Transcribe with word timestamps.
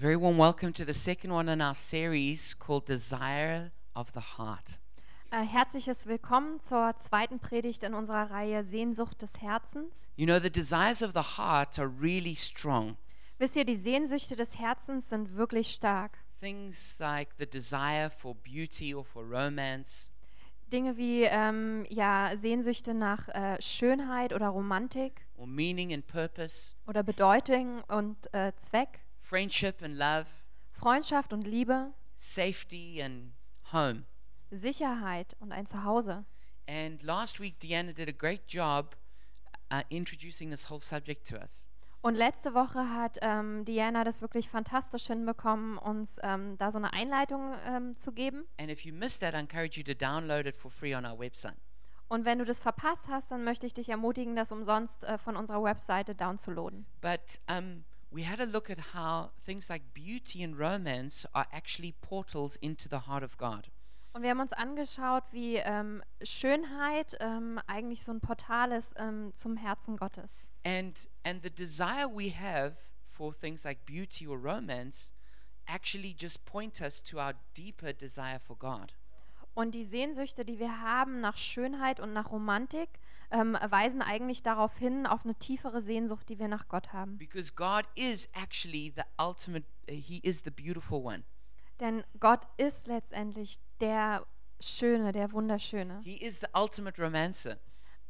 very 0.00 0.16
warm 0.16 0.38
welcome 0.38 0.72
to 0.72 0.82
the 0.86 0.94
second 0.94 1.30
one 1.30 1.46
in 1.46 1.60
our 1.60 1.74
series 1.74 2.54
called 2.54 2.86
Desire 2.86 3.70
of 3.94 4.10
the 4.14 4.38
Heart. 4.38 4.78
Äh, 5.30 5.44
herzliches 5.44 6.06
Willkommen 6.06 6.58
zur 6.58 6.96
zweiten 6.96 7.38
Predigt 7.38 7.84
in 7.84 7.92
unserer 7.92 8.30
Reihe 8.30 8.64
Sehnsucht 8.64 9.20
des 9.20 9.42
Herzens. 9.42 10.08
You 10.16 10.24
know, 10.24 10.38
the 10.38 10.50
desires 10.50 11.02
of 11.02 11.12
the 11.12 11.36
heart 11.36 11.78
are 11.78 11.92
really 12.00 12.34
strong. 12.34 12.96
Wisst 13.38 13.56
ihr, 13.56 13.66
die 13.66 13.76
Sehnsüchte 13.76 14.36
des 14.36 14.58
Herzens 14.58 15.10
sind 15.10 15.36
wirklich 15.36 15.74
stark. 15.74 16.16
Things 16.40 16.98
like 16.98 17.34
the 17.38 17.44
desire 17.44 18.08
for 18.08 18.34
beauty 18.34 18.94
or 18.94 19.04
for 19.04 19.22
romance, 19.22 20.10
Dinge 20.72 20.96
wie 20.96 21.24
ähm, 21.24 21.84
ja, 21.90 22.30
Sehnsüchte 22.36 22.94
nach 22.94 23.28
äh, 23.28 23.60
Schönheit 23.60 24.32
oder 24.32 24.48
Romantik 24.48 25.26
or 25.36 25.46
meaning 25.46 25.92
and 25.92 26.06
purpose, 26.06 26.74
oder 26.86 27.02
Bedeutung 27.02 27.82
und 27.88 28.32
äh, 28.32 28.52
Zweck, 28.56 28.99
friendship 29.30 29.80
and 29.80 29.96
love, 29.96 30.26
Freundschaft 30.72 31.32
und 31.32 31.46
Liebe, 31.46 31.92
safety 32.16 33.00
and 33.00 33.32
home. 33.72 34.02
Sicherheit 34.50 35.36
und 35.38 35.52
ein 35.52 35.66
Zuhause. 35.66 36.24
And 36.66 37.00
last 37.04 37.38
week, 37.38 37.60
Deanna 37.60 37.92
did 37.92 38.08
a 38.08 38.12
great 38.12 38.42
job 38.48 38.96
uh, 39.72 39.82
introducing 39.88 40.50
this 40.50 40.68
whole 40.68 40.80
subject 40.80 41.28
to 41.28 41.36
us. 41.36 41.68
Und 42.02 42.16
letzte 42.16 42.54
Woche 42.54 42.80
hat 42.92 43.18
ähm, 43.20 43.64
Diana 43.64 44.02
das 44.02 44.20
wirklich 44.20 44.48
fantastisch 44.48 45.06
hinbekommen, 45.06 45.78
uns 45.78 46.18
ähm, 46.24 46.58
da 46.58 46.72
so 46.72 46.78
eine 46.78 46.92
Einleitung 46.92 47.54
ähm, 47.66 47.94
zu 47.96 48.10
geben. 48.10 48.48
And 48.58 48.68
if 48.68 48.84
you 48.84 48.92
missed 48.92 49.20
that, 49.20 49.34
I 49.34 49.36
encourage 49.36 49.78
you 49.78 49.84
to 49.84 49.94
download 49.94 50.48
it 50.48 50.56
for 50.56 50.72
free 50.72 50.96
on 50.96 51.04
our 51.04 51.16
website. 51.16 51.56
Und 52.08 52.24
wenn 52.24 52.40
du 52.40 52.44
das 52.44 52.58
verpasst 52.58 53.06
hast, 53.06 53.30
dann 53.30 53.44
möchte 53.44 53.68
ich 53.68 53.74
dich 53.74 53.90
ermutigen, 53.90 54.34
das 54.34 54.50
umsonst 54.50 55.04
äh, 55.04 55.18
von 55.18 55.36
unserer 55.36 55.62
Webseite 55.62 56.16
downzuladen. 56.16 56.84
But 57.00 57.38
um, 57.48 57.84
we 58.10 58.22
had 58.24 58.40
a 58.40 58.46
look 58.46 58.70
at 58.70 58.78
how 58.94 59.30
things 59.44 59.68
like 59.68 59.94
beauty 59.94 60.42
and 60.42 60.58
romance 60.58 61.26
are 61.34 61.46
actually 61.52 61.94
portals 62.00 62.56
into 62.56 62.88
the 62.88 63.00
heart 63.00 63.22
of 63.22 63.36
God. 63.36 63.70
Und 64.12 64.22
wir 64.22 64.30
haben 64.30 64.40
uns 64.40 64.52
angeschaut, 64.52 65.22
wie 65.30 65.56
ähm, 65.56 66.02
Schönheit 66.22 67.16
ähm, 67.20 67.60
eigentlich 67.68 68.02
so 68.02 68.12
ein 68.12 68.20
Portal 68.20 68.72
ist 68.72 68.94
ähm, 68.96 69.32
zum 69.34 69.56
Herzen 69.56 69.96
Gottes. 69.96 70.46
And 70.64 71.08
and 71.24 71.42
the 71.42 71.50
desire 71.50 72.08
we 72.08 72.30
have 72.30 72.76
for 73.08 73.32
things 73.32 73.64
like 73.64 73.86
beauty 73.86 74.26
or 74.26 74.36
romance 74.36 75.12
actually 75.66 76.14
just 76.18 76.44
point 76.44 76.80
us 76.80 77.02
to 77.02 77.18
our 77.18 77.34
deeper 77.56 77.92
desire 77.92 78.40
for 78.40 78.56
God. 78.56 78.94
Und 79.54 79.74
die 79.74 79.84
Sehnsüchte, 79.84 80.44
die 80.44 80.58
wir 80.58 80.80
haben 80.80 81.20
nach 81.20 81.36
Schönheit 81.36 82.00
und 82.00 82.12
nach 82.12 82.30
Romantik, 82.30 82.88
ähm, 83.30 83.56
weisen 83.68 84.02
eigentlich 84.02 84.42
darauf 84.42 84.76
hin, 84.76 85.06
auf 85.06 85.24
eine 85.24 85.34
tiefere 85.34 85.82
Sehnsucht, 85.82 86.28
die 86.28 86.38
wir 86.38 86.48
nach 86.48 86.68
Gott 86.68 86.92
haben. 86.92 87.18
Because 87.18 87.52
God 87.54 87.84
is 87.94 88.28
actually 88.32 88.92
the 88.96 89.02
ultimate 89.18 89.66
uh, 89.90 89.94
he 89.94 90.18
is 90.18 90.42
the 90.44 90.50
beautiful 90.50 91.04
one. 91.04 91.22
Denn 91.80 92.04
Gott 92.18 92.46
ist 92.56 92.86
letztendlich 92.86 93.58
der 93.80 94.26
Schöne, 94.60 95.12
der 95.12 95.32
Wunderschöne. 95.32 96.00
He 96.02 96.16
is 96.16 96.40
the 96.40 96.46
ultimate 96.54 97.00
romancer. 97.02 97.58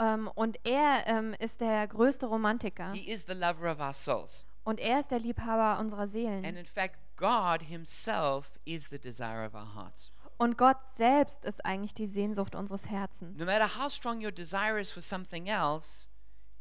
Ähm, 0.01 0.29
und 0.35 0.59
er 0.65 1.07
ähm, 1.07 1.35
ist 1.39 1.61
der 1.61 1.87
größte 1.87 2.27
Romantiker. 2.27 2.93
He 2.93 3.11
is 3.11 3.27
the 3.27 3.35
lover 3.35 3.71
of 3.71 3.81
our 3.81 3.93
souls. 3.93 4.45
Und 4.65 4.81
er 4.81 5.01
ist 5.01 5.11
der 5.11 5.21
Liebhaber 5.21 5.79
unserer 5.79 6.03
And 6.03 6.13
Seelen. 6.13 6.45
in 6.45 6.65
fact, 6.67 6.99
God 7.17 7.63
himself 7.63 8.59
is 8.65 8.89
the 8.89 8.99
desire 8.99 9.47
of 9.47 9.55
our 9.55 9.75
hearts. 9.75 10.11
Und 10.41 10.57
Gott 10.57 10.79
selbst 10.97 11.45
ist 11.45 11.67
eigentlich 11.67 11.93
die 11.93 12.07
Sehnsucht 12.07 12.55
unseres 12.55 12.89
Herzens. 12.89 13.39
No 13.39 13.45
matter 13.45 13.79
how 13.79 13.93
strong 13.93 14.25
your 14.25 14.33
desire 14.33 14.81
is 14.81 14.91
for 14.91 15.03
something 15.03 15.49
else, 15.49 16.09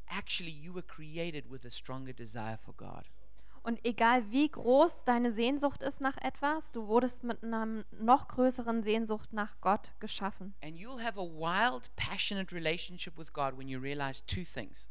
actually 0.07 0.51
you 0.51 0.73
were 0.75 0.85
created 0.85 1.49
with 1.49 1.65
a 1.65 1.69
stronger 1.69 2.11
desire 2.11 2.57
for 2.57 2.73
God. 2.73 3.05
Und 3.63 3.79
egal 3.85 4.29
wie 4.31 4.49
groß 4.49 5.05
deine 5.05 5.31
Sehnsucht 5.31 5.81
ist 5.81 6.01
nach 6.01 6.17
etwas, 6.17 6.73
du 6.73 6.87
wurdest 6.87 7.23
mit 7.23 7.41
einer 7.41 7.85
noch 7.91 8.27
größeren 8.27 8.83
Sehnsucht 8.83 9.31
nach 9.31 9.55
Gott 9.61 9.93
geschaffen. 10.01 10.53
And 10.61 10.75
you'll 10.75 11.01
have 11.01 11.17
a 11.17 11.23
wild, 11.23 11.89
passionate 11.95 12.53
relationship 12.53 13.17
with 13.17 13.31
God 13.31 13.57
when 13.57 13.69
you 13.69 13.79
realize 13.79 14.21
two 14.25 14.43
things. 14.43 14.89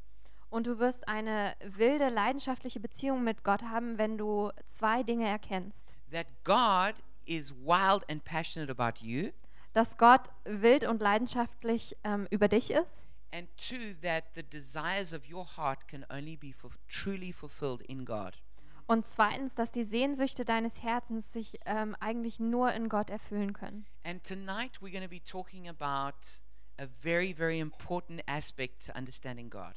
Und 0.49 0.67
du 0.67 0.79
wirst 0.79 1.07
eine 1.09 1.55
wilde, 1.61 2.09
leidenschaftliche 2.09 2.81
Beziehung 2.81 3.23
mit 3.23 3.45
Gott 3.45 3.65
haben, 3.65 3.99
wenn 3.99 4.17
du 4.17 4.51
zwei 4.67 5.03
Dinge 5.03 5.29
erkennst. 5.29 5.95
That 6.11 6.27
God 6.43 6.95
is 7.29 7.55
wild 7.55 8.05
and 8.09 8.25
passionate 8.25 8.71
about 8.71 9.05
you, 9.05 9.31
Dass 9.75 9.97
Gott 9.99 10.31
wild 10.45 10.85
und 10.85 11.01
leidenschaftlich 11.01 11.97
ähm, 12.03 12.27
über 12.31 12.49
dich 12.49 12.71
ist. 12.71 13.05
and 13.33 13.47
two, 13.59 13.95
that 14.03 14.25
the 14.35 14.43
desires 14.43 15.13
of 15.13 15.31
your 15.31 15.45
heart 15.57 15.87
can 15.87 16.05
only 16.11 16.37
be 16.37 16.55
truly 16.89 17.33
fulfilled 17.33 17.83
in 17.83 18.05
God. 18.05 18.39
Und 18.87 19.05
zweitens, 19.05 19.55
dass 19.55 19.71
die 19.71 19.85
Sehnsüchte 19.85 20.47
deines 20.47 20.83
Herzens 20.83 21.31
sich 21.31 21.61
ähm, 21.67 21.95
eigentlich 22.01 22.41
nur 22.41 22.73
in 22.73 22.89
Gott 22.89 23.11
erfüllen 23.11 23.53
können. 23.53 23.85
And 24.03 24.25
tonight 24.27 24.79
we're 24.81 24.91
going 24.91 25.03
to 25.03 25.09
be 25.11 25.23
talking 25.23 25.69
about 25.69 26.17
a 26.79 26.87
very, 27.03 27.35
very 27.35 27.61
important 27.61 28.23
aspect 28.27 28.87
to 28.87 28.93
understanding 28.97 29.51
God. 29.51 29.75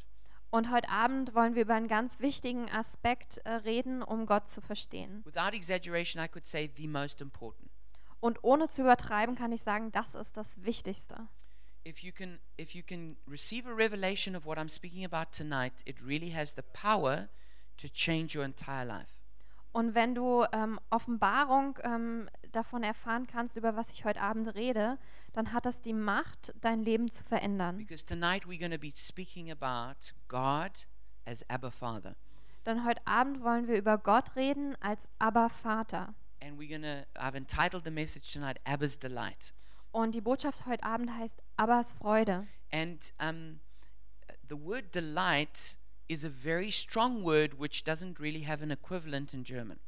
Und 0.52 0.70
heute 0.70 0.90
Abend 0.90 1.34
wollen 1.34 1.56
wir 1.56 1.62
über 1.62 1.76
einen 1.76 1.88
ganz 1.88 2.20
wichtigen 2.20 2.70
Aspekt 2.70 3.38
äh, 3.46 3.52
reden, 3.52 4.04
um 4.04 4.26
Gott 4.26 4.50
zu 4.50 4.60
verstehen. 4.60 5.24
Without 5.24 5.56
exaggeration, 5.56 6.22
I 6.22 6.28
could 6.28 6.46
say 6.46 6.70
the 6.76 6.88
most 6.88 7.22
important. 7.22 7.72
Und 8.20 8.44
ohne 8.44 8.68
zu 8.68 8.82
übertreiben 8.82 9.36
kann 9.36 9.54
ich 9.54 9.62
sagen, 9.62 9.94
das 9.94 10.14
ist 10.14 10.36
das 10.36 10.62
Wichtigste. 10.64 11.30
If 11.88 12.00
you 12.00 12.12
can 12.12 12.38
if 12.60 12.76
you 12.76 12.84
can 12.84 13.16
receive 13.28 13.68
a 13.68 13.74
revelation 13.74 14.36
of 14.36 14.46
what 14.46 14.58
I'm 14.58 14.70
speaking 14.70 15.06
about 15.06 15.32
tonight, 15.32 15.82
it 15.86 16.02
really 16.06 16.32
has 16.32 16.54
the 16.54 16.62
power 16.74 17.30
to 17.78 17.88
change 17.88 18.38
your 18.38 18.44
entire 18.44 18.86
life. 18.86 19.22
Und 19.72 19.96
wenn 19.96 20.14
du 20.14 20.46
ähm, 20.52 20.82
Offenbarung 20.90 21.80
ähm, 21.84 22.30
davon 22.52 22.84
erfahren 22.84 23.26
kannst, 23.26 23.56
über 23.56 23.78
was 23.78 23.90
ich 23.90 24.04
heute 24.04 24.20
Abend 24.20 24.54
rede, 24.54 24.98
dann 25.34 25.54
hat 25.54 25.66
das 25.66 25.82
die 25.82 25.94
Macht, 25.94 26.54
dein 26.62 26.84
Leben 26.84 27.10
zu 27.10 27.24
verändern. 27.24 27.78
Because 27.78 28.06
tonight 28.06 28.46
we're 28.46 28.60
going 28.60 28.72
to 28.72 28.78
be 28.78 28.92
speaking 28.96 29.52
about 29.52 30.14
God 30.28 30.88
as 31.26 31.44
Abba 31.50 31.72
Father. 31.72 32.16
Denn 32.66 32.86
heute 32.86 33.06
Abend 33.06 33.42
wollen 33.44 33.68
wir 33.68 33.78
über 33.78 33.98
Gott 33.98 34.36
reden 34.36 34.76
als 34.82 35.08
Abba 35.20 35.50
Vater. 35.50 36.14
And 36.42 36.60
we're 36.60 36.70
going 36.70 36.84
to 36.84 37.06
I've 37.16 37.36
entitled 37.36 37.84
the 37.84 37.92
message 37.92 38.34
tonight 38.34 38.60
Abba's 38.66 38.98
Delight. 39.00 39.54
Und 39.92 40.16
die 40.16 40.22
Botschaft 40.22 40.66
heute 40.66 40.84
Abend 40.84 41.12
heißt 41.12 41.42
Abbas 41.58 41.94
Freude. 41.94 42.48
And 42.72 43.14
um, 43.20 43.60
the 44.48 44.56
word 44.56 44.94
delight 44.96 45.78
is 46.08 46.24
a 46.24 46.30
very 46.30 46.72
strong 46.72 47.24
word 47.24 47.60
which 47.60 47.84
doesn't 47.84 48.20
really 48.20 48.46
have 48.46 48.62
an 48.62 48.72
equivalent 48.72 49.34
in 49.34 49.44
German. 49.44 49.80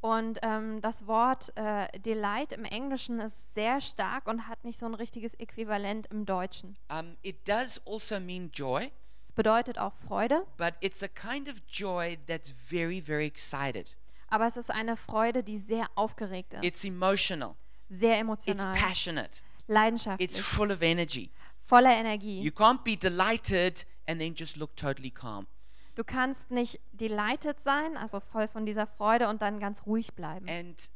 Und 0.00 0.38
ähm, 0.42 0.80
das 0.80 1.06
Wort 1.06 1.52
äh, 1.56 1.86
Delight 1.98 2.52
im 2.52 2.64
Englischen 2.64 3.20
ist 3.20 3.52
sehr 3.54 3.80
stark 3.82 4.26
und 4.28 4.48
hat 4.48 4.64
nicht 4.64 4.78
so 4.78 4.86
ein 4.86 4.94
richtiges 4.94 5.34
Äquivalent 5.34 6.06
im 6.06 6.24
Deutschen. 6.24 6.78
Um, 6.90 7.16
it 7.22 7.46
does 7.46 7.80
also 7.86 8.18
mean 8.18 8.50
joy, 8.52 8.90
Es 9.22 9.32
bedeutet 9.32 9.78
auch 9.78 9.92
Freude, 10.08 10.46
but 10.56 10.72
it's 10.80 11.02
a 11.02 11.08
kind 11.08 11.48
of 11.48 11.56
joy 11.68 12.16
that's 12.26 12.50
very, 12.50 13.00
very 13.02 13.26
excited. 13.26 13.94
aber 14.28 14.46
es 14.46 14.56
ist 14.56 14.70
eine 14.70 14.96
Freude, 14.96 15.42
die 15.42 15.58
sehr 15.58 15.86
aufgeregt 15.96 16.54
ist, 16.54 16.64
It's 16.64 16.82
emotional, 16.84 17.54
sehr 17.90 18.12
it's 18.14 18.20
emotional, 18.46 18.74
passionate, 18.74 19.28
it's 19.28 19.42
leidenschaftlich, 19.66 20.42
full 20.42 20.70
of 20.72 20.80
energy. 20.80 21.30
voller 21.62 21.94
Energie. 21.94 22.40
You 22.40 22.52
can't 22.52 22.82
be 22.84 22.96
delighted 22.96 23.84
and 24.08 24.18
then 24.18 24.34
just 24.34 24.56
look 24.56 24.74
totally 24.76 25.10
calm. 25.10 25.46
Du 25.94 26.04
kannst 26.04 26.50
nicht 26.50 26.80
delighted 26.92 27.60
sein, 27.60 27.96
also 27.96 28.20
voll 28.20 28.48
von 28.48 28.64
dieser 28.66 28.86
Freude 28.86 29.28
und 29.28 29.42
dann 29.42 29.60
ganz 29.60 29.86
ruhig 29.86 30.14
bleiben. 30.14 30.48
And 30.48 30.90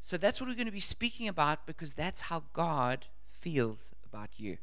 so 0.00 0.18
that's 0.18 0.40
what 0.40 0.48
we're 0.48 0.56
going 0.56 0.66
to 0.66 0.72
be 0.72 0.80
speaking 0.80 1.28
about 1.28 1.64
because 1.66 1.94
that's 1.94 2.30
how 2.30 2.42
God 2.52 3.10
feels 3.28 3.94
about 4.10 4.36
you. 4.36 4.56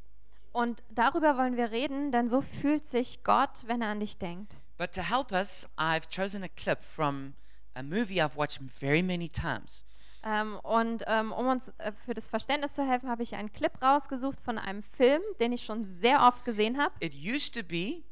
Und 0.52 0.84
darüber 0.90 1.38
wollen 1.38 1.58
wir 1.58 1.72
reden, 1.72 2.12
denn 2.12 2.28
so 2.28 2.42
fühlt 2.42 2.86
sich 2.86 3.24
Gott, 3.24 3.64
wenn 3.68 3.82
er 3.82 3.90
an 3.90 4.00
dich 4.00 4.18
denkt. 4.18 4.56
But 4.78 4.94
to 4.94 5.02
help 5.02 5.32
us, 5.32 5.68
I've 5.78 6.10
chosen 6.10 6.44
a 6.44 6.48
clip 6.48 6.84
from 6.84 7.36
a 7.76 7.84
movie 7.84 8.22
I've 8.22 8.36
watched 8.36 8.60
very 8.80 9.04
many 9.04 9.30
times. 9.30 9.86
Ähm, 10.24 10.60
und 10.64 11.04
ähm, 11.08 11.32
um 11.32 11.48
uns 11.48 11.70
äh, 11.78 11.92
für 12.06 12.14
das 12.14 12.28
Verständnis 12.28 12.74
zu 12.74 12.86
helfen, 12.86 13.10
habe 13.10 13.24
ich 13.24 13.36
einen 13.36 13.54
Clip 13.54 13.72
rausgesucht 13.82 14.42
von 14.42 14.58
einem 14.58 14.84
Film, 14.84 15.22
den 15.40 15.54
ich 15.54 15.64
schon 15.64 15.86
sehr 15.86 16.26
oft 16.26 16.44
gesehen 16.44 16.78
habe. 16.78 16.94
It 17.00 17.14
used 17.14 17.54
to 17.54 17.64
be 17.64 18.04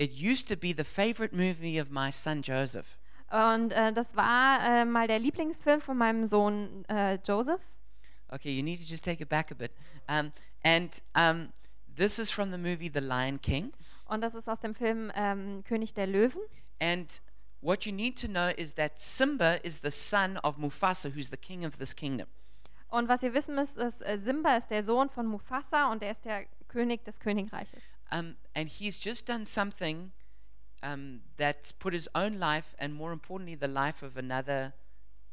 it 0.00 0.12
used 0.12 0.48
to 0.48 0.56
be 0.56 0.72
the 0.72 0.84
favorite 0.84 1.34
movie 1.34 1.78
of 1.78 1.90
my 1.90 2.10
son 2.10 2.40
Joseph. 2.42 2.96
Und 3.30 3.70
äh, 3.72 3.92
das 3.92 4.16
war 4.16 4.58
äh, 4.62 4.84
mal 4.84 5.06
der 5.06 5.18
Lieblingsfilm 5.18 5.80
von 5.80 5.96
meinem 5.96 6.26
Sohn 6.26 6.84
äh, 6.88 7.18
Joseph. 7.24 7.60
Okay, 8.28 8.50
you 8.50 8.62
need 8.62 8.78
to 8.78 8.84
just 8.84 9.04
take 9.04 9.22
it 9.22 9.28
back 9.28 9.52
a 9.52 9.54
bit. 9.54 9.72
Um, 10.08 10.32
and 10.64 11.00
um, 11.14 11.52
this 11.94 12.18
is 12.18 12.30
from 12.30 12.50
the 12.50 12.58
movie 12.58 12.88
The 12.88 13.00
Lion 13.00 13.40
King. 13.40 13.72
Und 14.06 14.22
das 14.22 14.34
ist 14.34 14.48
aus 14.48 14.58
dem 14.60 14.74
Film 14.74 15.12
ähm, 15.14 15.62
König 15.64 15.94
der 15.94 16.06
Löwen. 16.06 16.40
And 16.80 17.20
what 17.60 17.84
you 17.84 17.92
need 17.92 18.18
to 18.20 18.26
know 18.26 18.48
is 18.56 18.74
that 18.74 18.98
Simba 18.98 19.56
is 19.62 19.80
the 19.82 19.90
son 19.90 20.38
of 20.38 20.56
Mufasa, 20.56 21.10
who's 21.14 21.28
the 21.30 21.36
king 21.36 21.64
of 21.66 21.76
this 21.76 21.94
kingdom. 21.94 22.26
Und 22.88 23.08
was 23.08 23.22
ihr 23.22 23.34
wissen 23.34 23.54
müsst, 23.54 23.76
ist, 23.76 24.00
äh, 24.00 24.18
Simba 24.18 24.56
ist 24.56 24.68
der 24.70 24.82
Sohn 24.82 25.10
von 25.10 25.26
Mufasa 25.26 25.92
und 25.92 26.02
er 26.02 26.10
ist 26.10 26.24
der 26.24 26.46
König 26.68 27.04
des 27.04 27.20
Königreiches. 27.20 27.82
Um, 28.12 28.36
and 28.54 28.68
he's 28.68 28.98
just 28.98 29.26
done 29.26 29.44
something 29.44 30.12
um, 30.82 31.20
that 31.36 31.72
put 31.78 31.92
his 31.92 32.08
own 32.14 32.38
life 32.38 32.74
and, 32.78 32.94
more 32.94 33.12
importantly, 33.12 33.54
the 33.54 33.68
life 33.68 34.02
of 34.02 34.16
another 34.16 34.72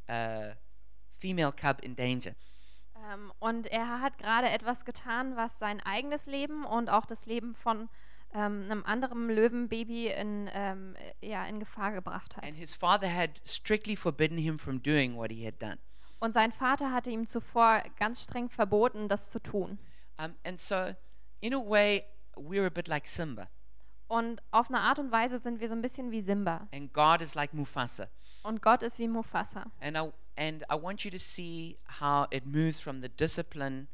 uh, 0.08 0.54
female 1.20 1.52
cub 1.52 1.80
in 1.84 1.96
danger. 1.96 2.36
Ähm, 3.12 3.32
und 3.40 3.68
er 3.68 4.02
hat 4.02 4.18
gerade 4.18 4.50
etwas 4.50 4.86
getan, 4.86 5.36
was 5.36 5.58
sein 5.60 5.82
eigenes 5.82 6.26
Leben 6.26 6.66
und 6.66 6.90
auch 6.90 7.06
das 7.06 7.26
Leben 7.26 7.56
von 7.56 7.90
ähm, 8.34 8.64
einem 8.70 8.84
anderen 8.86 9.30
Löwenbaby 9.30 10.08
in, 10.08 10.50
ähm, 10.54 10.96
äh, 11.22 11.30
ja, 11.30 11.46
in 11.46 11.60
Gefahr 11.60 11.92
gebracht 11.94 12.36
hat. 12.36 12.44
And 12.44 12.56
his 12.56 12.76
father 12.76 13.14
had 13.14 13.42
strictly 13.46 13.96
forbidden 13.96 14.38
him 14.38 14.60
from 14.60 14.82
doing 14.82 15.16
what 15.16 15.32
he 15.32 15.46
had 15.46 15.62
done. 15.62 15.78
Und 16.20 16.34
sein 16.34 16.52
Vater 16.52 16.92
hatte 16.92 17.12
ihm 17.12 17.28
zuvor 17.28 17.84
ganz 18.00 18.24
streng 18.24 18.50
verboten, 18.50 19.08
das 19.08 19.30
zu 19.30 19.40
tun. 19.40 19.78
Um, 20.18 20.36
and 20.44 20.60
so, 20.60 20.96
in 21.42 21.54
a 21.54 21.60
way, 21.60 22.04
we're 22.38 22.66
a 22.66 22.70
bit 22.70 22.88
like 22.88 23.08
Simba, 23.08 23.48
Und 24.08 24.42
auf 24.52 24.70
eine 24.70 24.80
Art 24.80 25.00
und 25.00 25.12
Weise 25.12 25.40
sind 25.40 25.60
wir 25.60 25.68
so 25.68 25.74
ein 25.76 25.82
bisschen 25.82 26.12
wie 26.12 26.22
Simba. 26.22 26.68
and 26.72 26.94
God 26.94 27.22
is 27.22 27.36
like 27.36 27.54
Mufasa. 27.54 28.08
Und 28.44 28.62
Gott 28.62 28.84
ist 28.84 29.00
wie 29.00 29.08
Mufasa. 29.08 29.66
And 29.82 29.98
I, 29.98 30.12
and 30.38 30.64
I 30.72 30.76
want 30.82 31.04
you 31.04 31.12
to 31.12 31.20
see 31.20 31.78
how 32.00 32.28
it 32.32 32.46
moves 32.46 32.80
from 32.80 33.02
the 33.02 33.10
discipline 33.10 33.88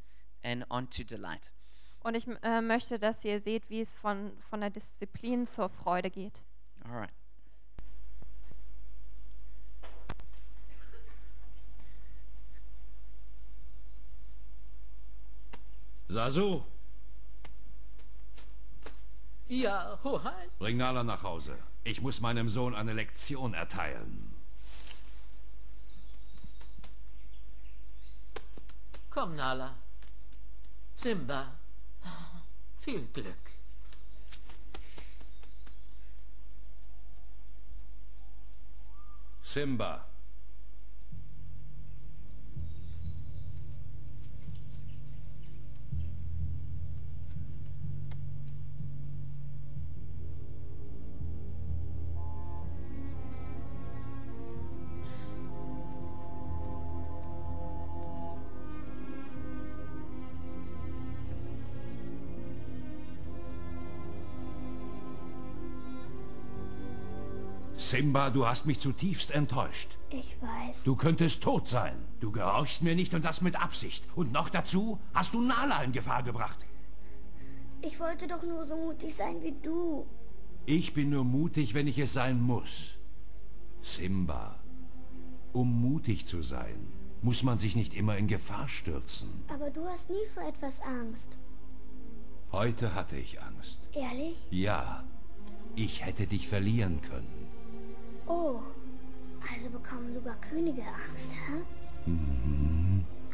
and 0.44 0.66
onto 0.70 1.04
delight. 1.04 1.52
Und 2.02 2.16
ich 2.16 2.28
äh, 2.44 2.62
möchte, 2.62 3.00
dass 3.00 3.24
ihr 3.24 3.40
seht, 3.40 3.70
wie 3.70 3.80
es 3.82 3.96
von, 3.96 4.34
von 4.50 4.60
der 4.60 4.70
Disziplin 4.70 5.48
zur 5.48 5.70
Freude 5.70 6.12
geht. 6.12 6.46
All 6.84 6.92
right. 6.98 7.12
Sasu, 16.10 16.62
Ja, 19.54 20.00
Hoheit. 20.04 20.50
bring 20.58 20.78
Nala 20.78 21.04
nach 21.04 21.22
Hause. 21.22 21.56
Ich 21.84 22.02
muss 22.02 22.22
meinem 22.22 22.50
Sohn 22.50 22.74
eine 22.74 22.92
Lektion 22.92 23.54
erteilen. 23.54 24.34
Komm, 29.12 29.36
Nala. 29.36 29.76
Simba. 30.98 31.52
Viel 32.82 33.06
Glück. 33.14 33.36
Simba. 39.44 40.13
Simba, 67.94 68.32
du 68.32 68.48
hast 68.48 68.66
mich 68.66 68.80
zutiefst 68.80 69.30
enttäuscht. 69.30 70.00
Ich 70.10 70.36
weiß. 70.42 70.84
Du 70.84 70.96
könntest 70.96 71.44
tot 71.44 71.68
sein. 71.68 71.94
Du 72.22 72.32
gehorchst 72.32 72.82
mir 72.82 72.96
nicht 72.96 73.14
und 73.14 73.24
das 73.24 73.42
mit 73.42 73.56
Absicht. 73.62 74.04
Und 74.16 74.32
noch 74.32 74.50
dazu 74.50 74.98
hast 75.14 75.36
du 75.36 75.42
Nala 75.42 75.84
in 75.84 75.92
Gefahr 75.92 76.24
gebracht. 76.24 76.58
Ich 77.84 78.00
wollte 78.00 78.26
doch 78.28 78.42
nur 78.42 78.66
so 78.66 78.76
mutig 78.76 79.14
sein 79.14 79.44
wie 79.44 79.54
du. 79.62 80.08
Ich 80.66 80.96
bin 80.96 81.12
nur 81.12 81.24
mutig, 81.24 81.76
wenn 81.76 81.86
ich 81.86 82.00
es 82.00 82.14
sein 82.14 82.42
muss. 82.42 82.96
Simba, 83.84 84.56
um 85.52 85.80
mutig 85.80 86.26
zu 86.26 86.42
sein, 86.42 86.88
muss 87.22 87.44
man 87.44 87.60
sich 87.60 87.76
nicht 87.76 87.94
immer 87.94 88.18
in 88.18 88.28
Gefahr 88.28 88.70
stürzen. 88.70 89.30
Aber 89.50 89.70
du 89.70 89.86
hast 89.86 90.10
nie 90.10 90.26
vor 90.34 90.42
etwas 90.48 90.82
Angst. 90.82 91.38
Heute 92.52 92.96
hatte 92.96 93.18
ich 93.18 93.40
Angst. 93.40 93.78
Ehrlich? 93.94 94.48
Ja, 94.50 95.04
ich 95.76 96.04
hätte 96.04 96.26
dich 96.26 96.48
verlieren 96.48 97.00
können. 97.04 97.43
Oh. 98.28 98.60
Also 99.52 99.70
bekommen 99.70 100.14
sogar 100.14 100.36
Könige 100.36 100.84
Angst, 100.84 101.34
hä? 101.34 101.62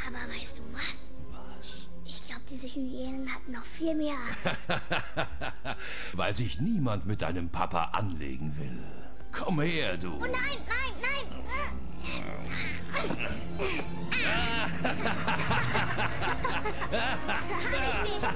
Aber 0.08 0.34
weißt 0.34 0.58
du 0.58 0.64
was? 0.74 1.12
Was? 1.32 1.90
Ich 2.06 2.26
glaube, 2.26 2.42
diese 2.50 2.68
Hyänen 2.68 3.32
hatten 3.32 3.52
noch 3.52 3.66
viel 3.66 3.94
mehr 3.94 4.16
Angst. 4.16 4.58
Weil 6.14 6.36
sich 6.36 6.60
niemand 6.60 7.06
mit 7.06 7.22
deinem 7.22 7.50
Papa 7.50 7.92
anlegen 7.94 8.58
will. 8.58 8.84
Komm 9.32 9.62
her, 9.62 9.96
du. 9.98 10.10
nein, 10.18 10.32
nein, 10.32 10.94
nein! 11.02 11.28
Nicht. 18.04 18.22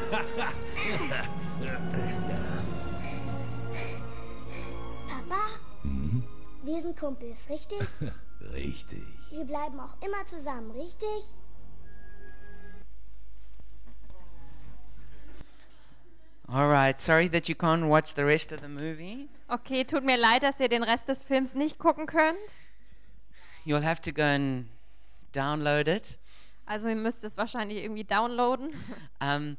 Papa? 5.07 5.72
Wir 6.63 6.81
sind 6.81 6.97
Kumpels, 6.97 7.49
richtig? 7.49 7.79
Richtig. 8.53 9.03
Wir 9.31 9.43
bleiben 9.43 9.79
auch 9.79 10.01
immer 10.01 10.25
zusammen, 10.25 10.71
richtig? 10.71 11.07
All 16.47 16.69
right. 16.69 16.99
Sorry 16.99 17.27
that 17.29 17.49
you 17.49 17.55
can't 17.55 17.89
watch 17.89 18.13
the 18.15 18.23
rest 18.23 18.51
of 18.53 18.61
the 18.61 18.69
movie. 18.69 19.27
Okay, 19.49 19.83
tut 19.83 20.03
mir 20.05 20.17
leid, 20.17 20.43
dass 20.43 20.59
ihr 20.59 20.69
den 20.69 20.83
Rest 20.83 21.07
des 21.09 21.23
Films 21.23 21.53
nicht 21.53 21.79
gucken 21.79 22.05
könnt. 22.05 22.37
You'll 23.65 23.83
have 23.83 24.01
to 24.01 24.11
go 24.13 24.23
and 24.23 24.67
download 25.33 25.89
it. 25.89 26.17
Also 26.65 26.87
ihr 26.87 26.95
müsst 26.95 27.23
es 27.25 27.37
wahrscheinlich 27.37 27.83
irgendwie 27.83 28.03
downloaden. 28.05 28.69
Um, 29.21 29.57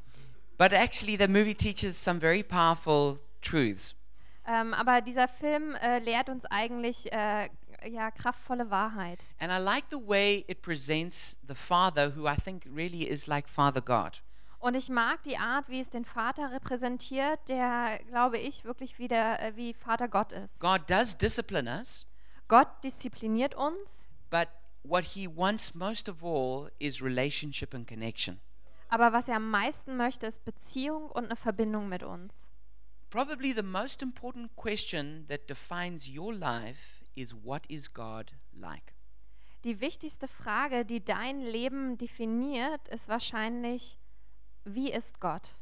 but 0.57 0.73
actually, 0.73 1.17
the 1.17 1.27
movie 1.27 1.53
teaches 1.53 2.01
some 2.01 2.19
very 2.19 2.41
powerful 2.43 3.19
truths. 3.41 3.93
Ähm, 4.47 4.73
aber 4.73 5.01
dieser 5.01 5.27
Film 5.27 5.75
äh, 5.75 5.99
lehrt 5.99 6.29
uns 6.29 6.45
eigentlich 6.45 7.11
äh, 7.11 7.49
ja, 7.89 8.11
kraftvolle 8.11 8.69
Wahrheit. 8.69 9.23
And 9.39 9.51
I 9.51 9.57
like 9.57 9.85
the 9.89 9.97
way 9.97 10.45
it 10.47 10.61
presents 10.61 11.39
the 11.47 11.55
Father, 11.55 12.15
who 12.15 12.27
I 12.27 12.35
think 12.35 12.65
really 12.65 13.03
is 13.03 13.27
like 13.27 13.49
Father 13.49 13.81
God. 13.81 14.21
Und 14.59 14.75
ich 14.75 14.89
mag 14.89 15.21
die 15.23 15.37
Art, 15.37 15.69
wie 15.69 15.79
es 15.79 15.89
den 15.89 16.05
Vater 16.05 16.51
repräsentiert, 16.51 17.39
der, 17.49 17.99
glaube 18.07 18.37
ich, 18.39 18.65
wirklich 18.65 18.97
wie, 18.97 19.07
der, 19.07 19.41
äh, 19.41 19.55
wie 19.55 19.73
Vater 19.73 20.07
Gott 20.07 20.31
ist. 20.31 20.59
God 20.59 20.89
does 20.89 21.15
discipline 21.17 21.69
us, 21.69 22.07
Gott 22.47 22.67
diszipliniert 22.83 23.53
uns, 23.55 24.07
but 24.29 24.47
what 24.83 25.03
he 25.03 25.27
wants 25.27 25.75
most 25.75 26.09
of 26.09 26.23
all 26.23 26.71
is 26.79 27.01
relationship 27.01 27.73
and 27.75 27.87
connection. 27.87 28.39
aber 28.89 29.11
was 29.13 29.27
er 29.27 29.35
am 29.37 29.49
meisten 29.49 29.97
möchte, 29.97 30.25
ist 30.27 30.45
Beziehung 30.45 31.09
und 31.11 31.25
eine 31.25 31.35
Verbindung 31.35 31.89
mit 31.89 32.03
uns. 32.03 32.33
Probably 33.09 33.53
the 33.53 33.63
most 33.63 34.01
important 34.01 34.55
question 34.55 35.25
that 35.27 35.47
defines 35.47 36.09
your 36.09 36.33
life 36.33 37.03
is 37.15 37.33
what 37.33 37.65
is 37.69 37.87
God 37.93 38.33
like? 38.53 38.93
Die 39.63 39.79
wichtigste 39.79 40.27
Frage, 40.27 40.85
die 40.85 41.03
dein 41.03 41.41
Leben 41.41 41.97
definiert, 41.97 42.87
ist 42.89 43.07
wahrscheinlich, 43.07 43.97
wie 44.63 44.91
ist 44.91 45.19
Gott? 45.19 45.57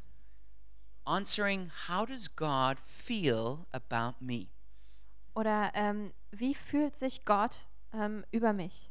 Answering, 1.06 1.70
how 1.88 2.04
does 2.04 2.28
God 2.34 2.78
feel 2.80 3.66
about 3.72 4.16
me? 4.20 4.48
Oder 5.34 5.72
ähm, 5.74 6.12
wie 6.30 6.54
fühlt 6.54 6.96
sich 6.96 7.24
Gott 7.24 7.56
ähm, 7.92 8.24
über 8.30 8.52
mich? 8.52 8.90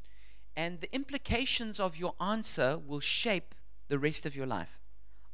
And 0.55 0.81
the 0.81 0.89
implications 0.91 1.79
of 1.79 1.99
your 1.99 2.15
answer 2.19 2.77
will 2.77 3.01
shape 3.01 3.55
the 3.89 3.97
rest 3.97 4.25
of 4.25 4.35
your 4.35 4.45
life. 4.45 4.79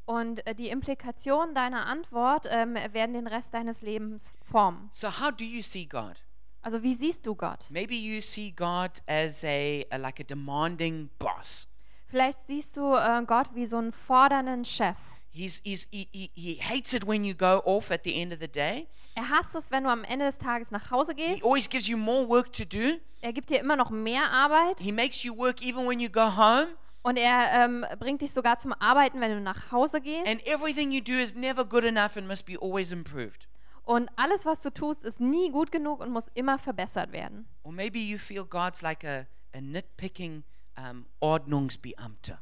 Und 0.09 0.43
äh, 0.47 0.55
die 0.55 0.69
Implikationen 0.69 1.53
deiner 1.53 1.85
Antwort 1.85 2.47
ähm, 2.49 2.73
werden 2.93 3.13
den 3.13 3.27
Rest 3.27 3.53
deines 3.53 3.83
Lebens 3.83 4.33
formen. 4.41 4.89
So, 4.91 5.07
how 5.19 5.29
do 5.31 5.45
you 5.45 5.61
see 5.61 5.85
God? 5.85 6.23
Also 6.63 6.81
wie 6.81 6.95
siehst 6.95 7.27
du 7.27 7.35
Gott? 7.35 7.67
Maybe 7.69 7.93
you 7.93 8.19
see 8.19 8.49
God 8.49 9.03
as 9.05 9.43
a, 9.43 9.83
a 9.91 9.97
like 9.97 10.19
a 10.19 10.23
demanding 10.23 11.11
boss. 11.19 11.67
Vielleicht 12.07 12.39
siehst 12.47 12.75
du 12.75 12.95
äh, 12.95 13.23
Gott 13.27 13.49
wie 13.53 13.67
so 13.67 13.77
einen 13.77 13.91
fordernden 13.91 14.65
Chef. 14.65 14.95
He's, 15.31 15.61
he's, 15.63 15.87
he, 15.91 16.07
he, 16.11 16.31
he 16.33 16.59
hates 16.59 16.91
it 16.93 17.05
when 17.07 17.23
you 17.23 17.35
go 17.35 17.61
off 17.63 17.91
at 17.91 18.03
the 18.03 18.19
end 18.19 18.33
of 18.33 18.39
the 18.41 18.47
day. 18.47 18.87
Er 19.13 19.29
hasst 19.29 19.53
es, 19.53 19.69
wenn 19.69 19.83
du 19.83 19.91
am 19.91 20.03
Ende 20.03 20.25
des 20.25 20.39
Tages 20.39 20.71
nach 20.71 20.89
Hause 20.89 21.13
He 21.15 21.33
gehst. 21.33 21.43
always 21.45 21.69
gives 21.69 21.87
you 21.87 21.97
more 21.97 22.27
work 22.27 22.51
to 22.53 22.65
do. 22.65 22.97
Er 23.21 23.31
gibt 23.31 23.51
dir 23.51 23.59
immer 23.59 23.75
noch 23.75 23.91
mehr 23.91 24.31
Arbeit 24.31 24.79
He 24.79 24.91
makes 24.91 25.21
you 25.23 25.37
work 25.37 25.61
even 25.61 25.87
when 25.87 25.99
you 25.99 26.09
go 26.09 26.35
home. 26.35 26.69
Und 27.01 27.17
er 27.17 27.63
ähm, 27.63 27.85
bringt 27.99 28.21
dich 28.21 28.33
sogar 28.33 28.57
zum 28.57 28.73
Arbeiten, 28.73 29.21
wenn 29.21 29.31
du 29.31 29.39
nach 29.41 29.71
Hause 29.71 30.01
gehst. 30.01 30.27
And 30.27 30.45
everything 30.45 30.91
you 30.91 31.01
do 31.01 31.13
is 31.13 31.33
never 31.35 31.63
good 31.65 31.83
enough 31.83 32.17
and 32.17 32.27
must 32.27 32.45
be 32.45 32.57
always 32.61 32.91
improved. 32.91 33.47
Und 33.83 34.09
alles, 34.17 34.45
was 34.45 34.61
du 34.61 34.69
tust, 34.71 35.03
ist 35.03 35.19
nie 35.19 35.49
gut 35.49 35.71
genug 35.71 35.99
und 36.01 36.11
muss 36.11 36.27
immer 36.35 36.59
verbessert 36.59 37.11
werden. 37.11 37.47
Or 37.63 37.71
maybe 37.71 37.97
you 37.99 38.17
feel 38.17 38.45
God's 38.45 38.81
like 38.81 39.03
a, 39.03 39.25
a 39.53 39.61
nitpicking 39.61 40.43
um, 40.77 41.05
Ordnungsbeamter. 41.19 42.39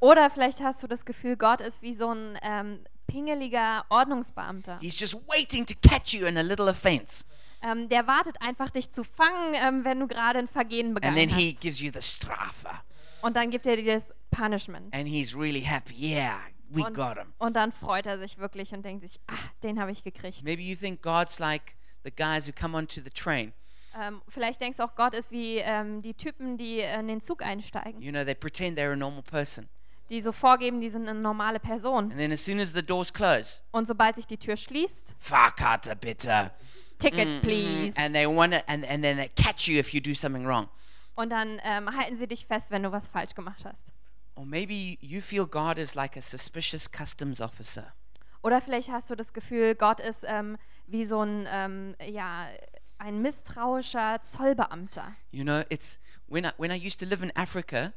Oder 0.00 0.30
vielleicht 0.30 0.60
hast 0.60 0.82
du 0.82 0.86
das 0.86 1.04
Gefühl, 1.04 1.36
Gott 1.36 1.60
ist 1.60 1.82
wie 1.82 1.94
so 1.94 2.12
ein 2.12 2.38
ähm, 2.42 2.80
pingeliger 3.06 3.84
Ordnungsbeamter. 3.88 4.78
He's 4.80 4.98
just 4.98 5.14
waiting 5.28 5.66
to 5.66 5.74
catch 5.86 6.12
you 6.14 6.26
in 6.26 6.36
a 6.36 6.42
little 6.42 6.68
offense. 6.68 7.24
Ähm, 7.62 7.88
der 7.88 8.06
wartet 8.06 8.36
einfach, 8.40 8.70
dich 8.70 8.90
zu 8.90 9.04
fangen, 9.04 9.54
ähm, 9.54 9.84
wenn 9.84 10.00
du 10.00 10.06
gerade 10.06 10.38
ein 10.38 10.48
Vergehen 10.48 10.96
And 10.96 11.02
then 11.02 11.14
begangen 11.14 11.28
he 11.36 11.52
hast. 11.52 11.60
gives 11.60 11.80
you 11.80 11.90
the 11.92 12.00
Strafe. 12.00 12.68
Und 13.22 13.36
dann 13.36 13.50
gibt 13.50 13.66
er 13.66 13.76
dir 13.76 13.94
das 13.94 14.12
Punishment. 14.30 14.94
And 14.94 15.06
he's 15.08 15.34
really 15.36 15.60
happy. 15.62 15.94
Yeah, 15.94 16.38
we 16.70 16.82
Und, 16.84 16.94
got 16.94 17.18
him. 17.18 17.32
und 17.38 17.54
dann 17.56 17.72
freut 17.72 18.06
er 18.06 18.18
sich 18.18 18.38
wirklich 18.38 18.72
und 18.72 18.82
denkt 18.84 19.02
sich, 19.02 19.20
ah, 19.26 19.34
den 19.62 19.80
habe 19.80 19.90
ich 19.90 20.02
gekriegt. 20.02 20.42
Maybe 20.44 20.62
you 20.62 20.76
think 20.76 21.02
God's 21.02 21.38
like 21.38 21.76
the 22.04 22.10
guys 22.10 22.48
who 22.48 22.52
come 22.58 22.76
onto 22.76 23.00
the 23.02 23.10
train. 23.10 23.52
Ähm, 24.00 24.22
vielleicht 24.28 24.60
denkst 24.60 24.76
du 24.76 24.84
auch, 24.84 24.94
Gott 24.94 25.14
ist 25.14 25.30
wie 25.32 25.56
ähm, 25.58 26.00
die 26.00 26.14
Typen, 26.14 26.56
die 26.56 26.78
in 26.78 27.08
den 27.08 27.20
Zug 27.20 27.42
einsteigen, 27.42 28.00
You 28.00 28.12
know, 28.12 28.24
they 28.24 28.34
pretend 28.36 28.78
they're 28.78 28.92
a 28.92 28.96
normal 28.96 29.22
person. 29.22 29.68
die 30.10 30.20
so 30.20 30.30
vorgeben, 30.32 30.80
die 30.80 30.88
sind 30.88 31.08
eine 31.08 31.18
normale 31.18 31.58
Person. 31.60 32.04
And 32.04 32.16
then 32.16 32.30
as 32.32 32.44
soon 32.44 32.60
as 32.60 32.72
the 32.72 32.82
doors 32.84 33.12
close, 33.12 33.60
Und 33.72 33.88
sobald 33.88 34.14
sich 34.16 34.26
die 34.26 34.38
Tür 34.38 34.56
schließt, 34.56 35.16
Fahrkarte 35.18 35.96
bitte. 35.96 36.52
Ticket 36.98 37.42
please. 37.42 37.96
And 37.96 38.14
they 38.14 38.26
want 38.26 38.54
and, 38.68 38.84
and 38.88 39.02
then 39.02 39.16
they 39.16 39.28
catch 39.30 39.66
you 39.68 39.78
if 39.80 39.92
you 39.92 40.00
do 40.00 40.14
something 40.14 40.46
wrong. 40.46 40.68
Und 41.20 41.28
dann 41.28 41.60
ähm, 41.64 41.94
halten 41.94 42.16
sie 42.16 42.26
dich 42.26 42.46
fest, 42.46 42.70
wenn 42.70 42.82
du 42.82 42.92
was 42.92 43.08
falsch 43.08 43.34
gemacht 43.34 43.62
hast. 43.66 43.84
Or 44.36 44.46
maybe 44.46 44.96
you 45.00 45.20
feel 45.20 45.46
God 45.46 45.76
is 45.76 45.94
like 45.94 46.16
a 46.16 46.22
suspicious 46.22 46.90
customs 46.90 47.42
officer. 47.42 47.92
Oder 48.42 48.62
vielleicht 48.62 48.90
hast 48.90 49.10
du 49.10 49.14
das 49.14 49.34
Gefühl, 49.34 49.74
Gott 49.74 50.00
ist 50.00 50.24
ähm, 50.26 50.56
wie 50.86 51.04
so 51.04 51.20
ein, 51.20 51.46
ähm, 51.50 51.94
ja, 52.02 52.46
ein 52.96 53.20
misstrauischer 53.20 54.22
Zollbeamter. 54.22 55.12
You 55.30 55.44
know, 55.44 55.60
it's 55.68 56.00
when 56.26 56.46
I, 56.46 56.52
when 56.56 56.70
I 56.70 56.76
used 56.76 57.00
to 57.00 57.06
live 57.06 57.22
in 57.22 57.36
Africa, 57.36 57.92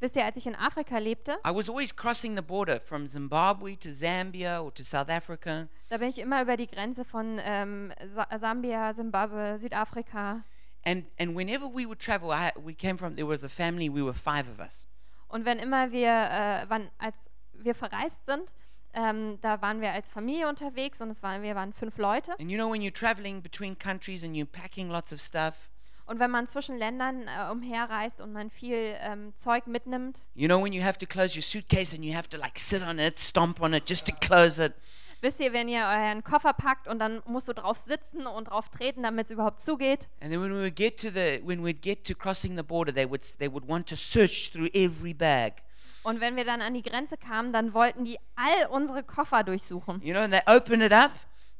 Wisst 0.00 0.16
ihr, 0.16 0.24
als 0.24 0.36
ich 0.36 0.46
in 0.46 0.54
Afrika 0.54 0.98
lebte, 0.98 1.32
I 1.46 1.54
was 1.54 1.68
always 1.68 1.94
crossing 1.94 2.34
the 2.36 2.42
border 2.42 2.80
from 2.80 3.06
Zimbabwe 3.06 3.76
to 3.76 3.90
Zambia 3.90 4.62
or 4.62 4.72
to 4.72 4.82
South 4.82 5.08
Africa. 5.08 5.68
da 5.88 5.96
bin 5.96 6.08
ich 6.08 6.18
immer 6.18 6.42
über 6.42 6.56
die 6.58 6.66
Grenze 6.66 7.04
von 7.06 7.38
ähm, 7.42 7.92
Sa 8.14 8.26
Sambia, 8.38 8.92
Simbabwe, 8.92 9.58
Südafrika. 9.58 10.42
And 10.84 11.04
and 11.18 11.36
whenever 11.36 11.66
we 11.66 11.84
would 11.86 11.98
travel, 12.00 12.30
I, 12.30 12.52
we 12.58 12.74
came 12.74 12.96
from 12.96 13.14
there 13.16 13.28
was 13.28 13.44
a 13.44 13.48
family. 13.48 13.88
We 13.92 14.02
were 14.02 14.14
five 14.14 14.46
of 14.50 14.58
us, 14.58 14.86
Und 15.28 15.44
wenn 15.44 15.58
immer 15.58 15.92
wir, 15.92 16.08
äh, 16.08 16.64
wann, 16.68 16.90
als 16.98 17.14
wir 17.52 17.74
verreist 17.74 18.24
sind, 18.26 18.52
ähm, 18.94 19.38
da 19.42 19.60
waren 19.62 19.80
wir 19.80 19.92
als 19.92 20.08
Familie 20.08 20.48
unterwegs 20.48 21.00
und 21.00 21.10
es 21.10 21.22
waren, 21.22 21.42
wir 21.42 21.54
waren 21.54 21.72
fünf 21.72 21.98
Leute. 21.98 22.32
and 22.40 22.50
you 22.50 22.56
know 22.56 22.72
when 22.72 22.80
you're 22.82 22.92
traveling 22.94 23.42
between 23.42 23.78
countries 23.78 24.24
and 24.24 24.34
you're 24.34 24.46
packing 24.46 24.88
lots 24.88 25.12
of 25.12 25.20
stuff, 25.20 25.68
Und 26.06 26.18
wenn 26.18 26.30
man 26.32 26.48
zwischen 26.48 26.76
Ländern 26.76 27.28
äh, 27.28 27.52
umherreist 27.52 28.20
und 28.20 28.32
man 28.32 28.50
viel 28.50 28.96
ähm, 29.00 29.32
Zeug 29.36 29.66
mitnimmt, 29.68 30.22
you 30.34 30.48
know 30.48 30.60
when 30.64 30.72
you 30.72 30.82
have 30.82 30.98
to 30.98 31.06
close 31.06 31.36
your 31.36 31.42
suitcase 31.42 31.94
and 31.94 32.04
you 32.04 32.14
have 32.16 32.28
to 32.28 32.36
like 32.38 32.58
sit 32.58 32.82
on 32.82 32.98
it, 32.98 33.18
stomp 33.18 33.60
on 33.60 33.74
it 33.74 33.86
just 33.88 34.06
to 34.08 34.14
close 34.26 34.58
it. 34.64 34.72
Wisst 35.20 35.40
ihr, 35.40 35.52
wenn 35.52 35.68
ihr 35.68 35.82
euren 35.82 36.24
Koffer 36.24 36.52
packt 36.52 36.88
und 36.88 36.98
dann 36.98 37.22
musst 37.26 37.48
du 37.48 37.52
drauf 37.52 37.76
sitzen 37.76 38.26
und 38.26 38.46
drauf 38.50 38.68
treten, 38.68 39.02
damit 39.02 39.26
es 39.26 39.32
überhaupt 39.32 39.60
zugeht. 39.60 40.08
And 40.20 40.30
then 40.30 40.40
when 40.42 40.52
we 40.52 40.62
would 40.62 40.76
get 40.76 41.00
to 41.00 41.08
the 41.08 41.40
when 41.44 41.64
we'd 41.64 41.82
get 41.82 42.06
to 42.06 42.14
crossing 42.14 42.56
the 42.56 42.62
border, 42.62 42.92
they 42.94 43.08
would 43.08 43.22
they 43.38 43.50
would 43.50 43.68
want 43.68 43.88
to 43.88 43.96
search 43.96 44.50
through 44.52 44.68
every 44.72 45.14
bag. 45.14 45.62
Und 46.02 46.20
wenn 46.20 46.36
wir 46.36 46.44
dann 46.44 46.62
an 46.62 46.72
die 46.74 46.82
Grenze 46.82 47.16
kamen, 47.18 47.52
dann 47.52 47.74
wollten 47.74 48.04
die 48.04 48.18
all 48.34 48.68
unsere 48.70 49.02
Koffer 49.02 49.42
durchsuchen. 49.44 50.00
You 50.02 50.14
know, 50.14 50.22
and 50.22 50.32
they 50.32 50.40
open 50.46 50.80
it 50.80 50.92
up, 50.92 51.10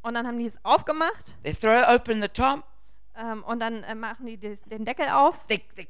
Und 0.03 0.15
dann 0.15 0.27
haben 0.27 0.39
die 0.39 0.47
es 0.47 0.57
aufgemacht 0.65 1.35
they 1.43 1.53
throw 1.53 1.85
open 1.89 2.23
the 2.23 2.29
top, 2.29 2.65
ähm, 3.17 3.45
und 3.45 3.61
dann 3.61 3.83
äh, 3.85 3.95
machen 3.95 4.27
die 4.27 4.39
des, 4.39 4.63
den 4.63 4.85
Deckel 4.87 5.09
auf 5.09 5.37
they, 5.49 5.63
they 5.77 5.89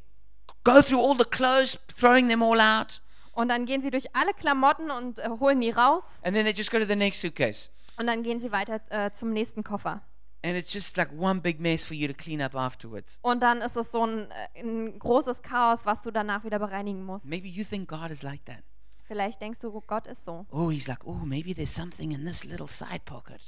go 0.65 0.83
through 0.83 1.01
all 1.01 1.17
the 1.17 1.25
clothes, 1.25 1.79
throwing 1.97 2.29
them 2.29 2.43
all 2.43 2.61
out, 2.61 3.01
und 3.33 3.49
dann 3.49 3.67
gehen 3.67 3.83
sie 3.83 3.91
durch 3.91 4.15
alle 4.15 4.33
Klamotten 4.35 4.91
und 4.91 5.19
äh, 5.19 5.29
holen 5.41 5.61
die 5.61 5.71
raus 5.71 6.05
and 6.23 6.35
then 6.35 6.45
they 6.45 6.55
just 6.55 6.71
go 6.71 6.79
to 6.79 6.85
the 6.85 6.97
next 6.97 7.21
suitcase. 7.21 7.71
und 7.99 8.07
dann 8.07 8.23
gehen 8.23 8.41
sie 8.41 8.53
weiter 8.53 8.81
äh, 8.91 9.11
zum 9.13 9.33
nächsten 9.33 9.65
Koffer. 9.65 10.03
And 10.43 10.57
it's 10.57 10.73
just 10.73 10.97
like 10.97 11.11
one 11.13 11.43
big 11.43 11.61
mess 11.61 11.85
for 11.85 11.95
you 11.95 12.09
to 12.09 12.15
clean 12.15 12.41
up 12.41 12.55
afterwards. 12.55 13.19
Und 13.21 13.43
dann 13.43 13.61
ist 13.61 13.77
es 13.77 13.93
so 13.93 14.07
ein, 14.07 14.31
äh, 14.31 14.61
ein 14.63 14.99
großes 14.99 15.43
Chaos, 15.43 15.85
was 15.85 16.01
du 16.01 16.11
danach 16.11 16.45
wieder 16.45 16.59
bereinigen 16.59 17.05
musst. 17.05 17.27
Maybe 17.27 17.47
you 17.47 17.63
think 17.63 17.89
God 17.89 18.11
is 18.11 18.23
like 18.23 18.43
that. 18.47 18.63
Vielleicht 19.07 19.43
denkst 19.43 19.59
du, 19.59 19.71
Gott 19.87 20.07
ist 20.07 20.25
so. 20.25 20.47
Oh, 20.51 20.71
he's 20.71 20.87
like, 20.87 21.05
oh, 21.05 21.15
maybe 21.27 21.55
there's 21.55 21.75
something 21.75 22.13
in 22.13 22.25
this 22.25 22.45
little 22.45 22.69
side 22.69 23.01
pocket. 23.05 23.41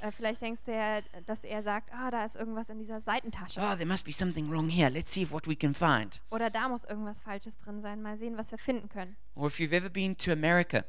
Äh, 0.00 0.12
vielleicht 0.12 0.42
denkst 0.42 0.62
du 0.64 0.72
ja, 0.72 1.00
dass 1.26 1.44
er 1.44 1.62
sagt, 1.62 1.90
ah, 1.92 2.10
da 2.10 2.24
ist 2.24 2.36
irgendwas 2.36 2.68
in 2.68 2.78
dieser 2.78 3.00
Seitentasche. 3.00 3.60
Oh, 3.60 3.74
there 3.74 3.86
must 3.86 4.04
be 4.04 4.12
something 4.12 4.50
wrong 4.50 4.68
here. 4.68 4.88
Let's 4.90 5.12
see 5.12 5.22
if 5.22 5.32
what 5.32 5.46
we 5.46 5.56
can 5.56 5.74
find. 5.74 6.22
Oder 6.30 6.50
da 6.50 6.68
muss 6.68 6.84
irgendwas 6.84 7.20
Falsches 7.20 7.58
drin 7.58 7.80
sein. 7.82 8.02
Mal 8.02 8.16
sehen, 8.18 8.36
was 8.36 8.50
wir 8.50 8.58
finden 8.58 8.88
können. 8.88 9.16
Or 9.34 9.46
if 9.46 9.58
you've 9.58 9.74
ever 9.74 9.88
been 9.90 10.16
to 10.18 10.32
America, 10.32 10.84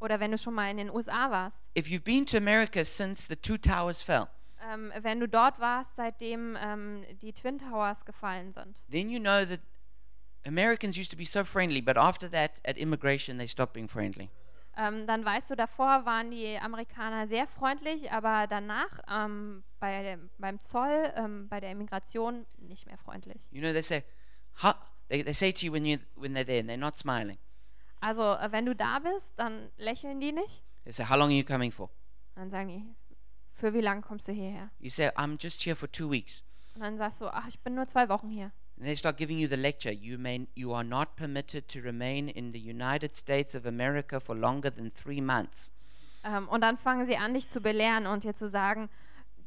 Oder 0.00 0.18
wenn 0.18 0.30
du 0.30 0.38
schon 0.38 0.54
mal 0.54 0.70
in 0.70 0.78
den 0.78 0.90
USA 0.90 1.30
warst. 1.30 1.60
if 1.76 1.88
you've 1.88 2.04
been 2.04 2.24
to 2.26 2.36
America 2.36 2.84
since 2.84 3.26
the 3.28 3.36
two 3.36 3.58
towers 3.58 4.00
fell, 4.02 4.28
Ähm, 4.72 4.92
wenn 5.00 5.20
du 5.20 5.26
dort 5.28 5.58
warst, 5.58 5.96
seitdem 5.96 6.56
ähm, 6.60 7.04
die 7.22 7.32
Twin 7.32 7.58
Towers 7.58 8.04
gefallen 8.04 8.52
sind, 8.52 8.78
then 8.90 9.08
you 9.10 9.18
know 9.18 9.44
that 9.44 9.60
Americans 10.46 10.96
used 10.98 11.10
to 11.10 11.16
be 11.16 11.24
so 11.24 11.44
friendly, 11.44 11.80
but 11.82 11.96
after 11.96 12.30
that, 12.30 12.60
at 12.64 12.76
immigration, 12.78 13.36
they 13.38 13.46
stopped 13.46 13.72
being 13.74 13.88
friendly. 13.88 14.30
Ähm, 14.80 15.06
dann 15.06 15.24
weißt 15.24 15.50
du, 15.50 15.56
davor 15.56 16.06
waren 16.06 16.30
die 16.30 16.58
Amerikaner 16.58 17.26
sehr 17.26 17.46
freundlich, 17.46 18.10
aber 18.12 18.46
danach 18.46 19.00
ähm, 19.10 19.62
bei 19.78 20.02
dem, 20.02 20.30
beim 20.38 20.58
Zoll, 20.60 21.12
ähm, 21.16 21.48
bei 21.48 21.60
der 21.60 21.70
Immigration 21.70 22.46
nicht 22.58 22.86
mehr 22.86 22.96
freundlich. 22.96 23.46
You 23.50 23.60
know, 23.60 23.72
they 23.72 23.82
say, 23.82 24.04
huh? 24.62 24.72
They, 25.08 25.22
they 25.22 25.34
say 25.34 25.52
to 25.52 25.66
you 25.66 25.72
when, 25.72 25.84
you 25.84 25.98
when 26.14 26.34
they're 26.34 26.46
there 26.46 26.60
and 26.60 26.70
they're 26.70 26.78
not 26.78 26.96
smiling. 26.96 27.38
Also 28.00 28.22
äh, 28.22 28.50
wenn 28.52 28.64
du 28.64 28.74
da 28.74 29.00
bist, 29.00 29.32
dann 29.36 29.70
lächeln 29.76 30.18
die 30.18 30.32
nicht. 30.32 30.64
They 30.84 30.92
say, 30.92 31.04
how 31.04 31.16
long 31.16 31.28
are 31.28 31.36
you 31.36 31.44
coming 31.44 31.70
for? 31.70 31.90
Dann 32.34 32.48
sagen 32.48 32.68
die, 32.68 33.16
für 33.52 33.74
wie 33.74 33.82
lange 33.82 34.00
kommst 34.00 34.28
du 34.28 34.32
hierher? 34.32 34.70
You 34.78 34.88
say, 34.88 35.08
I'm 35.10 35.36
just 35.38 35.62
here 35.62 35.76
for 35.76 35.90
two 35.92 36.10
weeks. 36.10 36.42
Und 36.74 36.80
dann 36.80 36.96
sagst 36.96 37.20
du, 37.20 37.26
ach, 37.26 37.46
ich 37.48 37.60
bin 37.60 37.74
nur 37.74 37.86
zwei 37.86 38.08
Wochen 38.08 38.30
hier. 38.30 38.50
They 38.82 38.96
start 38.96 39.18
giving 39.18 39.38
you 39.38 39.46
the 39.46 39.56
lecture. 39.56 39.92
You, 39.92 40.18
may, 40.18 40.46
you 40.54 40.72
are 40.72 40.84
not 40.84 41.14
permitted 41.16 41.68
to 41.68 41.80
remain 41.80 42.28
in 42.28 42.52
the 42.52 42.58
United 42.58 43.14
States 43.14 43.54
of 43.54 43.66
America 43.66 44.20
for 44.20 44.34
longer 44.34 44.70
than 44.74 44.90
three 44.92 45.20
months. 45.20 45.70
Ähm, 46.24 46.48
und 46.48 46.62
dann 46.62 46.78
fangen 46.78 47.04
sie 47.06 47.16
an, 47.16 47.34
dich 47.34 47.48
zu 47.48 47.60
belehren 47.60 48.06
und 48.06 48.24
dir 48.24 48.34
zu 48.34 48.48
sagen, 48.48 48.88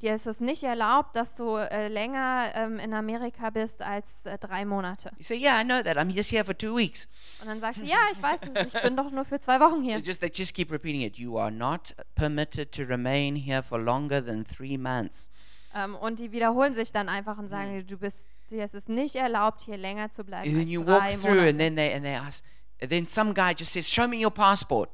dir 0.02 0.14
ist 0.14 0.28
es 0.28 0.40
nicht 0.40 0.64
erlaubt, 0.64 1.16
dass 1.16 1.36
du 1.36 1.56
äh, 1.56 1.88
länger 1.88 2.52
ähm, 2.54 2.78
in 2.78 2.94
Amerika 2.94 3.50
bist 3.50 3.82
als 3.82 4.26
äh, 4.26 4.38
drei 4.38 4.66
Monate. 4.66 5.12
You 5.18 5.24
say, 5.24 5.38
yeah, 5.38 5.60
I 5.60 5.64
know 5.64 5.82
that. 5.82 5.98
I'm 5.98 6.12
just 6.12 6.30
here 6.32 6.44
for 6.44 6.56
two 6.56 6.76
weeks. 6.76 7.08
Und 7.42 7.48
dann 7.48 7.60
sagst 7.60 7.82
du, 7.82 7.86
ja, 7.86 7.98
ich 8.12 8.22
weiß 8.22 8.42
es, 8.54 8.74
ich 8.74 8.82
bin 8.82 8.96
doch 8.96 9.10
nur 9.10 9.26
für 9.26 9.40
zwei 9.40 9.60
Wochen 9.60 9.82
They 9.82 9.94
hier. 9.94 9.98
just, 10.00 10.20
they 10.22 10.32
just 10.32 10.54
keep 10.54 10.72
repeating 10.72 11.02
it. 11.02 11.18
You 11.18 11.38
are 11.40 11.52
not 11.52 11.96
permitted 12.16 12.72
to 12.74 12.84
remain 12.84 13.36
here 13.36 13.64
for 13.64 13.80
longer 13.80 14.24
than 14.24 14.46
three 14.46 14.78
months. 14.78 15.32
Ähm, 15.74 15.96
und 15.96 16.20
die 16.20 16.32
wiederholen 16.32 16.76
sich 16.76 16.92
dann 16.92 17.10
einfach 17.10 17.38
und 17.40 17.48
sagen, 17.48 17.74
dir, 17.74 17.84
du 17.84 17.98
bist, 17.98 18.28
dir 18.50 18.66
ist 18.66 18.74
es 18.76 18.88
nicht 18.88 19.16
erlaubt, 19.16 19.62
hier 19.62 19.78
länger 19.78 20.10
zu 20.10 20.24
bleiben 20.24 20.48
And 20.50 20.58
then 20.58 20.68
you 20.68 20.86
walk 20.86 21.00
drei 21.02 21.16
through, 21.16 21.30
and 21.32 21.36
Monate. 21.40 21.58
then 21.58 21.76
they 21.76 21.94
and 21.94 22.04
they 22.04 22.16
ask. 22.16 22.44
And 22.82 22.90
then 22.92 23.06
some 23.06 23.34
guy 23.34 23.54
just 23.58 23.74
says, 23.74 23.90
"Show 23.90 24.08
me 24.08 24.24
your 24.24 24.32
passport." 24.32 24.90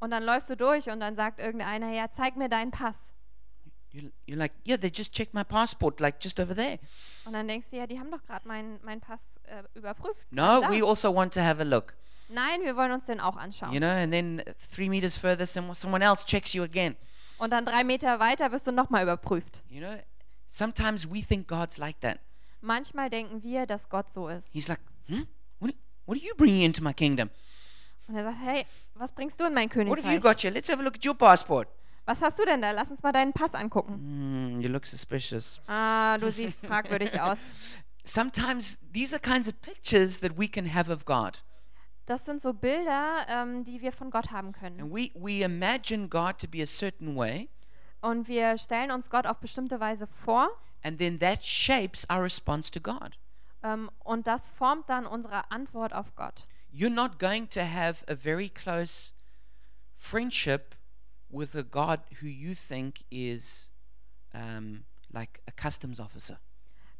Und 0.00 0.10
dann 0.10 0.22
läufst 0.24 0.50
du 0.50 0.56
durch 0.56 0.88
und 0.90 1.00
dann 1.00 1.14
sagt 1.14 1.38
irgendeiner, 1.40 1.90
ja, 1.92 2.10
zeig 2.10 2.36
mir 2.36 2.48
deinen 2.48 2.70
Pass. 2.70 3.10
You're, 3.92 4.10
you're 4.26 4.36
like, 4.36 4.52
"Yeah, 4.66 4.76
they 4.76 4.90
just 4.92 5.12
checked 5.12 5.34
my 5.34 5.44
passport, 5.44 6.00
like 6.00 6.16
just 6.22 6.40
over 6.40 6.54
there." 6.54 6.78
Und 7.24 7.32
dann 7.34 7.46
denkst 7.46 7.70
du, 7.70 7.76
ja, 7.76 7.86
die 7.86 7.98
haben 7.98 8.10
doch 8.10 8.22
gerade 8.24 8.46
meinen 8.48 8.80
meinen 8.84 9.00
Pass 9.00 9.20
äh, 9.44 9.62
überprüft. 9.78 10.20
No, 10.30 10.60
Da. 10.62 10.70
we 10.70 10.82
also 10.84 11.14
want 11.14 11.32
to 11.34 11.40
have 11.40 11.60
a 11.60 11.64
look. 11.64 11.94
Nein, 12.28 12.62
wir 12.64 12.74
wollen 12.76 12.90
uns 12.92 13.04
den 13.06 13.20
auch 13.20 13.36
anschauen. 13.36 13.72
You 13.72 13.78
know, 13.78 13.88
and 13.88 14.10
then 14.10 14.42
three 14.74 14.88
meters 14.88 15.16
further, 15.16 15.46
someone 15.46 16.02
else 16.04 16.24
checks 16.26 16.52
you 16.54 16.62
again. 16.64 16.96
Und 17.38 17.50
dann 17.50 17.64
drei 17.66 17.84
Meter 17.84 18.18
weiter 18.18 18.50
wirst 18.52 18.66
du 18.66 18.72
nochmal 18.72 19.02
überprüft. 19.04 19.62
You 19.68 19.80
know, 19.80 19.94
sometimes 20.48 21.08
we 21.08 21.22
think 21.22 21.46
God's 21.48 21.78
like 21.78 22.00
that. 22.00 22.18
Manchmal 22.64 23.10
denken 23.10 23.42
wir, 23.42 23.66
dass 23.66 23.88
Gott 23.90 24.10
so 24.10 24.28
ist. 24.28 24.50
He's 24.52 24.68
like, 24.68 24.80
"Hmm, 25.06 25.24
what? 25.60 25.70
Are, 25.70 25.76
what 26.06 26.16
are 26.18 26.24
you 26.26 26.34
bringing 26.36 26.62
into 26.62 26.82
my 26.82 26.94
kingdom? 26.94 27.28
Und 28.08 28.16
er 28.16 28.24
sagt, 28.24 28.38
hey, 28.42 28.66
was 28.94 29.12
bringst 29.12 29.38
du 29.40 29.44
in 29.44 29.54
mein 29.54 29.68
What 29.68 29.76
have 29.76 29.88
you 29.90 29.94
Königreich? 30.02 30.22
got 30.22 30.40
here? 30.42 30.52
Let's 30.52 30.68
have 30.70 30.80
a 30.80 30.82
look 30.82 30.96
at 30.96 31.04
your 31.04 31.14
passport." 31.14 31.68
Was 32.06 32.20
hast 32.20 32.38
du 32.38 32.44
denn 32.44 32.60
da? 32.60 32.70
Lass 32.72 32.90
uns 32.90 33.02
mal 33.02 33.12
deinen 33.12 33.32
Pass 33.32 33.54
angucken. 33.54 33.94
Hmm, 33.94 34.60
you 34.60 34.68
look 34.68 34.86
suspicious. 34.86 35.60
Ah, 35.66 36.18
du 36.18 36.30
siehst 36.30 36.60
fragwürdig 36.66 37.18
aus. 37.20 37.38
Sometimes 38.04 38.78
these 38.92 39.14
are 39.14 39.20
kinds 39.20 39.48
of 39.48 39.58
pictures 39.62 40.20
that 40.20 40.38
we 40.38 40.46
can 40.48 40.66
have 40.74 40.90
of 40.92 41.04
God. 41.06 41.42
Das 42.06 42.26
sind 42.26 42.42
so 42.42 42.52
Bilder, 42.52 43.24
ähm, 43.28 43.64
die 43.64 43.80
wir 43.80 43.92
von 43.92 44.10
Gott 44.10 44.30
haben 44.30 44.52
können. 44.52 44.80
And 44.80 44.90
we, 44.94 45.10
we 45.14 45.42
imagine 45.42 46.08
God 46.08 46.38
to 46.38 46.46
be 46.46 46.62
a 46.62 46.66
certain 46.66 47.16
way, 47.16 47.48
Und 48.02 48.28
wir 48.28 48.58
stellen 48.58 48.90
uns 48.90 49.08
Gott 49.08 49.26
auf 49.26 49.38
bestimmte 49.38 49.80
Weise 49.80 50.06
vor. 50.06 50.50
And 50.84 50.98
then 50.98 51.18
that 51.18 51.42
shapes 51.44 52.06
our 52.08 52.22
response 52.22 52.70
to 52.70 52.78
God. 52.80 53.18
Ähm, 53.64 53.90
und 54.04 54.26
das 54.28 54.48
formt 54.50 54.88
dann 54.88 55.06
unsere 55.06 55.50
Antwort 55.50 55.92
auf 55.92 56.14
Gott. 56.14 56.46
You're 56.72 56.90
not 56.90 57.18
going 57.18 57.48
to 57.50 57.60
have 57.60 58.04
a 58.08 58.14
very 58.14 58.48
close 58.48 59.12
friendship 59.96 60.74
with 61.28 61.54
a 61.56 61.62
God 61.62 62.00
who 62.20 62.26
you 62.26 62.54
think 62.54 63.04
is 63.10 63.70
um, 64.34 64.84
like 65.10 65.40
a 65.46 65.52
customs 65.52 65.98
officer. 66.00 66.38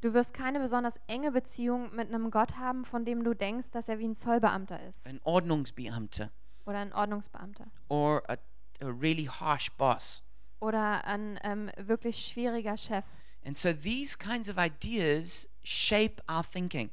Du 0.01 0.13
wirst 0.13 0.35
keine 0.35 0.61
besonders 0.61 0.99
enge 1.07 1.33
Beziehung 1.33 1.95
mit 1.95 2.09
einem 2.09 2.31
Gott 2.31 2.57
haben, 2.57 2.85
von 2.85 3.05
dem 3.05 3.25
du 3.25 3.35
denkst, 3.35 3.71
dass 3.71 3.89
er 3.89 3.99
wie 3.99 4.07
ein 4.07 4.15
Zollbeamter 4.15 4.79
ist 4.87 5.07
an 5.07 5.21
Ordnungsbeamter, 5.25 6.31
oder 6.67 6.79
ein 6.79 6.93
Ordnungsbeamter. 6.93 7.67
or 7.89 8.23
a 8.29 8.37
a 8.81 8.87
really 8.89 9.25
harsh 9.27 9.71
boss. 9.77 10.23
oder 10.61 11.05
ein 11.05 11.39
ähm, 11.43 11.71
wirklich 11.77 12.19
schwieriger 12.27 12.77
Chef. 12.77 13.05
And 13.45 13.57
so 13.57 13.73
these 13.73 14.17
kinds 14.17 14.49
of 14.49 14.59
ideas 14.59 15.49
shape 15.63 16.23
our 16.29 16.43
thinking. 16.43 16.91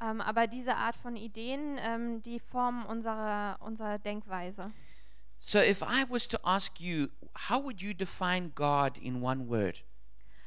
Ähm, 0.00 0.20
aber 0.20 0.46
diese 0.46 0.76
Art 0.76 0.96
von 0.96 1.16
Ideen, 1.16 1.78
ähm, 1.80 2.22
die 2.22 2.38
formen 2.38 2.84
unsere, 2.84 3.56
unsere 3.60 3.98
Denkweise. 3.98 4.72
So 5.40 5.58
if 5.58 5.80
I 5.80 6.04
was 6.08 6.28
to 6.28 6.38
ask 6.42 6.80
you, 6.80 7.08
how 7.48 7.62
would 7.62 7.80
you 7.80 7.94
define 7.94 8.50
God 8.54 8.98
in 8.98 9.22
one 9.22 9.48
word? 9.48 9.84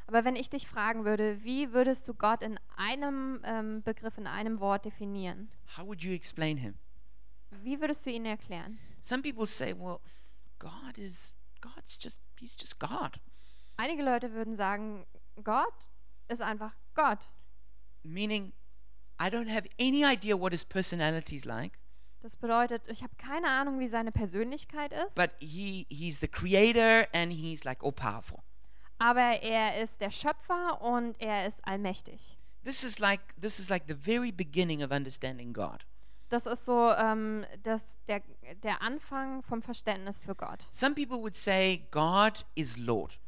Aber 0.08 0.26
wenn 0.26 0.36
ich 0.36 0.50
dich 0.50 0.68
fragen 0.68 1.06
würde, 1.06 1.44
wie 1.44 1.72
würdest 1.72 2.08
du 2.08 2.14
Gott 2.14 2.42
in 2.42 2.60
einem 2.76 3.42
ähm, 3.44 3.84
Begriff, 3.84 4.18
in 4.18 4.28
einem 4.28 4.60
Wort 4.60 4.86
definieren? 4.86 5.50
How 5.78 5.86
would 5.86 6.04
you 6.04 6.14
explain 6.14 6.58
him? 6.58 6.76
Wie 7.64 7.80
würdest 7.80 8.06
du 8.06 8.12
ihn 8.12 8.26
erklären? 8.26 8.80
Some 9.02 9.22
people 9.22 9.46
say, 9.46 9.74
well, 9.78 10.00
God 10.58 10.98
is 10.98 11.34
God's 11.62 11.98
just 12.02 12.20
he's 12.40 12.56
just 12.60 12.80
God. 12.80 13.20
Einige 13.78 14.04
Leute 14.04 14.34
würden 14.34 14.56
sagen, 14.56 15.06
Gott 15.44 15.90
ist 16.28 16.42
einfach 16.42 16.74
Gott. 16.96 17.30
Meaning 18.04 18.54
I 19.22 19.26
don't 19.26 19.50
have 19.54 19.68
any 19.80 20.06
idea 20.06 20.40
what 20.40 20.52
his 20.54 20.64
personality 20.64 21.36
is 21.36 21.46
like, 21.46 21.78
Das 22.22 22.36
bedeutet, 22.36 22.88
ich 22.88 23.02
habe 23.04 23.16
keine 23.18 23.48
Ahnung, 23.50 23.80
wie 23.80 23.88
seine 23.88 24.12
Persönlichkeit 24.12 24.92
ist, 24.94 25.16
but 25.16 25.32
he 25.40 25.86
he's 25.90 26.20
the 26.20 26.28
creator 26.28 27.08
and 27.14 27.32
he's 27.34 27.64
like 27.64 27.84
all 27.84 27.92
powerful. 27.92 28.40
aber 28.98 29.42
er 29.42 29.82
ist 29.82 30.00
der 30.02 30.12
Schöpfer 30.12 30.82
und 30.82 31.20
er 31.22 31.48
ist 31.48 31.66
allmächtig. 31.66 32.38
This 32.64 32.84
is 32.84 33.00
like 33.00 33.22
this 33.42 33.60
is 33.60 33.70
like 33.70 33.86
the 33.88 33.96
very 33.96 34.32
beginning 34.32 34.84
of 34.84 34.92
understanding 34.92 35.54
God. 35.54 35.86
Das 36.30 36.46
ist 36.46 36.66
so 36.66 36.92
ähm, 36.92 37.46
das, 37.64 37.98
der, 38.08 38.22
der 38.64 38.82
Anfang 38.84 39.42
vom 39.42 39.62
Verständnis 39.62 40.20
für 40.20 40.36
Gott. 40.36 40.68
Some 40.72 40.94
people 40.94 41.18
would 41.18 41.36
say 41.36 41.88
God 41.92 42.46
is 42.56 42.78
Lord. 42.78 43.20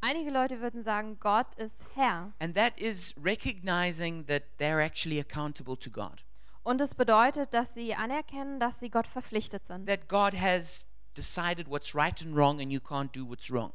Einige 0.00 0.30
Leute 0.30 0.60
würden 0.60 0.82
sagen, 0.82 1.18
Gott 1.20 1.54
ist 1.56 1.84
Herr. 1.94 2.32
And 2.38 2.54
that 2.54 2.78
is 2.78 3.14
recognizing 3.22 4.26
that 4.26 4.42
they're 4.58 4.80
actually 4.84 5.18
accountable 5.20 5.76
to 5.78 5.90
God. 5.90 6.24
Und 6.62 6.80
es 6.80 6.94
bedeutet, 6.94 7.54
dass 7.54 7.74
sie 7.74 7.94
anerkennen, 7.94 8.58
dass 8.60 8.80
sie 8.80 8.90
Gott 8.90 9.06
verpflichtet 9.06 9.64
sind. 9.64 9.86
That 9.86 10.08
God 10.08 10.34
has 10.40 10.86
decided 11.16 11.68
what's 11.70 11.94
right 11.94 12.20
and 12.22 12.36
wrong 12.36 12.60
and 12.60 12.70
you 12.72 12.80
can't 12.80 13.10
do 13.16 13.28
what's 13.28 13.50
wrong. 13.50 13.72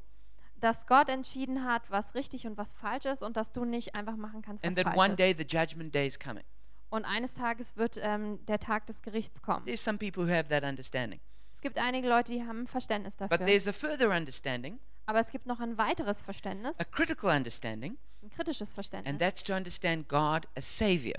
Dass 0.58 0.86
Gott 0.86 1.10
entschieden 1.10 1.64
hat, 1.66 1.90
was 1.90 2.14
richtig 2.14 2.46
und 2.46 2.58
was 2.58 2.74
falsch 2.76 3.06
ist 3.06 3.24
und 3.24 3.36
dass 3.36 3.52
du 3.52 3.66
nicht 3.66 3.96
einfach 3.96 4.16
machen 4.16 4.42
kannst, 4.42 4.64
was 4.64 4.68
And 4.68 4.78
that 4.78 4.86
falsch 4.94 4.98
one 4.98 5.14
ist. 5.14 5.20
day 5.20 5.34
the 5.36 5.44
judgment 5.46 5.94
day 5.96 6.06
is 6.06 6.20
coming. 6.20 6.44
Und 6.90 7.06
eines 7.06 7.34
Tages 7.34 7.78
wird 7.78 7.98
ähm, 8.02 8.46
der 8.46 8.60
Tag 8.60 8.86
des 8.86 9.02
Gerichts 9.02 9.42
kommen. 9.42 9.66
There's 9.66 9.84
some 9.84 9.98
people 9.98 10.26
who 10.28 10.32
have 10.32 10.50
that 10.50 10.64
understanding. 10.64 11.20
Es 11.54 11.62
gibt 11.62 11.78
einige 11.80 12.08
Leute, 12.08 12.34
die 12.34 12.44
haben 12.46 12.68
Verständnis 12.68 13.16
But 13.16 13.32
dafür. 13.32 13.46
there's 13.46 13.68
a 13.68 13.74
further 13.74 14.10
understanding, 14.16 14.80
Aber 15.06 15.20
es 15.20 15.32
gibt 15.32 15.46
noch 15.46 15.60
ein 15.60 15.78
weiteres 15.78 16.22
Verständnis, 16.22 16.80
a 16.80 16.84
critical 16.86 17.30
understanding, 17.36 17.98
ein 18.24 18.30
kritisches 18.30 18.70
and 18.70 18.76
Verständnis. 18.76 19.18
that's 19.20 19.44
to 19.44 19.54
understand 19.54 20.08
God 20.08 20.48
as 20.56 20.78
Savior. 20.78 21.16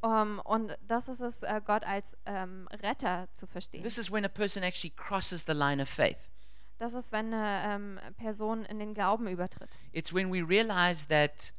Um, 0.00 0.40
und 0.40 0.76
das 0.88 1.06
ist 1.06 1.20
es, 1.20 1.44
äh, 1.44 1.60
Gott 1.64 1.84
als 1.84 2.16
ähm, 2.26 2.68
Retter 2.72 3.28
zu 3.34 3.46
verstehen. 3.46 3.84
This 3.84 3.98
is 3.98 4.10
when 4.10 4.24
a 4.24 4.28
person 4.28 4.64
actually 4.64 4.92
crosses 4.96 5.44
the 5.46 5.52
line 5.52 5.80
of 5.80 5.88
faith. 5.88 6.28
Das 6.78 6.94
ist, 6.94 7.12
wenn 7.12 7.32
eine 7.32 7.74
ähm, 7.74 8.00
Person 8.16 8.64
in 8.64 8.80
den 8.80 8.94
Glauben 8.94 9.28
übertritt. 9.28 9.70
It's 9.92 10.12
when 10.12 10.32
we 10.32 10.42
realize 10.46 11.06
that 11.06 11.52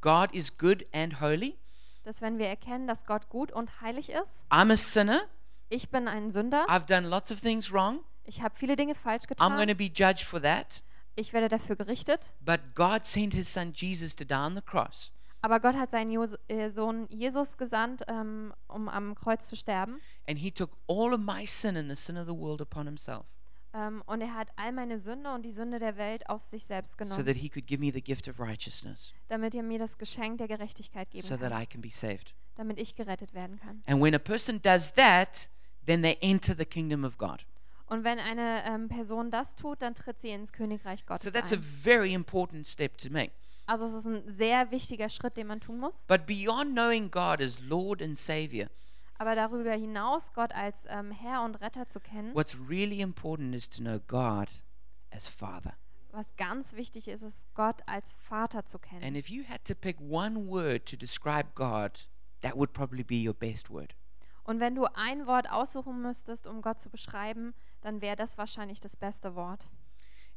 God 0.00 0.32
is 0.34 0.56
good 0.56 0.86
and 0.94 1.20
holy. 1.20 1.58
Dass 2.04 2.22
wenn 2.22 2.38
wir 2.38 2.46
erkennen, 2.46 2.86
dass 2.86 3.04
Gott 3.04 3.28
gut 3.28 3.52
und 3.52 3.82
heilig 3.82 4.10
ist, 4.10 4.44
I'm 4.50 4.72
a 4.72 4.76
sinner. 4.76 5.20
ich 5.68 5.90
bin 5.90 6.08
ein 6.08 6.30
Sünder, 6.30 6.64
I've 6.70 6.86
done 6.86 7.06
lots 7.06 7.30
of 7.30 7.42
things 7.42 7.70
wrong. 7.70 8.00
ich 8.24 8.40
habe 8.40 8.54
viele 8.56 8.74
Dinge 8.76 8.94
falsch 8.94 9.24
I'm 9.24 9.54
going 9.54 9.68
to 9.68 9.74
getan, 9.74 9.76
be 9.76 9.92
judged 9.94 10.24
for 10.24 10.40
that. 10.40 10.82
Ich 11.16 11.32
werde 11.32 11.48
dafür 11.48 11.76
gerichtet, 11.76 12.26
But 12.40 12.60
God 12.74 13.04
sent 13.04 13.34
his 13.34 13.52
son 13.52 13.72
Jesus 13.74 14.14
to 14.16 14.24
die 14.24 14.34
on 14.34 14.54
the 14.54 14.62
cross. 14.62 15.12
aber 15.40 15.58
Gott 15.60 15.74
hat 15.74 15.90
seinen 15.90 16.10
Jos 16.12 16.36
äh, 16.48 16.70
Sohn 16.70 17.06
Jesus 17.10 17.56
gesandt, 17.58 18.02
ähm, 18.08 18.52
um 18.68 18.88
am 18.88 19.14
Kreuz 19.14 19.48
zu 19.48 19.56
sterben. 19.56 20.00
And 20.28 20.38
he 20.38 20.50
took 20.50 20.70
all 20.88 21.12
of 21.12 21.20
my 21.20 21.44
sin 21.46 21.76
and 21.76 21.90
the 21.90 21.96
sin 21.96 22.16
of 22.16 22.26
the 22.26 22.34
world 22.36 22.60
upon 22.60 22.86
himself 22.86 23.26
Ähm, 23.74 24.02
und 24.06 24.20
er 24.20 24.34
hat 24.34 24.48
all 24.56 24.70
meine 24.72 24.98
Sünde 24.98 25.32
und 25.32 25.42
die 25.44 25.50
Sünde 25.52 25.78
der 25.78 25.96
Welt 25.96 26.28
auf 26.28 26.42
sich 26.42 26.66
selbst 26.66 26.92
so 26.92 26.98
genommen, 26.98 27.24
that 27.26 27.36
he 27.36 27.48
could 27.48 27.66
give 27.66 27.80
me 27.80 27.90
the 27.90 28.02
gift 28.02 28.28
of 28.28 28.38
righteousness 28.38 29.12
damit 29.28 29.54
er 29.54 29.62
mir 29.62 29.78
das 29.78 29.96
Geschenk 29.98 30.38
der 30.38 30.46
Gerechtigkeit 30.48 31.10
geben 31.10 31.26
so 31.26 31.36
that 31.38 31.50
kann, 31.52 31.62
I 31.62 31.66
can 31.66 31.80
be 31.80 31.88
saved. 31.90 32.34
damit 32.56 32.78
ich 32.78 32.94
gerettet 32.94 33.32
werden 33.34 33.58
kann. 33.58 33.82
And 33.86 34.00
when 34.02 34.14
a 34.14 34.18
person 34.18 34.60
does 34.62 34.92
that, 34.94 35.48
then 35.86 36.02
they 36.02 36.16
enter 36.20 36.54
the 36.56 36.66
kingdom 36.66 37.02
of 37.02 37.16
God. 37.18 37.46
Und 37.92 38.04
wenn 38.04 38.18
eine 38.18 38.64
ähm, 38.64 38.88
Person 38.88 39.30
das 39.30 39.54
tut, 39.54 39.82
dann 39.82 39.94
tritt 39.94 40.18
sie 40.18 40.30
ins 40.30 40.52
Königreich 40.52 41.04
Gottes 41.04 41.24
So 41.24 41.30
that's 41.30 41.52
a 41.52 41.56
ein. 41.56 41.62
very 41.62 42.14
important 42.14 42.66
step 42.66 42.96
to 42.96 43.10
make. 43.10 43.32
Also 43.66 43.84
es 43.84 43.92
ist 43.92 44.06
ein 44.06 44.22
sehr 44.32 44.70
wichtiger 44.70 45.10
Schritt, 45.10 45.36
den 45.36 45.46
man 45.46 45.60
tun 45.60 45.78
muss. 45.78 46.04
But 46.06 46.24
beyond 46.26 46.72
knowing 46.72 47.10
God 47.10 47.42
as 47.42 47.60
Lord 47.60 48.00
and 48.00 48.18
Savior, 48.18 48.68
Aber 49.18 49.34
darüber 49.34 49.72
hinaus, 49.72 50.32
Gott 50.32 50.52
als 50.54 50.86
ähm, 50.88 51.10
Herr 51.10 51.42
und 51.42 51.60
Retter 51.60 51.86
zu 51.86 52.00
kennen, 52.00 52.34
what's 52.34 52.56
really 52.66 53.02
important 53.02 53.54
is 53.54 53.68
to 53.68 53.82
know 53.82 54.00
God 54.08 54.48
as 55.10 55.28
Father. 55.28 55.74
was 56.12 56.34
ganz 56.36 56.72
wichtig 56.74 57.08
ist, 57.08 57.20
ist 57.22 57.44
Gott 57.54 57.82
als 57.86 58.14
Vater 58.14 58.64
zu 58.64 58.78
kennen. 58.78 59.04
And 59.04 59.18
if 59.18 59.28
you 59.28 59.44
had 59.46 59.64
to 59.66 59.74
pick 59.74 59.98
one 60.00 60.46
word 60.48 60.86
to 60.86 60.96
describe 60.96 61.50
God, 61.54 62.08
that 62.40 62.56
would 62.56 62.72
probably 62.72 63.04
be 63.04 63.22
your 63.28 63.34
best 63.34 63.68
word. 63.70 63.94
Und 64.44 64.60
wenn 64.60 64.74
du 64.74 64.86
ein 64.94 65.26
Wort 65.26 65.50
aussuchen 65.52 66.02
müsstest, 66.02 66.46
um 66.46 66.62
Gott 66.62 66.80
zu 66.80 66.90
beschreiben, 66.90 67.54
dann 67.82 68.00
wäre 68.00 68.16
das 68.16 68.38
wahrscheinlich 68.38 68.80
das 68.80 68.96
beste 68.96 69.34
Wort. 69.34 69.66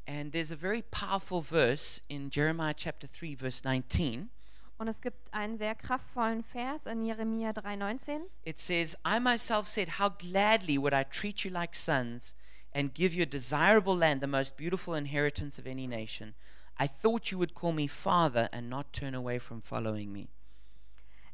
And 0.08 0.32
there's 0.32 0.52
a 0.52 0.58
very 0.58 0.84
powerful 0.84 1.42
verse 1.42 2.02
in 2.08 2.30
Jeremiah 2.30 2.76
chapter 2.76 3.08
3, 3.08 3.38
verse 3.38 3.64
19. 3.64 4.30
Und 4.78 4.88
es 4.88 5.02
gibt 5.02 5.34
einen 5.34 5.58
sehr 5.58 5.74
kraftvollen 5.74 6.44
Vers 6.44 6.86
in 6.86 7.02
Jeremia 7.02 7.52
3,19. 7.52 8.22
It 8.44 8.60
says, 8.60 8.96
I 9.06 9.20
myself 9.20 9.68
said, 9.68 10.00
How 10.00 10.10
gladly 10.10 10.78
would 10.78 10.94
I 10.94 11.06
treat 11.06 11.44
you 11.46 11.52
like 11.52 11.76
sons 11.76 12.36
and 12.74 12.94
give 12.94 13.16
you 13.16 13.24
a 13.24 13.26
desirable 13.26 13.96
land, 13.96 14.22
the 14.22 14.28
most 14.28 14.58
beautiful 14.58 14.96
inheritance 14.96 15.58
of 15.58 15.66
any 15.66 15.88
nation. 15.88 16.36
I 16.78 16.88
thought 16.88 17.32
you 17.32 17.38
would 17.38 17.54
call 17.54 17.72
me 17.72 17.88
Father 17.88 18.50
and 18.52 18.70
not 18.70 18.92
turn 18.92 19.16
away 19.16 19.40
from 19.40 19.62
following 19.62 20.12
me. 20.12 20.28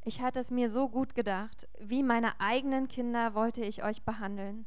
Ich 0.04 0.22
hatte 0.22 0.40
es 0.40 0.52
mir 0.52 0.70
so 0.70 0.88
gut 0.88 1.16
gedacht, 1.16 1.68
wie 1.80 2.04
meine 2.04 2.40
eigenen 2.40 2.88
Kinder 2.88 3.34
wollte 3.34 3.64
ich 3.64 3.84
euch 3.84 4.04
behandeln. 4.04 4.66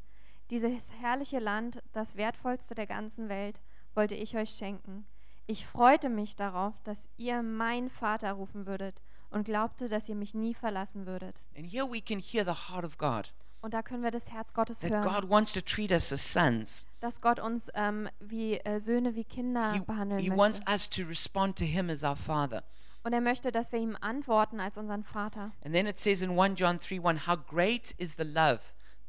Dieses 0.55 0.85
herrliche 1.01 1.41
Land, 1.41 1.83
das 1.91 2.15
wertvollste 2.15 2.77
der 2.77 2.87
ganzen 2.87 3.29
Welt, 3.29 3.61
wollte 3.95 4.15
ich 4.15 4.37
euch 4.37 4.51
schenken. 4.51 5.05
Ich 5.49 5.67
freute 5.67 6.09
mich 6.09 6.37
darauf, 6.37 6.75
dass 6.85 7.09
ihr 7.17 7.43
mein 7.43 7.91
Vater 7.91 8.31
rufen 8.35 8.65
würdet 8.65 9.03
und 9.31 9.47
glaubte, 9.47 9.89
dass 9.89 10.09
ihr 10.09 10.15
mich 10.15 10.33
nie 10.33 10.55
verlassen 10.55 11.07
würdet. 11.07 11.43
And 11.57 11.67
here 11.67 11.91
we 11.91 12.01
can 12.01 12.21
hear 12.21 12.45
the 12.45 12.53
heart 12.73 12.85
of 12.85 12.99
God 12.99 13.35
Und 13.63 13.75
da 13.75 13.83
können 13.83 14.05
wir 14.05 14.13
das 14.13 14.31
Herz 14.31 14.53
Gottes 14.53 14.79
that 14.79 14.93
hören, 14.93 15.03
God 15.03 15.29
wants 15.29 15.53
to 15.55 15.61
treat 15.61 15.91
us 15.91 16.13
as 16.13 16.23
sons. 16.33 16.87
dass 17.01 17.21
Gott 17.21 17.41
uns 17.41 17.69
ähm, 17.75 18.09
wie 18.21 18.59
äh, 18.59 18.79
Söhne, 18.79 19.17
wie 19.17 19.25
Kinder 19.25 19.73
He, 19.73 19.81
behandeln 19.81 20.21
he 20.21 20.31
wants 20.31 20.61
möchte. 20.61 20.71
us 20.71 20.89
to 20.89 21.03
respond 21.03 21.59
to 21.59 21.65
Him 21.65 21.91
as 21.91 22.05
our 22.05 22.15
Father. 22.15 22.63
Und 23.03 23.13
er 23.13 23.21
möchte, 23.21 23.51
dass 23.51 23.73
wir 23.73 23.81
ihm 23.81 23.97
antworten 24.01 24.61
als 24.61 24.79
unseren 24.79 25.03
Vater. 25.03 25.51
And 25.65 25.75
then 25.75 25.89
it 25.89 25.99
says 25.99 26.23
in 26.23 26.39
1 26.39 26.61
John 26.61 26.79
3 26.79 27.01
1, 27.01 27.27
How 27.27 27.37
great 27.45 27.91
is 27.99 28.15
the 28.17 28.23
love 28.23 28.61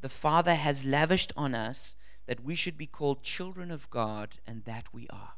the 0.06 0.10
Father 0.10 0.54
has 0.54 0.84
lavished 0.86 1.34
on 1.36 1.56
us 1.56 1.96
that 2.28 2.44
we 2.44 2.56
should 2.56 2.78
be 2.78 2.86
called 2.86 3.24
children 3.24 3.72
of 3.72 3.90
God, 3.90 4.40
and 4.46 4.64
that 4.66 4.94
we 4.94 5.08
are. 5.10 5.34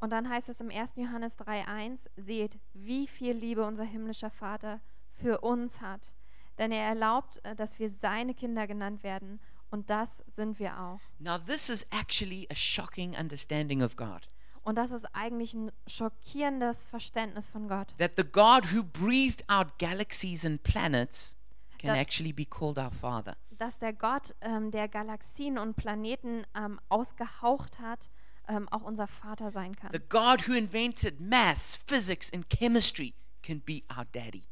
Und 0.00 0.10
dann 0.10 0.28
heißt 0.28 0.50
es 0.50 0.60
im 0.60 0.70
1. 0.70 0.96
Johannes 0.96 1.38
3,1: 1.38 2.00
Seht, 2.16 2.58
wie 2.74 3.06
viel 3.06 3.32
Liebe 3.34 3.64
unser 3.64 3.84
himmlischer 3.84 4.30
Vater 4.30 4.80
für 5.14 5.40
uns 5.40 5.80
hat. 5.80 6.12
Denn 6.58 6.72
er 6.72 6.86
erlaubt, 6.86 7.42
äh, 7.44 7.54
dass 7.54 7.78
wir 7.78 7.88
seine 7.88 8.34
Kinder 8.34 8.66
genannt 8.66 9.02
werden. 9.02 9.40
Und 9.70 9.88
das 9.88 10.22
sind 10.28 10.58
wir 10.58 10.78
auch. 10.78 11.00
Now, 11.18 11.38
this 11.38 11.70
is 11.70 11.86
actually 11.90 12.46
a 12.50 12.54
shocking 12.54 13.16
understanding 13.16 13.82
of 13.82 13.96
God. 13.96 14.28
Und 14.62 14.76
das 14.76 14.90
ist 14.90 15.06
eigentlich 15.14 15.54
ein 15.54 15.72
schockierendes 15.86 16.86
Verständnis 16.86 17.48
von 17.48 17.68
Gott. 17.68 17.94
That 17.98 18.12
the 18.16 18.24
God 18.24 18.74
who 18.74 18.82
breathed 18.82 19.48
out 19.48 19.78
galaxies 19.78 20.44
and 20.44 20.62
planets 20.62 21.36
can 21.78 21.94
That- 21.94 21.98
actually 22.00 22.32
be 22.32 22.44
called 22.44 22.78
our 22.78 22.90
Father. 22.90 23.36
Dass 23.58 23.78
der 23.78 23.92
Gott, 23.92 24.34
ähm, 24.40 24.70
der 24.70 24.88
Galaxien 24.88 25.58
und 25.58 25.76
Planeten 25.76 26.44
ähm, 26.54 26.80
ausgehaucht 26.88 27.78
hat, 27.78 28.10
ähm, 28.48 28.68
auch 28.68 28.82
unser 28.82 29.06
Vater 29.06 29.50
sein 29.50 29.74
kann. 29.74 29.90
The 29.92 30.00
God 30.08 30.46
who 30.48 30.52
invented 30.52 31.20
maths, 31.20 31.76
physics, 31.76 32.32
and 32.32 32.48
chemistry 32.50 33.14
can 33.42 33.60
be 33.60 33.82
our 33.96 34.04
daddy. 34.12 34.42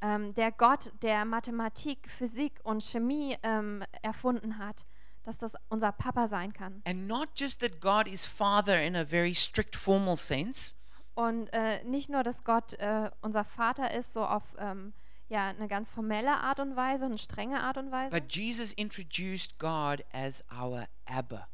ähm, 0.00 0.34
der 0.34 0.50
Gott, 0.52 0.92
der 1.02 1.24
Mathematik, 1.24 2.08
Physik 2.10 2.60
und 2.64 2.82
Chemie 2.82 3.36
ähm, 3.42 3.84
erfunden 4.02 4.58
hat, 4.58 4.84
dass 5.22 5.38
das 5.38 5.54
unser 5.68 5.92
Papa 5.92 6.26
sein 6.26 6.52
kann. 6.52 6.82
And 6.84 7.06
not 7.06 7.28
just 7.36 7.60
that 7.60 7.80
God 7.80 8.08
is 8.08 8.26
Father 8.26 8.82
in 8.82 8.96
a 8.96 9.04
very 9.04 9.34
strict, 9.34 9.76
formal 9.76 10.16
sense, 10.16 10.74
Und 11.14 11.52
äh, 11.52 11.84
nicht 11.84 12.08
nur, 12.10 12.22
dass 12.22 12.42
Gott 12.42 12.72
äh, 12.74 13.10
unser 13.20 13.44
Vater 13.44 13.92
ist, 13.92 14.12
so 14.14 14.24
auf 14.24 14.42
ähm, 14.58 14.92
ja, 15.32 15.48
eine 15.48 15.66
ganz 15.66 15.90
formelle 15.90 16.36
Art 16.38 16.60
und 16.60 16.76
Weise, 16.76 17.06
eine 17.06 17.18
strenge 17.18 17.62
Art 17.62 17.78
und 17.78 17.90
Weise, 17.90 18.10
but 18.10 18.30
Jesus 18.32 18.72
introduced 18.74 19.58
God 19.58 20.04
as 20.12 20.44
our 20.52 20.86
Abba. 21.06 21.48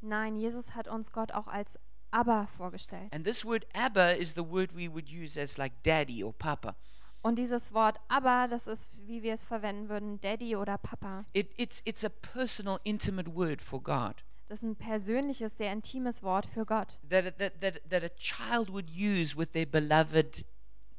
Nein, 0.00 0.36
Jesus 0.36 0.74
hat 0.74 0.88
uns 0.88 1.12
Gott 1.12 1.32
auch 1.32 1.46
als 1.46 1.78
Abba 2.10 2.46
vorgestellt. 2.56 3.12
And 3.14 3.24
this 3.24 3.44
word 3.44 3.66
Abba 3.74 4.12
is 4.12 4.34
the 4.34 4.42
word 4.42 4.74
we 4.74 4.90
would 4.90 5.10
use 5.10 5.38
as 5.38 5.58
like 5.58 5.74
daddy 5.82 6.24
or 6.24 6.32
papa. 6.32 6.74
Und 7.22 7.36
dieses 7.36 7.74
Wort 7.74 8.00
Abba, 8.08 8.48
das 8.48 8.66
ist, 8.66 8.90
wie 9.06 9.22
wir 9.22 9.34
es 9.34 9.44
verwenden 9.44 9.90
würden, 9.90 10.18
Daddy 10.22 10.56
oder 10.56 10.78
Papa. 10.78 11.26
It, 11.34 11.52
it's, 11.58 11.82
it's 11.84 12.02
a 12.02 12.08
personal, 12.08 12.80
intimate 12.82 13.34
word 13.34 13.60
for 13.60 13.82
God 13.82 14.24
Das 14.48 14.62
ist 14.62 14.64
ein 14.64 14.74
persönliches, 14.74 15.58
sehr 15.58 15.70
intimes 15.70 16.22
Wort 16.22 16.46
für 16.46 16.64
Gott, 16.64 16.98
that, 17.08 17.38
that, 17.38 17.60
that, 17.60 17.80
that 17.88 18.02
a 18.02 18.08
child 18.16 18.68
would 18.72 18.90
use 18.90 19.36
with 19.36 19.52
their 19.52 19.66
beloved, 19.66 20.44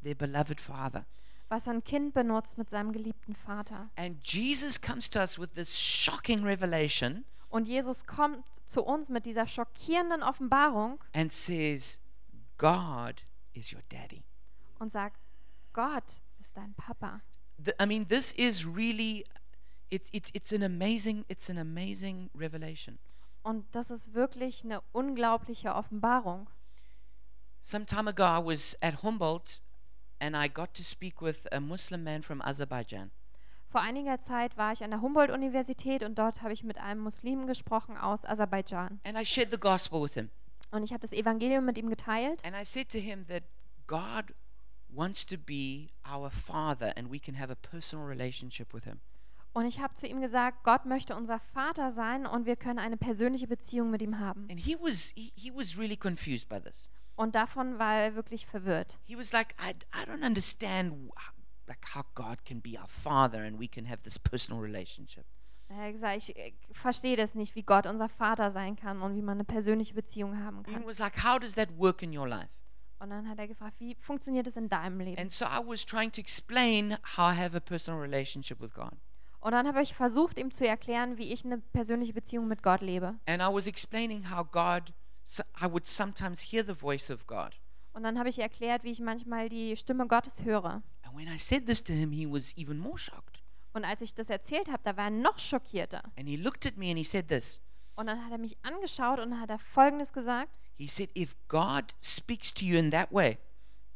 their 0.04 0.16
beloved 0.16 0.62
father. 0.62 1.06
Was 1.52 1.68
ein 1.68 1.84
Kind 1.84 2.14
benutzt 2.14 2.58
mit 2.58 2.70
seinem 2.70 2.94
geliebten 2.94 3.36
Vater. 3.36 3.90
And 3.98 4.26
Jesus 4.26 4.80
comes 4.82 5.10
to 5.10 5.20
us 5.20 5.38
with 5.38 5.50
this 5.54 5.78
shocking 5.78 6.44
revelation 6.46 7.26
Und 7.50 7.68
Jesus 7.68 8.06
kommt 8.06 8.46
zu 8.66 8.82
uns 8.84 9.10
mit 9.10 9.26
dieser 9.26 9.46
schockierenden 9.46 10.24
Offenbarung 10.24 11.04
and 11.14 11.32
says, 11.34 12.00
God 12.58 13.24
is 13.54 13.74
your 13.74 13.82
daddy. 13.90 14.24
und 14.80 14.92
sagt, 14.92 15.20
Gott 15.74 16.22
ist 16.40 16.56
dein 16.56 16.74
Papa. 16.76 17.22
The, 17.64 17.74
I 17.82 17.86
mean, 17.86 18.08
this 18.08 18.32
is 18.32 18.66
really, 18.66 19.26
it's, 19.90 20.10
it's, 20.14 20.30
it's 20.34 20.54
an 20.54 20.64
amazing, 20.64 21.26
it's 21.28 21.50
an 21.50 21.58
amazing 21.58 22.30
revelation. 22.34 22.98
Und 23.44 23.66
das 23.76 23.92
ist 23.92 24.14
wirklich 24.14 24.64
eine 24.64 24.82
unglaubliche 24.94 25.76
Offenbarung. 25.76 26.50
Some 27.60 27.86
time 27.86 28.10
ago, 28.10 28.24
I 28.24 28.40
was 28.44 28.78
at 28.82 29.04
Humboldt 29.04 29.62
and 30.22 30.36
I 30.36 30.48
got 30.48 30.74
to 30.76 30.84
speak 30.84 31.22
with 31.22 31.48
a 31.52 31.60
Muslim 31.60 32.04
man 32.04 32.22
from 32.22 32.42
Azerbaijan. 32.42 33.12
Vor 33.70 33.82
einiger 33.82 34.20
Zeit 34.20 34.58
war 34.58 34.74
ich 34.74 34.84
an 34.84 34.92
der 34.92 35.02
Humboldt-Universität 35.02 36.04
und 36.04 36.18
dort 36.20 36.42
habe 36.42 36.54
ich 36.54 36.64
mit 36.64 36.78
einem 36.78 37.02
Muslimen 37.02 37.48
gesprochen 37.48 37.98
aus 37.98 38.26
Aserbaidschan. 38.26 39.00
And 39.04 39.18
I 39.18 39.26
shared 39.26 39.52
the 39.52 39.60
gospel 39.60 40.02
with 40.02 40.14
him. 40.14 40.30
Und 40.72 40.84
ich 40.84 40.92
habe 40.92 41.02
das 41.02 41.14
Evangelium 41.14 41.66
mit 41.66 41.78
ihm 41.78 41.90
geteilt 41.90 42.44
And 42.46 42.56
I 42.56 42.64
said 42.64 42.90
to 42.90 43.00
him 43.00 43.26
that 43.28 43.44
God 43.88 44.34
wants 44.90 45.26
to 45.26 45.38
be 45.38 45.90
our 46.06 46.30
father 46.30 46.94
and 46.98 47.12
we 47.12 47.20
can 47.20 47.40
have 47.40 47.52
a 47.52 47.56
personal 47.56 48.06
relationship 48.06 48.74
with 48.74 48.84
him. 48.84 49.00
und 49.54 49.66
ich 49.66 49.80
habe 49.80 49.94
zu 49.96 50.08
ihm 50.08 50.22
gesagt, 50.22 50.64
Gott 50.64 50.86
möchte 50.86 51.16
unser 51.16 51.40
Vater 51.40 51.92
sein 51.92 52.26
und 52.26 52.46
wir 52.46 52.56
können 52.56 52.80
eine 52.80 52.98
persönliche 52.98 53.48
Beziehung 53.48 53.90
mit 53.90 54.02
ihm 54.02 54.20
haben. 54.20 54.48
And 54.50 54.60
he 54.60 54.78
was, 54.80 55.12
he, 55.16 55.32
he 55.36 55.52
was 55.54 55.78
really 55.78 55.98
confused 55.98 56.48
by 56.48 56.60
this. 56.60 56.90
Und 57.16 57.36
davon 57.36 57.78
war 57.80 57.96
er 57.96 58.16
wirklich 58.16 58.46
verwirrt. 58.46 59.00
He 59.04 59.18
was 59.18 59.32
like, 59.32 59.56
I, 59.60 59.72
I 59.94 60.06
don't 60.06 60.26
understand 60.26 61.12
like 61.68 61.96
how 61.96 62.04
God 62.16 62.44
can 62.46 62.62
be 62.62 62.80
our 62.80 62.88
father 62.88 63.44
and 63.44 63.60
we 63.60 63.68
can 63.68 63.88
have 63.90 64.02
this 64.04 64.18
personal 64.18 64.62
relationship. 64.62 65.26
Er 65.70 65.78
hat 65.86 65.92
gesagt, 65.94 66.18
ich 66.18 66.36
äh, 66.36 66.54
verstehe 66.74 67.16
das 67.16 67.34
nicht, 67.36 67.56
wie 67.56 67.64
Gott 67.64 67.86
unser 67.86 68.10
Vater 68.10 68.52
sein 68.52 68.76
kann 68.76 69.02
und 69.02 69.16
wie 69.16 69.22
man 69.22 69.38
eine 69.38 69.46
persönliche 69.46 69.94
Beziehung 69.94 70.44
haben 70.44 70.64
He 70.66 70.74
kann. 70.74 70.86
was 70.86 71.00
like, 71.00 71.24
how 71.24 71.40
does 71.40 71.56
that 71.56 71.70
work 71.78 72.02
in 72.02 72.16
your 72.18 72.28
life? 72.28 72.50
Und 73.00 73.10
dann 73.10 73.28
hat 73.28 73.40
er 73.40 73.48
gefragt, 73.48 73.80
wie 73.80 73.96
funktioniert 73.96 74.48
es 74.48 74.58
in 74.58 74.70
deinem 74.70 75.00
Leben? 75.00 75.20
And 75.20 75.32
so 75.32 75.46
I 75.46 75.60
was 75.66 75.86
trying 75.86 76.12
to 76.12 76.22
explain 76.22 76.98
how 77.18 77.34
I 77.34 77.36
have 77.38 77.56
a 77.56 77.60
personal 77.60 78.00
relationship 78.00 78.60
with 78.60 78.74
God. 78.74 78.92
Und 79.40 79.54
dann 79.54 79.68
habe 79.68 79.82
ich 79.82 79.96
versucht, 79.96 80.38
ihm 80.38 80.52
zu 80.52 80.68
erklären, 80.68 81.18
wie 81.18 81.32
ich 81.34 81.44
eine 81.46 81.58
persönliche 81.58 82.14
Beziehung 82.14 82.48
mit 82.48 82.62
Gott 82.62 82.82
lebe. 82.82 83.16
And 83.26 83.42
I 83.42 83.48
was 83.52 83.66
explaining 83.66 84.30
how 84.30 84.46
God, 84.46 84.94
so 85.24 85.44
I 85.62 85.66
would 85.66 85.86
sometimes 85.86 86.42
hear 86.52 86.66
the 86.66 86.76
voice 86.76 87.10
of 87.12 87.26
God. 87.28 87.60
Und 87.94 88.04
dann 88.04 88.18
habe 88.18 88.30
ich 88.30 88.40
erklärt, 88.40 88.84
wie 88.84 88.92
ich 88.92 89.00
manchmal 89.02 89.50
die 89.50 89.76
Stimme 89.76 90.08
Gottes 90.08 90.44
höre. 90.44 90.82
And 91.04 91.16
when 91.16 91.28
I 91.28 91.38
said 91.38 91.66
this 91.66 91.84
to 91.84 91.94
him, 91.94 92.12
he 92.12 92.26
was 92.26 92.56
even 92.58 92.78
more 92.78 92.98
shocked. 92.98 93.44
Und 93.74 93.86
als 93.86 94.02
ich 94.02 94.14
das 94.14 94.30
erzählt 94.30 94.68
habe, 94.70 94.82
da 94.84 94.96
war 94.98 95.06
er 95.06 95.10
noch 95.12 95.40
schockierter. 95.40 96.02
And 96.18 96.28
he 96.28 96.36
looked 96.38 96.66
at 96.66 96.78
me 96.78 96.90
and 96.90 96.98
he 96.98 97.04
said 97.04 97.28
this. 97.28 97.60
Und 97.96 98.08
dann 98.08 98.24
hat 98.24 98.32
er 98.32 98.38
mich 98.38 98.58
angeschaut 98.64 99.20
und 99.20 99.40
hat 99.40 99.50
er 99.50 99.60
Folgendes 99.60 100.14
gesagt. 100.14 100.50
He 100.78 100.88
said, 100.88 101.10
If 101.18 101.36
God 101.48 101.94
speaks 102.02 102.54
to 102.54 102.66
you 102.66 102.78
in 102.78 102.92
that 102.92 103.12
way, 103.12 103.38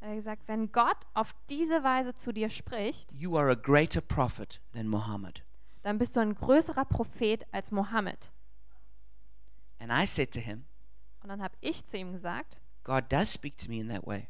Er 0.01 0.09
hat 0.09 0.15
gesagt, 0.17 0.47
wenn 0.47 0.71
Gott 0.71 0.97
auf 1.13 1.33
diese 1.49 1.83
Weise 1.83 2.13
zu 2.15 2.31
dir 2.31 2.49
spricht, 2.49 3.11
you 3.13 3.37
are 3.37 3.49
a 3.49 3.55
greater 3.55 4.01
prophet 4.01 4.61
than 4.73 4.87
Muhammad. 4.87 5.43
dann 5.83 5.97
bist 5.97 6.15
du 6.15 6.19
ein 6.19 6.35
größerer 6.35 6.85
Prophet 6.85 7.45
als 7.51 7.71
Mohammed. 7.71 8.31
And 9.79 9.91
I 9.91 10.05
said 10.05 10.31
to 10.33 10.39
him, 10.39 10.65
Und 11.25 11.29
dann 11.29 11.41
habe 11.41 11.55
ich 11.59 11.83
zu 11.87 11.97
ihm 11.97 12.11
gesagt, 12.13 12.61
God 12.83 13.11
does 13.11 13.33
speak 13.33 13.57
to 13.57 13.67
me 13.67 13.79
in 13.79 13.89
that 13.89 14.05
way. 14.05 14.27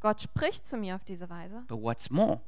Gott 0.00 0.22
spricht 0.22 0.66
zu 0.66 0.78
mir 0.78 0.94
auf 0.94 1.04
diese 1.04 1.28
Weise. 1.28 1.62
But 1.68 1.82
what's 1.82 2.08
more, 2.08 2.40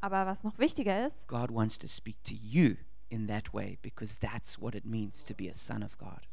Aber 0.00 0.24
was 0.24 0.44
noch 0.44 0.58
wichtiger 0.58 1.06
ist, 1.06 1.28
God 1.28 1.52
wants 1.52 1.78
to 1.80 1.86
speak 1.86 2.24
to 2.24 2.32
you 2.32 2.76
in 3.10 3.28
that 3.28 3.52
way 3.52 3.78
because 3.82 4.16
that's 4.18 4.58
what 4.58 4.74
it 4.74 4.86
means 4.86 5.22
to 5.24 5.34
be 5.34 5.50
a 5.50 5.52
son 5.52 5.82
of 5.82 5.98
God. 5.98 6.26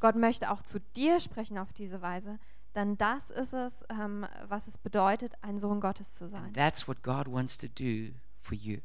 Gott 0.00 0.16
möchte 0.16 0.50
auch 0.50 0.62
zu 0.62 0.80
dir 0.96 1.20
sprechen 1.20 1.58
auf 1.58 1.74
diese 1.74 2.00
Weise. 2.00 2.38
Denn 2.74 2.96
das 2.96 3.28
ist 3.28 3.52
es, 3.52 3.84
ähm, 3.90 4.26
was 4.48 4.66
es 4.66 4.78
bedeutet, 4.78 5.34
ein 5.42 5.58
Sohn 5.58 5.82
Gottes 5.82 6.14
zu 6.14 6.30
sein. 6.30 6.44
And 6.44 6.56
that's 6.56 6.88
what 6.88 7.02
God 7.02 7.30
wants 7.30 7.58
to 7.58 7.66
do 7.68 8.14
for 8.40 8.56
you. 8.56 8.78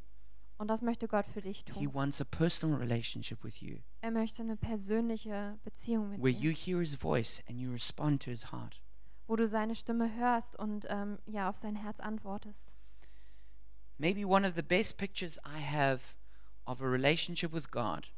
Und 0.60 0.68
das 0.68 0.82
möchte 0.82 1.08
Gott 1.08 1.26
für 1.34 1.42
dich 1.42 1.64
He 1.74 1.86
tun. 1.86 1.94
wants 1.94 2.20
a 2.22 2.26
personal 2.26 2.78
relationship 2.78 3.44
with 3.44 3.62
you 3.62 3.78
Er 4.02 4.12
möchte 4.12 4.44
eine 4.44 4.56
persönliche 4.58 5.58
Beziehung 5.64 6.10
mit 6.10 6.22
where 6.22 6.30
you 6.32 6.52
dir, 6.52 6.56
hear 6.56 6.80
his 6.82 6.96
voice 6.96 7.42
and 7.50 7.58
you 7.60 7.72
respond 7.72 8.22
to 8.24 8.30
his 8.30 8.52
heart. 8.52 8.82
wo 9.28 9.36
du 9.36 9.48
seine 9.48 9.74
Stimme 9.74 10.14
hörst 10.16 10.60
und 10.60 10.86
ähm, 10.90 11.18
ja 11.26 11.50
auf 11.50 11.56
sein 11.56 11.76
Herz 11.76 12.00
antwortest. 12.00 12.68
Maybe 13.98 14.26
one 14.28 14.46
of 14.48 14.56
the 14.56 14.62
best 14.62 14.98
pictures 14.98 15.38
I 15.46 15.60
have 15.62 16.16
of 16.66 16.82
a 16.82 16.86
relationship 16.86 17.52
with 17.54 17.70
God 17.72 18.12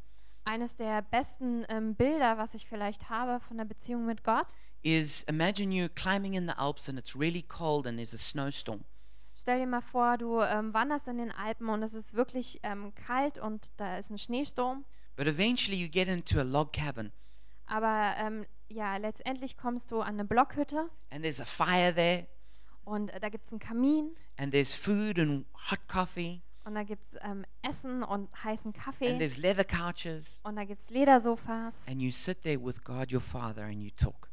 Eines 0.43 0.75
der 0.75 1.03
besten 1.03 1.65
ähm, 1.69 1.93
Bilder, 1.95 2.39
was 2.39 2.55
ich 2.55 2.67
vielleicht 2.67 3.09
habe 3.11 3.39
von 3.41 3.57
der 3.57 3.65
Beziehung 3.65 4.07
mit 4.07 4.23
Gott, 4.23 4.47
is 4.81 5.21
imagine 5.29 5.71
you 5.71 5.87
climbing 5.93 6.33
in 6.33 6.47
the 6.47 6.55
Alps 6.57 6.89
and 6.89 6.97
it's 6.97 7.15
really 7.15 7.43
cold 7.43 7.85
and 7.85 7.97
there's 7.99 8.15
a 8.15 8.17
snowstorm. 8.17 8.83
Stell 9.35 9.59
dir 9.59 9.67
mal 9.67 9.81
vor, 9.81 10.17
du 10.17 10.41
ähm, 10.41 10.73
wanderst 10.73 11.07
in 11.07 11.17
den 11.17 11.31
Alpen 11.31 11.69
und 11.69 11.83
es 11.83 11.93
ist 11.93 12.13
wirklich 12.13 12.59
ähm, 12.63 12.93
kalt 12.95 13.39
und 13.39 13.71
da 13.77 13.97
ist 13.97 14.09
ein 14.09 14.17
Schneesturm. 14.17 14.85
But 15.15 15.27
eventually 15.27 15.77
you 15.81 15.89
get 15.89 16.07
into 16.07 16.39
a 16.39 16.43
log 16.43 16.73
cabin. 16.73 17.11
Aber 17.65 18.13
ähm, 18.17 18.45
ja, 18.69 18.97
letztendlich 18.97 19.57
kommst 19.57 19.91
du 19.91 20.01
an 20.01 20.15
eine 20.15 20.25
Blockhütte. 20.25 20.89
And 21.09 21.23
there's 21.23 21.39
a 21.39 21.45
fire 21.45 21.93
there. 21.93 22.27
Und 22.83 23.09
äh, 23.11 23.19
da 23.19 23.29
gibt 23.29 23.45
es 23.45 23.51
einen 23.51 23.59
Kamin. 23.59 24.15
And 24.37 24.51
there's 24.51 24.73
food 24.73 25.17
and 25.19 25.45
hot 25.69 25.79
coffee. 25.87 26.41
Und 26.63 26.75
da 26.75 26.83
gibt 26.83 27.03
es 27.07 27.19
ähm, 27.23 27.43
Essen 27.63 28.03
und 28.03 28.29
heißen 28.43 28.73
and 28.73 28.83
Kaffee 28.83 29.17
there's 29.17 29.37
leather 29.37 29.63
couches. 29.63 30.41
Und 30.43 30.55
da 30.57 30.63
gibt 30.63 30.81
es 30.81 30.89
Ledersofas. 30.89 31.73
And 31.87 32.01
you 32.01 32.11
sit 32.11 32.43
there 32.43 32.63
with 32.63 32.83
God 32.83 33.11
your 33.11 33.21
Father 33.21 33.63
and 33.63 33.81
you 33.81 33.89
talk. 33.95 34.29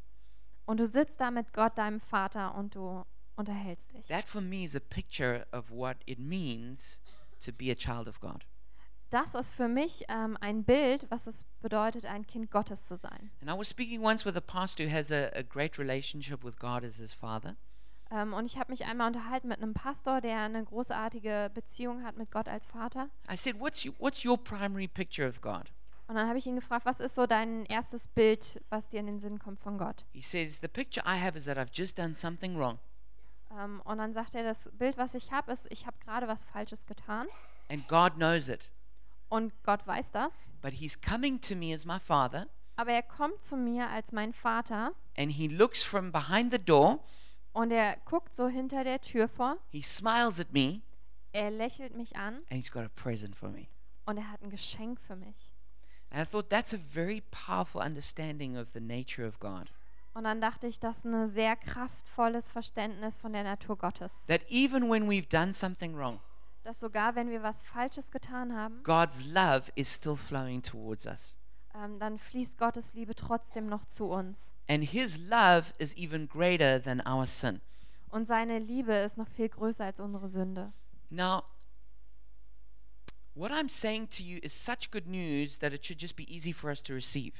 und 0.65 0.79
du 0.79 0.85
sitzt 0.85 1.19
da 1.19 1.31
mit 1.31 1.51
Gott, 1.53 1.77
deinem 1.79 1.99
Vater, 1.99 2.53
und 2.53 2.75
du 2.75 3.03
unterhältst 3.39 3.91
dich. 3.93 4.07
That 4.07 4.27
for 4.27 4.41
me 4.41 4.63
is 4.63 4.75
a 4.75 4.79
picture 4.79 5.47
of 5.51 5.71
what 5.71 5.97
it 6.05 6.19
means 6.19 7.01
to 7.43 7.51
be 7.51 7.71
a 7.71 7.75
child 7.75 8.07
of 8.07 8.19
God. 8.19 8.45
Das 9.09 9.33
ist 9.33 9.51
für 9.51 9.67
mich 9.67 10.05
ähm, 10.07 10.37
ein 10.39 10.63
Bild, 10.63 11.07
was 11.09 11.25
es 11.25 11.43
bedeutet, 11.61 12.05
ein 12.05 12.27
Kind 12.27 12.51
Gottes 12.51 12.85
zu 12.85 12.95
sein. 12.95 13.31
And 13.41 13.49
I 13.49 13.57
was 13.57 13.67
speaking 13.67 14.03
once 14.03 14.23
with 14.23 14.35
a 14.35 14.41
pastor 14.41 14.85
who 14.85 14.91
has 14.91 15.11
a, 15.11 15.31
a 15.33 15.41
great 15.41 15.79
relationship 15.79 16.43
with 16.43 16.57
God 16.59 16.83
as 16.83 16.97
his 16.97 17.13
father. 17.13 17.55
Ähm, 18.11 18.33
und 18.33 18.45
ich 18.45 18.57
habe 18.57 18.71
mich 18.71 18.85
einmal 18.85 19.07
unterhalten 19.07 19.47
mit 19.47 19.63
einem 19.63 19.73
Pastor, 19.73 20.21
der 20.21 20.41
eine 20.41 20.63
großartige 20.63 21.49
Beziehung 21.53 22.03
hat 22.03 22.17
mit 22.17 22.29
Gott 22.31 22.47
als 22.47 22.67
Vater. 22.67 23.09
I 23.31 23.35
said, 23.35 23.59
What's, 23.59 23.83
you, 23.83 23.93
what's 23.97 24.23
your 24.23 24.37
primary 24.37 24.87
picture 24.87 25.27
of 25.27 25.41
God? 25.41 25.71
Und 26.07 26.15
dann 26.15 26.27
habe 26.27 26.39
ich 26.39 26.47
ihn 26.47 26.55
gefragt, 26.55 26.85
was 26.85 26.99
ist 26.99 27.13
so 27.13 27.27
dein 27.27 27.65
erstes 27.65 28.07
Bild, 28.07 28.59
was 28.69 28.89
dir 28.89 28.99
in 28.99 29.05
den 29.05 29.19
Sinn 29.19 29.37
kommt 29.37 29.59
von 29.59 29.77
Gott? 29.77 30.05
He 30.11 30.21
says, 30.21 30.59
The 30.59 30.67
picture 30.67 31.03
I 31.05 31.19
have 31.19 31.37
is 31.37 31.45
that 31.45 31.57
I've 31.57 31.71
just 31.71 31.97
done 31.97 32.15
something 32.15 32.57
wrong 32.57 32.79
Ähm, 33.51 33.81
und 33.83 33.97
dann 33.97 34.13
sagt 34.13 34.35
er, 34.35 34.43
das 34.43 34.69
Bild, 34.73 34.97
was 34.97 35.13
ich 35.13 35.31
habe, 35.31 35.51
ist, 35.51 35.65
ich 35.69 35.85
habe 35.87 35.97
gerade 35.99 36.27
was 36.27 36.45
Falsches 36.45 36.85
getan. 36.85 37.27
and 37.69 37.87
God 37.87 38.15
knows 38.15 38.47
it. 38.47 38.71
Und 39.29 39.53
Gott 39.63 39.85
weiß 39.85 40.11
das. 40.11 40.33
But 40.61 40.73
He's 40.73 40.99
coming 40.99 41.39
to 41.41 41.55
me 41.55 41.73
as 41.73 41.85
my 41.85 41.99
father 41.99 42.47
Aber 42.75 42.91
er 42.91 43.03
kommt 43.03 43.41
zu 43.41 43.57
mir 43.57 43.89
als 43.89 44.11
mein 44.11 44.33
Vater 44.33 44.93
and 45.17 45.31
He 45.31 45.47
looks 45.47 45.83
from 45.83 46.11
behind 46.11 46.51
the 46.53 46.59
door, 46.63 46.99
und 47.53 47.71
er 47.71 47.97
guckt 48.05 48.33
so 48.35 48.47
hinter 48.47 48.83
der 48.83 49.01
Tür 49.01 49.27
vor. 49.27 49.57
He 49.69 49.81
smiles 49.81 50.39
at 50.39 50.51
me, 50.53 50.81
Er 51.31 51.51
lächelt 51.51 51.95
mich 51.95 52.15
an 52.15 52.35
and 52.49 52.53
He's 52.53 52.71
got 52.71 52.83
a 52.85 52.89
present 52.89 53.35
for 53.35 53.49
me. 53.49 53.67
und 54.05 54.17
er 54.17 54.31
hat 54.31 54.41
ein 54.41 54.49
Geschenk 54.49 54.99
für 55.01 55.15
mich. 55.15 55.53
And 56.11 56.21
I 56.21 56.25
thought 56.29 56.49
that's 56.49 56.73
a 56.73 56.77
very 56.77 57.21
powerful 57.29 57.81
understanding 57.81 58.57
of 58.57 58.69
the 58.73 58.79
nature 58.79 59.27
of 59.27 59.39
God. 59.39 59.69
Und 60.13 60.23
dann 60.23 60.41
dachte 60.41 60.67
ich, 60.67 60.79
das 60.79 60.97
ist 60.99 61.05
ein 61.05 61.27
sehr 61.27 61.55
kraftvolles 61.55 62.49
Verständnis 62.49 63.17
von 63.17 63.31
der 63.33 63.43
Natur 63.43 63.77
Gottes. 63.77 64.25
That 64.27 64.41
even 64.49 64.89
when 64.89 65.07
we've 65.09 65.29
done 65.29 65.53
something 65.53 65.95
wrong, 65.95 66.19
Dass 66.63 66.79
sogar 66.79 67.15
wenn 67.15 67.29
wir 67.29 67.41
was 67.43 67.63
Falsches 67.63 68.11
getan 68.11 68.55
haben, 68.55 68.81
God's 68.83 69.23
love 69.25 69.71
is 69.75 69.93
still 69.93 70.15
flowing 70.17 70.61
towards 70.61 71.05
us. 71.05 71.37
ähm, 71.75 71.99
dann 71.99 72.17
fließt 72.19 72.57
Gottes 72.57 72.93
Liebe 72.93 73.15
trotzdem 73.15 73.67
noch 73.67 73.85
zu 73.85 74.05
uns. 74.05 74.51
And 74.67 74.83
His 74.83 75.17
love 75.17 75.71
is 75.77 75.95
even 75.95 76.27
greater 76.27 76.81
than 76.81 77.01
our 77.07 77.25
sin. 77.25 77.61
Und 78.09 78.25
seine 78.25 78.59
Liebe 78.59 78.93
ist 78.93 79.17
noch 79.17 79.27
viel 79.29 79.49
größer 79.49 79.85
als 79.85 79.99
unsere 79.99 80.27
Sünde. 80.27 80.73
Now, 81.09 81.43
what 83.35 83.51
I'm 83.51 83.69
saying 83.69 84.09
to 84.17 84.23
you 84.23 84.39
is 84.41 84.53
such 84.53 84.91
good 84.91 85.07
news 85.07 85.59
that 85.59 85.73
it 85.73 85.85
should 85.85 86.01
just 86.01 86.15
be 86.15 86.23
easy 86.23 86.51
for 86.51 86.69
us 86.69 86.83
to 86.83 86.93
receive. 86.93 87.33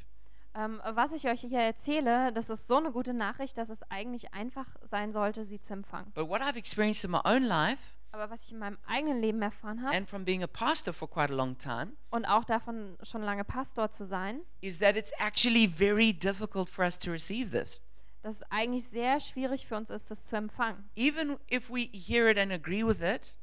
Ähm, 0.55 0.81
was 0.83 1.11
ich 1.11 1.27
euch 1.27 1.41
hier 1.41 1.59
erzähle, 1.59 2.33
das 2.33 2.49
ist 2.49 2.67
so 2.67 2.77
eine 2.77 2.91
gute 2.91 3.13
Nachricht, 3.13 3.57
dass 3.57 3.69
es 3.69 3.83
eigentlich 3.89 4.33
einfach 4.33 4.65
sein 4.81 5.11
sollte, 5.11 5.45
sie 5.45 5.61
zu 5.61 5.73
empfangen. 5.73 6.11
But 6.13 6.27
what 6.27 6.41
I've 6.41 6.57
experienced 6.57 7.03
in 7.03 7.11
my 7.11 7.19
own 7.23 7.43
life 7.43 7.79
Aber 8.11 8.31
was 8.31 8.45
ich 8.45 8.53
in 8.53 8.57
meinem 8.57 8.79
eigenen 8.87 9.21
Leben 9.21 9.41
erfahren 9.41 9.83
habe 9.83 9.95
and 9.95 10.09
from 10.09 10.25
being 10.25 10.41
a 10.41 10.47
pastor 10.47 10.91
for 10.91 11.07
quite 11.07 11.31
a 11.31 11.35
long 11.35 11.55
time 11.57 11.93
und 12.09 12.25
auch 12.25 12.43
davon 12.43 12.97
schon 13.03 13.21
lange 13.21 13.43
Pastor 13.43 13.91
zu 13.91 14.05
sein, 14.05 14.41
is 14.61 14.79
that 14.79 14.95
it's 14.95 15.11
actually 15.19 15.67
very 15.67 16.11
difficult 16.11 16.69
for 16.69 16.83
us 16.83 16.97
to 16.97 17.11
receive 17.11 17.51
this. 17.51 17.79
dass 18.23 18.37
es 18.37 18.43
eigentlich 18.49 18.85
sehr 18.85 19.19
schwierig 19.19 19.67
für 19.67 19.77
uns 19.77 19.91
ist, 19.91 20.09
das 20.09 20.25
zu 20.25 20.35
empfangen. 20.35 20.89
Even 20.95 21.37
if 21.51 21.69
we 21.69 21.89
hear 21.93 22.27
it 22.27 22.39
and 22.39 22.51
agree 22.51 22.83
with 22.83 23.01
it, 23.01 23.35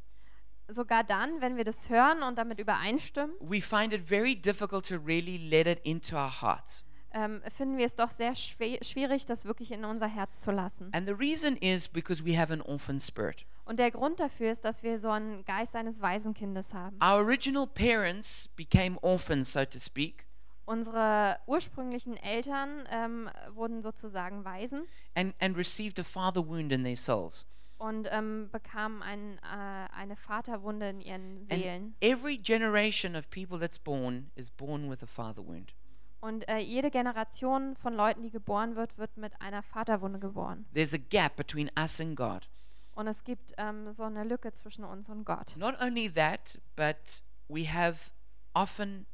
Sogar 0.69 1.05
dann, 1.05 1.41
wenn 1.41 1.57
wir 1.57 1.63
das 1.63 1.89
hören 1.89 2.25
und 2.25 2.37
damit 2.37 2.59
übereinstimmen, 2.59 3.37
we 3.39 3.61
find 3.61 3.93
it 3.93 4.03
very 4.03 4.35
difficult 4.35 4.85
to 4.89 4.97
really 4.97 5.37
let 5.37 5.69
it 5.69 5.79
into 5.85 6.17
our 6.17 6.43
hearts. 6.43 6.85
Ähm, 7.17 7.41
finden 7.57 7.79
wir 7.79 7.87
es 7.87 7.97
doch 7.97 8.11
sehr 8.11 8.35
schwierig, 8.37 9.25
das 9.25 9.45
wirklich 9.47 9.73
in 9.73 9.85
unser 9.85 10.07
Herz 10.07 10.41
zu 10.43 10.51
lassen. 10.51 10.91
And 10.93 11.09
the 11.09 11.15
reason 11.15 11.57
is 11.57 11.89
because 11.89 12.25
we 12.25 12.39
have 12.39 12.53
an 12.53 12.61
orphan 12.61 13.01
spirit. 13.01 13.47
Und 13.65 13.79
der 13.79 13.91
Grund 13.91 14.21
dafür 14.21 14.53
ist, 14.53 14.65
dass 14.65 14.83
wir 14.83 14.99
so 14.99 15.09
einen 15.11 15.45
Geist 15.45 15.75
eines 15.75 16.01
Waisenkindes 16.03 16.75
haben. 16.75 16.97
Our 17.03 17.25
original 17.25 17.67
parents 17.67 18.49
became 18.57 18.99
orphans, 19.01 19.53
so 19.53 19.65
to 19.65 19.79
speak, 19.79 20.27
Unsere 20.67 21.39
ursprünglichen 21.47 22.17
Eltern 22.17 22.89
ähm, 22.91 23.31
wurden 23.55 23.83
sozusagen 23.83 24.45
Waisen 24.45 24.83
and, 25.15 25.33
and 25.41 25.57
received 25.57 25.99
a 26.01 26.03
father 26.05 26.45
wound 26.47 26.73
in 26.73 26.83
their 26.85 26.97
souls. 26.97 27.47
und 27.79 28.09
ähm, 28.11 28.49
bekamen 28.51 29.03
ein, 29.03 29.39
äh, 29.39 29.89
eine 29.97 30.17
Vaterwunde 30.17 30.89
in 30.89 31.01
ihren 31.03 31.39
And 31.39 31.49
Seelen. 31.49 31.95
every 32.01 32.37
generation 32.37 33.15
of 33.15 33.29
people 33.31 33.59
that's 33.61 33.79
born 33.79 34.31
is 34.35 34.51
born 34.51 34.91
with 34.91 35.03
a 35.03 35.07
father 35.07 35.47
wound. 35.47 35.73
Und 36.21 36.49
äh, 36.49 36.59
jede 36.59 36.91
Generation 36.91 37.77
von 37.77 37.95
Leuten, 37.95 38.23
die 38.23 38.31
geboren 38.31 38.77
wird, 38.77 38.97
wird 38.99 39.17
mit 39.17 39.41
einer 39.41 39.63
Vaterwunde 39.63 40.19
geboren. 40.19 40.67
There's 40.75 40.95
a 40.95 40.99
gap 40.99 41.37
between 41.37 41.71
us 41.79 42.01
and 42.01 42.17
God. 42.17 42.49
Und 42.95 43.07
es 43.09 43.25
gibt 43.25 43.53
ähm, 43.59 43.93
so 43.93 44.05
eine 44.05 44.25
Lücke 44.25 44.53
zwischen 44.53 44.85
uns 44.85 45.09
und 45.09 45.25
Gott. 45.25 45.55
Not 45.57 45.81
only 45.83 46.11
that, 46.11 46.59
but 46.77 47.23
we 47.49 47.71
have 47.71 48.11
often 48.55 49.07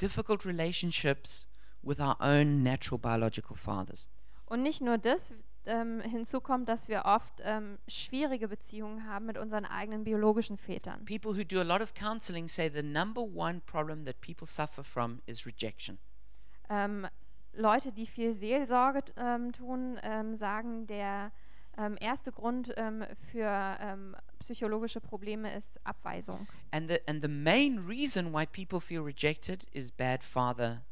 difficult 0.00 0.46
relationships 0.46 1.46
with 1.82 2.00
our 2.00 2.16
own 2.20 2.62
natural 2.62 2.98
biological 2.98 3.56
fathers. 3.56 4.08
Und 4.46 4.62
nicht 4.62 4.80
nur 4.80 4.96
das, 4.96 5.34
ähm, 5.66 6.00
hinzu 6.00 6.40
kommt, 6.40 6.68
dass 6.68 6.88
wir 6.88 7.04
oft 7.04 7.42
ähm, 7.42 7.78
schwierige 7.86 8.48
Beziehungen 8.48 9.06
haben 9.06 9.26
mit 9.26 9.36
unseren 9.36 9.66
eigenen 9.66 10.04
biologischen 10.04 10.56
Vätern. 10.56 11.04
People 11.04 11.36
who 11.36 11.44
do 11.44 11.60
a 11.60 11.64
lot 11.64 11.82
of 11.82 11.92
counseling 11.94 12.48
say 12.48 12.70
the 12.70 12.82
number 12.82 13.20
one 13.20 13.60
problem 13.60 14.06
that 14.06 14.20
people 14.20 14.46
suffer 14.46 14.82
from 14.82 15.20
is 15.26 15.44
rejection. 15.46 15.98
Ähm, 16.68 17.06
Leute, 17.52 17.92
die 17.92 18.06
viel 18.06 18.34
Seelsorge 18.34 19.02
ähm, 19.16 19.52
tun, 19.52 19.98
ähm, 20.02 20.36
sagen, 20.36 20.86
der 20.86 21.32
ähm, 21.76 21.96
erste 22.00 22.32
Grund 22.32 22.72
ähm, 22.76 23.04
für 23.30 23.76
ähm, 23.80 24.16
psychologische 24.40 25.00
Probleme 25.00 25.54
ist 25.54 25.84
Abweisung. 25.84 26.46
And 26.70 26.90
the 26.90 26.98
and 27.06 27.22
the 27.22 27.28
main 27.28 27.78
reason 27.86 28.32
why 28.32 28.46
people 28.46 28.80
feel 28.80 29.00
rejected 29.00 29.64
is 29.72 29.90
bad 29.90 30.22
father 30.22 30.82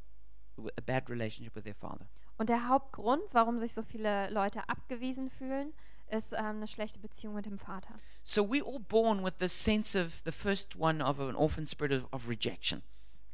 a 0.58 0.80
bad 0.84 1.08
relationship 1.10 1.54
with 1.54 1.64
their 1.64 1.74
father. 1.74 2.06
Und 2.38 2.48
der 2.48 2.68
Hauptgrund, 2.68 3.22
warum 3.32 3.58
sich 3.58 3.72
so 3.72 3.82
viele 3.82 4.30
Leute 4.30 4.68
abgewiesen 4.68 5.30
fühlen, 5.30 5.72
ist 6.10 6.32
ähm, 6.32 6.56
eine 6.56 6.68
schlechte 6.68 6.98
Beziehung 6.98 7.34
mit 7.34 7.46
dem 7.46 7.58
Vater. 7.58 7.94
So 8.22 8.48
we 8.48 8.62
all 8.64 8.78
born 8.78 9.24
with 9.24 9.34
this 9.38 9.52
sense 9.52 9.98
of 9.98 10.20
the 10.24 10.32
first 10.32 10.76
one 10.78 11.02
of 11.02 11.18
an 11.20 11.34
orphan 11.34 11.66
spirit 11.66 11.92
of, 11.92 12.12
of 12.12 12.28
rejection. 12.28 12.82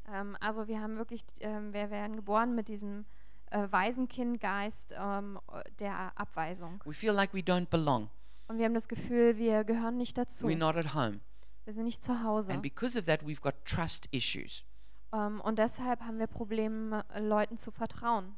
Ähm, 0.09 0.37
also 0.41 0.69
wir 0.69 0.81
haben 0.81 0.97
wirklich, 0.97 1.23
ähm, 1.41 1.73
wir 1.73 1.91
werden 1.91 2.17
geboren 2.17 2.55
mit 2.55 2.69
diesem 2.69 3.05
äh, 3.51 3.67
Waisenkindgeist 3.71 4.95
ähm, 4.97 5.39
der 5.79 6.13
Abweisung. 6.19 6.83
We 6.85 6.93
feel 6.93 7.13
like 7.13 7.35
we 7.35 7.41
don't 7.41 7.67
belong. 7.67 8.09
Und 8.49 8.59
wir 8.59 8.65
haben 8.65 8.75
das 8.75 8.89
Gefühl, 8.89 9.37
wir 9.39 9.65
gehören 9.65 9.97
nicht 9.97 10.19
dazu. 10.19 10.47
We're 10.47 10.57
not 10.57 10.77
at 10.77 10.95
home. 10.95 11.21
Wir 11.65 11.73
sind 11.73 11.85
nicht 11.85 12.03
zu 12.03 12.23
Hause. 12.23 12.53
And 12.53 12.63
because 12.63 12.99
of 12.99 13.07
that 13.07 13.23
we've 13.23 13.41
got 13.41 13.65
trust 13.65 14.07
issues. 14.13 14.65
Ähm, 15.13 15.41
und 15.41 15.59
deshalb 15.59 16.01
haben 16.01 16.19
wir 16.19 16.27
Probleme, 16.27 17.05
Leuten 17.19 17.57
zu 17.57 17.71
vertrauen. 17.71 18.35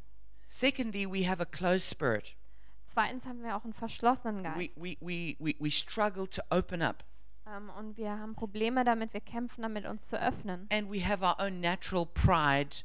Secondly, 0.46 1.06
we 1.10 1.28
have 1.28 1.40
a 1.40 1.46
closed 1.46 1.88
spirit. 1.90 2.36
Zweitens 2.84 3.26
haben 3.26 3.42
wir 3.42 3.56
auch 3.56 3.64
einen 3.64 3.72
verschlossenen 3.72 4.38
We, 4.38 4.42
Geist. 4.42 4.76
we, 4.76 4.96
we, 5.00 5.36
we, 5.38 5.54
we 5.58 5.70
struggle 5.70 6.28
to 6.28 6.42
open 6.50 6.82
up. 6.82 7.02
Ähm, 7.46 7.70
und 7.78 7.96
wir 7.96 8.18
haben 8.18 8.34
Probleme 8.34 8.84
damit, 8.84 9.12
wir 9.12 9.20
kämpfen 9.20 9.62
damit, 9.62 9.86
uns 9.86 10.08
zu 10.08 10.20
öffnen. 10.20 10.68
And 10.72 10.90
we 10.90 11.06
have 11.06 11.24
our 11.24 11.36
own 11.38 11.60
natural 11.60 12.06
pride, 12.06 12.84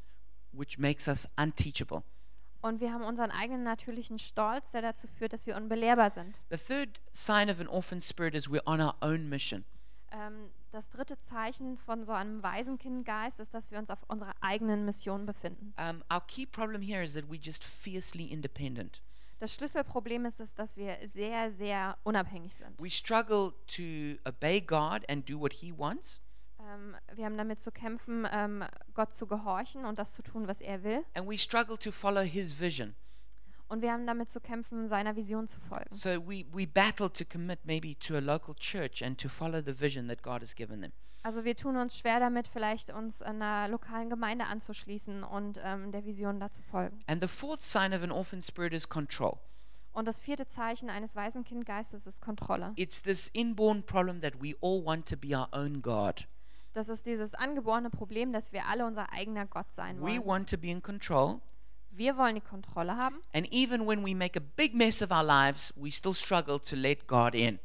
which 0.51 0.77
makes 0.77 1.07
us 1.07 1.27
unteachable. 1.37 2.03
Und 2.61 2.81
wir 2.81 2.91
haben 2.91 3.03
unseren 3.03 3.31
eigenen 3.31 3.63
natürlichen 3.63 4.19
Stolz, 4.19 4.71
der 4.71 4.81
dazu 4.81 5.07
führt, 5.07 5.31
dass 5.31 5.47
wir 5.47 5.55
unbelehrbar 5.55 6.11
sind. 6.11 6.39
The 6.49 6.57
third 6.57 6.99
sign 7.13 7.49
of 7.49 7.59
an 7.59 7.67
orphan 7.67 8.01
spirit 8.01 8.35
is 8.35 8.49
we're 8.49 8.65
on 8.65 8.81
our 8.81 8.95
own 9.01 9.29
mission. 9.29 9.63
Ähm, 10.11 10.49
das 10.71 10.89
dritte 10.89 11.17
Zeichen 11.19 11.77
von 11.77 12.03
so 12.03 12.13
einem 12.13 12.43
Waisenkindgeist 12.43 13.39
ist, 13.39 13.53
dass 13.53 13.71
wir 13.71 13.79
uns 13.79 13.89
auf 13.89 13.99
unserer 14.07 14.33
eigenen 14.41 14.85
Mission 14.85 15.25
befinden. 15.25 15.73
Um, 15.77 16.03
our 16.11 16.21
key 16.27 16.45
problem 16.45 16.81
here 16.81 17.01
is 17.01 17.13
that 17.13 17.25
we're 17.29 17.41
just 17.41 17.63
fiercely 17.63 18.25
independent. 18.25 19.01
Das 19.39 19.53
Schlüsselproblem 19.53 20.25
ist 20.25 20.39
es, 20.39 20.53
dass 20.53 20.75
wir 20.75 20.97
sehr, 21.07 21.51
sehr 21.53 21.97
unabhängig 22.03 22.55
sind. 22.57 22.79
We 22.81 22.89
struggle 22.89 23.53
to 23.67 24.19
obey 24.29 24.59
God 24.61 25.07
and 25.09 25.27
do 25.29 25.39
what 25.39 25.53
He 25.53 25.73
wants, 25.77 26.21
Ähm, 26.61 26.95
wir 27.15 27.23
haben 27.25 27.37
damit 27.37 27.61
zu 27.61 27.71
kämpfen, 27.71 28.27
ähm, 28.31 28.65
Gott 28.93 29.13
zu 29.13 29.25
gehorchen 29.27 29.85
und 29.85 29.97
das 29.97 30.13
zu 30.13 30.21
tun, 30.21 30.45
was 30.47 30.59
er 30.59 30.83
will. 30.83 31.05
and 31.13 31.27
we 31.29 31.37
struggle 31.37 31.77
to 31.77 31.89
follow 31.91 32.21
His 32.21 32.59
vision. 32.59 32.95
Und 33.69 33.81
wir 33.81 33.93
haben 33.93 34.05
damit 34.07 34.29
zu 34.29 34.41
kämpfen, 34.41 34.87
seiner 34.89 35.15
Vision 35.15 35.47
zu 35.47 35.59
folgen. 35.61 35.93
So 35.95 36.09
we, 36.27 36.43
we 36.51 36.65
battle 36.67 37.09
to 37.13 37.23
commit 37.23 37.59
maybe 37.65 37.97
to 37.99 38.15
a 38.15 38.19
local 38.19 38.55
church 38.55 39.01
and 39.03 39.17
to 39.21 39.29
follow 39.29 39.61
the 39.63 39.79
vision 39.79 40.07
that 40.09 40.21
God 40.21 40.41
has 40.41 40.53
given 40.55 40.81
them. 40.81 40.91
Also 41.21 41.43
wir 41.43 41.55
tun 41.55 41.75
uns 41.75 41.97
schwer 41.97 42.19
damit, 42.19 42.47
vielleicht 42.47 42.91
uns 42.91 43.21
einer 43.21 43.67
lokalen 43.67 44.09
Gemeinde 44.09 44.45
anzuschließen 44.45 45.23
und 45.23 45.59
ähm, 45.63 45.91
der 45.91 46.05
Vision 46.05 46.39
dazu 46.39 46.61
folgen. 46.61 47.01
And 47.07 47.21
the 47.21 47.27
fourth 47.27 47.59
sign 47.61 47.93
of 47.93 48.01
an 48.03 48.11
orphan 48.11 48.41
spirit 48.41 48.73
is 48.73 48.87
control. 48.87 49.37
Und 49.91 50.07
das 50.07 50.21
vierte 50.21 50.47
Zeichen 50.47 50.89
eines 50.89 51.15
Waisenkindgeistes 51.15 52.07
ist 52.07 52.21
Kontrolle. 52.21 52.71
It's 52.77 53.01
this 53.01 53.27
inborn 53.33 53.83
problem 53.83 54.21
that 54.21 54.41
we 54.41 54.55
all 54.61 54.83
want 54.85 55.09
to 55.09 55.17
be 55.17 55.35
our 55.37 55.49
own 55.51 55.81
God. 55.81 56.27
Das 56.73 56.87
ist 56.87 57.05
dieses 57.05 57.33
angeborene 57.33 57.89
Problem, 57.89 58.31
dass 58.31 58.53
wir 58.53 58.67
alle 58.67 58.85
unser 58.85 59.11
eigener 59.11 59.45
Gott 59.47 59.73
sein 59.73 59.97
We 59.99 60.03
wollen. 60.03 60.25
want 60.25 60.49
to 60.51 60.57
be 60.57 60.67
in 60.69 60.81
control, 60.81 61.41
Wir 61.89 62.15
wollen 62.15 62.35
die 62.35 62.41
Kontrolle 62.41 62.95
haben. 62.95 63.17
and 63.33 63.45
even 63.51 63.85
when 63.85 64.05
we 64.05 64.15
make 64.15 64.39
a 64.39 64.43
big 64.55 64.73
mess 64.75 65.01
of 65.01 65.11
our 65.11 65.23
lives, 65.23 65.73
we 65.75 65.91
still 65.91 66.13
struggle 66.13 66.59
to 66.61 66.75
let 66.75 67.07
God 67.07 67.33
in. 67.33 67.59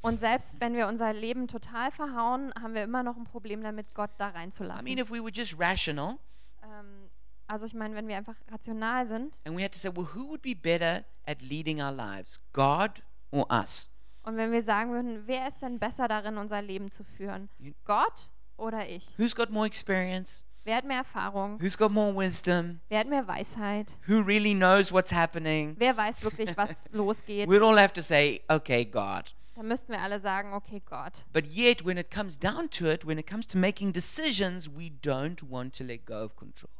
Und 0.00 0.20
selbst 0.20 0.60
wenn 0.60 0.74
wir 0.74 0.86
unser 0.86 1.12
Leben 1.12 1.48
total 1.48 1.90
verhauen, 1.90 2.52
haben 2.60 2.74
wir 2.74 2.84
immer 2.84 3.02
noch 3.02 3.16
ein 3.16 3.24
Problem 3.24 3.62
damit, 3.62 3.94
Gott 3.94 4.10
da 4.18 4.28
I 4.30 4.32
reinzulassen. 4.32 4.84
mean, 4.84 4.98
if 4.98 5.10
we 5.10 5.20
were 5.22 5.32
just 5.32 5.58
rational 5.58 6.18
ähm, 6.62 7.10
also 7.48 7.66
ich 7.66 7.74
meine, 7.74 7.94
wenn 7.94 8.06
wir 8.08 8.16
einfach 8.16 8.36
rational 8.50 9.06
sind 9.06 9.40
and 9.44 9.56
we 9.56 9.62
had 9.62 9.72
to 9.72 9.78
say, 9.78 9.88
well, 9.94 10.06
who 10.14 10.28
would 10.28 10.42
be 10.42 10.54
better 10.54 11.04
at 11.26 11.40
leading 11.42 11.80
our 11.80 11.90
lives, 11.92 12.40
God 12.52 13.02
or 13.30 13.46
us? 13.50 13.90
und 14.22 14.36
wenn 14.36 14.52
wir 14.52 14.62
sagen 14.62 14.92
würden, 14.92 15.22
wer 15.26 15.48
ist 15.48 15.62
denn 15.62 15.78
besser 15.78 16.06
darin, 16.08 16.36
unser 16.36 16.60
Leben 16.62 16.90
zu 16.90 17.02
führen? 17.04 17.48
You- 17.58 17.72
Gott 17.84 18.30
oder 18.56 18.86
ich? 18.88 19.18
Who's 19.18 19.34
got 19.34 19.50
more 19.50 19.66
experience? 19.66 20.44
Wer 20.64 20.76
hat 20.76 20.84
mehr 20.84 20.98
Erfahrung? 20.98 21.58
Who's 21.62 21.78
got 21.78 21.90
more 21.90 22.14
wisdom? 22.14 22.80
Wer 22.88 22.98
hat 23.00 23.06
mehr 23.08 23.26
Weisheit? 23.26 23.92
Who 24.06 24.20
really 24.20 24.52
knows 24.54 24.92
what's 24.92 25.10
happening? 25.10 25.74
Wer 25.78 25.96
weiß 25.96 26.22
wirklich, 26.22 26.54
was 26.58 26.70
losgeht? 26.92 27.48
We'd 27.48 27.62
all 27.62 27.78
have 27.78 27.94
to 27.94 28.02
say, 28.02 28.42
okay, 28.48 28.84
God. 28.84 29.34
Da 29.58 29.64
müssten 29.64 29.90
wir 29.92 30.00
alle 30.00 30.20
sagen, 30.20 30.52
okay, 30.52 30.80
Gott. 30.88 31.26
But 31.32 31.44
yet, 31.48 31.84
when 31.84 31.98
it 31.98 32.12
comes 32.12 32.38
down 32.38 32.70
to 32.70 32.86
it, 32.86 33.04
when 33.04 33.18
it 33.18 33.26
comes 33.28 33.44
to 33.48 33.58
making 33.58 33.92
decisions, 33.92 34.68
we 34.70 34.92
don't 35.02 35.42
want 35.50 35.76
to 35.78 35.82
let 35.82 36.06
go 36.06 36.22
of 36.22 36.36
control. 36.36 36.70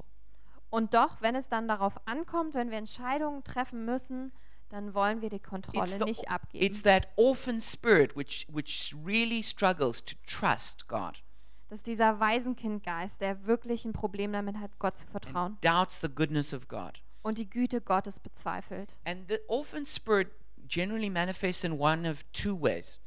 Und 0.71 0.95
doch, 0.95 1.21
wenn 1.21 1.35
es 1.35 1.49
dann 1.49 1.67
darauf 1.67 1.95
ankommt, 2.07 2.55
wenn 2.55 2.71
wir 2.71 2.79
Entscheidungen 2.79 3.43
treffen 3.43 3.85
müssen, 3.85 4.31
dann 4.69 4.95
wollen 4.95 5.23
wir 5.23 5.29
die 5.29 5.41
Kontrolle 5.41 5.83
It's, 5.83 5.99
the, 5.99 6.05
nicht 6.05 6.31
abgeben. 6.31 6.65
it's 6.65 6.81
that 6.85 7.09
orphan 7.17 7.61
spirit 7.61 8.15
which, 8.15 8.47
which 8.49 8.95
really 9.05 9.43
struggles 9.43 10.05
to 10.05 10.15
trust 10.25 10.87
God 10.87 11.25
Das 11.71 11.81
ist 11.81 11.89
dieser 11.89 12.21
Waisenkindgeist, 12.21 13.21
der 13.21 13.45
wirklich 13.45 13.87
ein 13.87 13.93
Problem 13.93 14.33
damit 14.33 14.57
hat, 14.57 14.79
Gott 14.79 14.99
zu 14.99 15.07
vertrauen 15.09 15.55
and 15.55 15.65
doubts 15.65 16.01
the 16.01 16.09
goodness 16.09 16.55
of 16.55 16.69
God. 16.69 17.03
und 17.23 17.39
die 17.39 17.51
Güte 17.51 17.81
Gottes 17.81 18.21
bezweifelt. 18.21 18.97
And 19.05 19.29
the 19.29 19.39
orphan 19.49 19.85
spirit 19.85 20.29
generally 20.69 21.11
manifests 21.11 21.65
in 21.65 21.79
one 21.81 22.09
of 22.09 22.23
two 22.33 22.61
ways. 22.61 23.01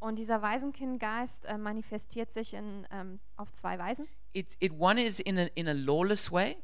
Und 0.00 0.16
dieser 0.16 0.42
Waisenkindgeist 0.42 1.44
äh, 1.46 1.58
manifestiert 1.58 2.32
sich 2.32 2.54
in, 2.54 2.86
ähm, 2.92 3.18
auf 3.36 3.52
zwei 3.52 3.78
Weisen. 3.78 4.06
It's, 4.32 4.56
it 4.60 4.72
one 4.78 5.02
is 5.02 5.18
in 5.18 5.38
a, 5.38 5.46
in 5.54 5.68
a 5.68 5.72
lawless 5.72 6.30
way, 6.30 6.56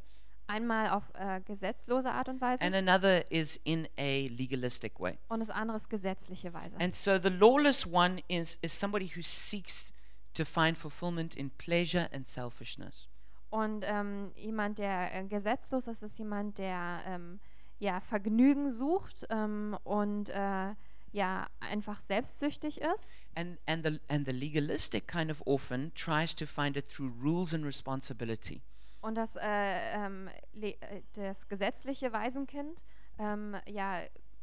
Einmal 0.47 0.91
auf 0.91 1.05
äh, 1.15 1.41
gesetzlose 1.41 2.13
Art 2.13 2.29
und 2.29 2.41
Weise 2.43 2.63
and 2.63 2.75
another 2.77 3.31
is 3.33 3.59
in 3.65 3.89
a 3.97 4.29
legalistic 4.29 5.01
way. 5.01 5.19
und 5.29 5.41
das 5.41 5.49
andere 5.49 5.79
ist 5.79 5.89
gesetzliche 5.89 6.53
Weise. 6.53 6.77
And 6.79 6.95
so 6.95 7.19
the 7.19 7.31
lawless 7.31 7.87
one 7.87 8.23
is, 8.29 8.59
is 8.61 8.79
somebody 8.79 9.11
who 9.17 9.23
seeks 9.23 9.93
to 10.35 10.45
find 10.45 10.77
fulfillment 10.77 11.35
in 11.35 11.51
pleasure 11.51 12.09
and 12.13 12.27
selfishness. 12.27 13.09
Und 13.49 13.85
ähm, 13.87 14.33
jemand, 14.37 14.79
der 14.79 15.15
äh, 15.15 15.25
gesetzlos 15.25 15.87
ist, 15.87 16.03
ist 16.03 16.19
jemand, 16.19 16.59
der 16.59 17.03
ähm, 17.07 17.41
ja, 17.79 18.01
Vergnügen 18.01 18.71
sucht 18.73 19.27
ähm, 19.31 19.77
und 19.85 20.29
äh, 20.31 20.75
ja, 21.13 21.47
einfach 21.61 22.01
selbstsüchtig 22.01 22.81
ist. 22.81 23.13
And, 23.37 23.59
and, 23.67 23.87
the, 23.87 24.01
and 24.09 24.27
the 24.27 24.33
legalistic 24.33 25.07
kind 25.07 25.31
of 25.31 25.41
orphan 25.47 25.93
tries 25.95 26.35
to 26.35 26.47
find 26.47 26.77
it 26.77 26.87
through 26.89 27.13
rules 27.23 27.55
and 27.55 27.65
responsibility. 27.65 28.63
Und 29.01 29.17
das, 29.17 29.37
äh, 29.37 29.43
ähm, 29.43 30.29
äh, 30.61 30.75
das 31.13 31.47
gesetzliche 31.47 32.13
Waisenkind 32.13 32.83
ähm, 33.19 33.57
ja, 33.67 34.01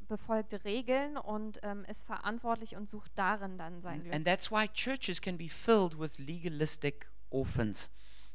befolgt 0.08 0.54
Regeln 0.66 1.18
und 1.18 1.60
ähm, 1.64 1.84
ist 1.86 2.06
verantwortlich 2.06 2.76
und 2.76 2.90
sucht 2.90 3.12
darin 3.16 3.58
dann 3.58 3.82
sein 3.82 4.02
Glück. 4.04 4.14
And 4.14 4.26
that's 4.26 4.52
why 4.52 4.68
churches 4.68 5.22
can 5.22 5.38
be 5.38 5.50
filled 5.50 6.00
with 6.00 6.20
legalistic 6.20 7.10
orphans 7.32 7.90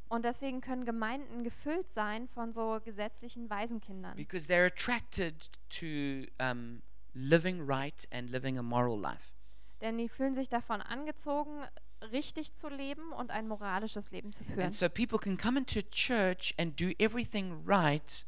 Und 0.09 0.25
deswegen 0.25 0.61
können 0.61 0.85
Gemeinden 0.85 1.43
gefüllt 1.43 1.91
sein 1.91 2.29
von 2.29 2.53
so 2.53 2.81
gesetzlichen 2.85 3.51
Waisenkindern. 3.51 4.17
because 4.17 4.47
they're 4.47 4.67
attracted 4.67 5.51
to 5.69 6.27
um, 6.41 6.83
living 7.15 7.61
right 7.67 8.07
and 8.13 8.31
living 8.31 8.59
a 8.59 8.63
moral 8.63 8.99
life. 9.01 9.33
Denn 9.81 9.99
die 9.99 10.09
fühlen 10.09 10.35
sich 10.35 10.49
davon 10.49 10.81
angezogen, 10.81 11.65
richtig 12.13 12.55
zu 12.55 12.69
leben 12.69 13.13
und 13.13 13.31
ein 13.31 13.49
moralisches 13.49 14.11
Leben 14.11 14.33
zu 14.33 14.45
führen. 14.45 14.61
And 14.63 14.75
so 14.75 14.89
people 14.89 15.19
can 15.19 15.37
come 15.37 15.59
into 15.59 15.81
church 15.91 16.55
and 16.57 16.79
do 16.81 16.93
everything 16.99 17.63
right, 17.67 18.25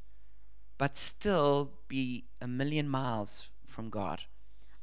but 0.78 0.96
still 0.96 1.70
be 1.86 2.24
a 2.40 2.46
million 2.46 2.88
miles 2.88 3.50
from 3.66 3.90
God. 3.90 4.26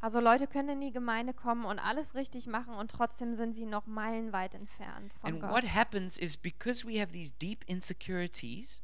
Also 0.06 0.20
Leute 0.20 0.46
können 0.46 0.70
in 0.70 0.82
die 0.82 0.92
Gemeinde 0.92 1.34
kommen 1.34 1.66
und 1.66 1.80
alles 1.80 2.14
richtig 2.14 2.46
machen 2.46 2.76
und 2.76 2.92
trotzdem 2.92 3.34
sind 3.34 3.54
sie 3.54 3.66
noch 3.66 3.88
meilenweit 3.88 4.54
entfernt 4.54 5.12
von 5.20 5.32
And 5.32 5.42
Gott. 5.42 5.50
what 5.50 5.64
happens 5.74 6.16
is 6.20 6.38
because 6.38 6.86
we 6.88 7.02
have 7.02 7.12
these 7.12 7.34
deep 7.42 7.64
insecurities, 7.66 8.84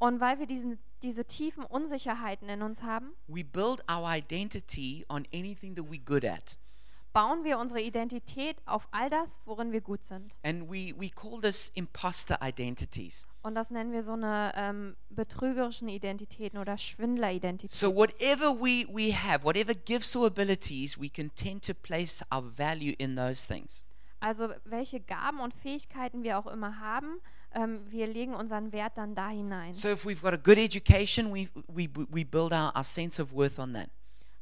Und 0.00 0.18
weil 0.18 0.40
wir 0.40 0.46
diesen, 0.48 0.80
diese 1.04 1.24
tiefen 1.24 1.62
Unsicherheiten 1.62 2.48
in 2.48 2.62
uns 2.62 2.82
haben, 2.82 3.12
we 3.28 3.44
build 3.44 3.80
our 3.88 4.10
identity 4.10 5.06
on 5.08 5.24
anything 5.32 5.76
that 5.76 5.84
we're 5.84 6.04
good 6.04 6.24
at. 6.24 6.58
Bauen 7.16 7.44
wir 7.44 7.58
unsere 7.58 7.80
Identität 7.80 8.58
auf 8.66 8.86
all 8.90 9.08
das, 9.08 9.40
worin 9.46 9.72
wir 9.72 9.80
gut 9.80 10.04
sind. 10.04 10.36
And 10.42 10.68
we, 10.68 10.94
we 10.98 11.08
call 11.08 11.40
this 11.40 11.70
imposter 11.72 12.38
identities. 12.42 13.26
Und 13.40 13.54
das 13.54 13.70
nennen 13.70 13.90
wir 13.90 14.02
so 14.02 14.12
eine 14.12 14.52
ähm, 14.54 14.96
betrügerischen 15.08 15.88
Identitäten 15.88 16.58
oder 16.58 16.76
Schwindleridentitäten. 16.76 17.74
So, 17.74 17.96
whatever 17.96 18.60
we, 18.60 18.86
we 18.92 19.14
have, 19.16 19.44
whatever 19.44 19.72
gifts 19.72 20.14
or 20.14 20.26
abilities, 20.26 21.00
we 21.00 21.08
can 21.08 21.34
tend 21.34 21.64
to 21.64 21.72
place 21.72 22.22
our 22.30 22.42
value 22.42 22.92
in 22.98 23.16
those 23.16 23.46
things. 23.46 23.82
Also 24.20 24.50
welche 24.66 25.00
Gaben 25.00 25.40
und 25.40 25.54
Fähigkeiten 25.54 26.22
wir 26.22 26.38
auch 26.38 26.46
immer 26.46 26.80
haben, 26.80 27.22
ähm, 27.54 27.80
wir 27.88 28.06
legen 28.08 28.34
unseren 28.34 28.72
Wert 28.72 28.98
dann 28.98 29.14
da 29.14 29.30
hinein. 29.30 29.72
So, 29.72 29.88
if 29.88 30.04
we've 30.04 30.20
got 30.20 30.34
a 30.34 30.36
good 30.36 30.58
education, 30.58 31.32
we, 31.32 31.48
we, 31.66 31.88
we 32.10 32.26
build 32.26 32.52
our, 32.52 32.76
our 32.76 32.84
sense 32.84 33.22
of 33.22 33.32
worth 33.32 33.58
on 33.58 33.72
that. 33.72 33.88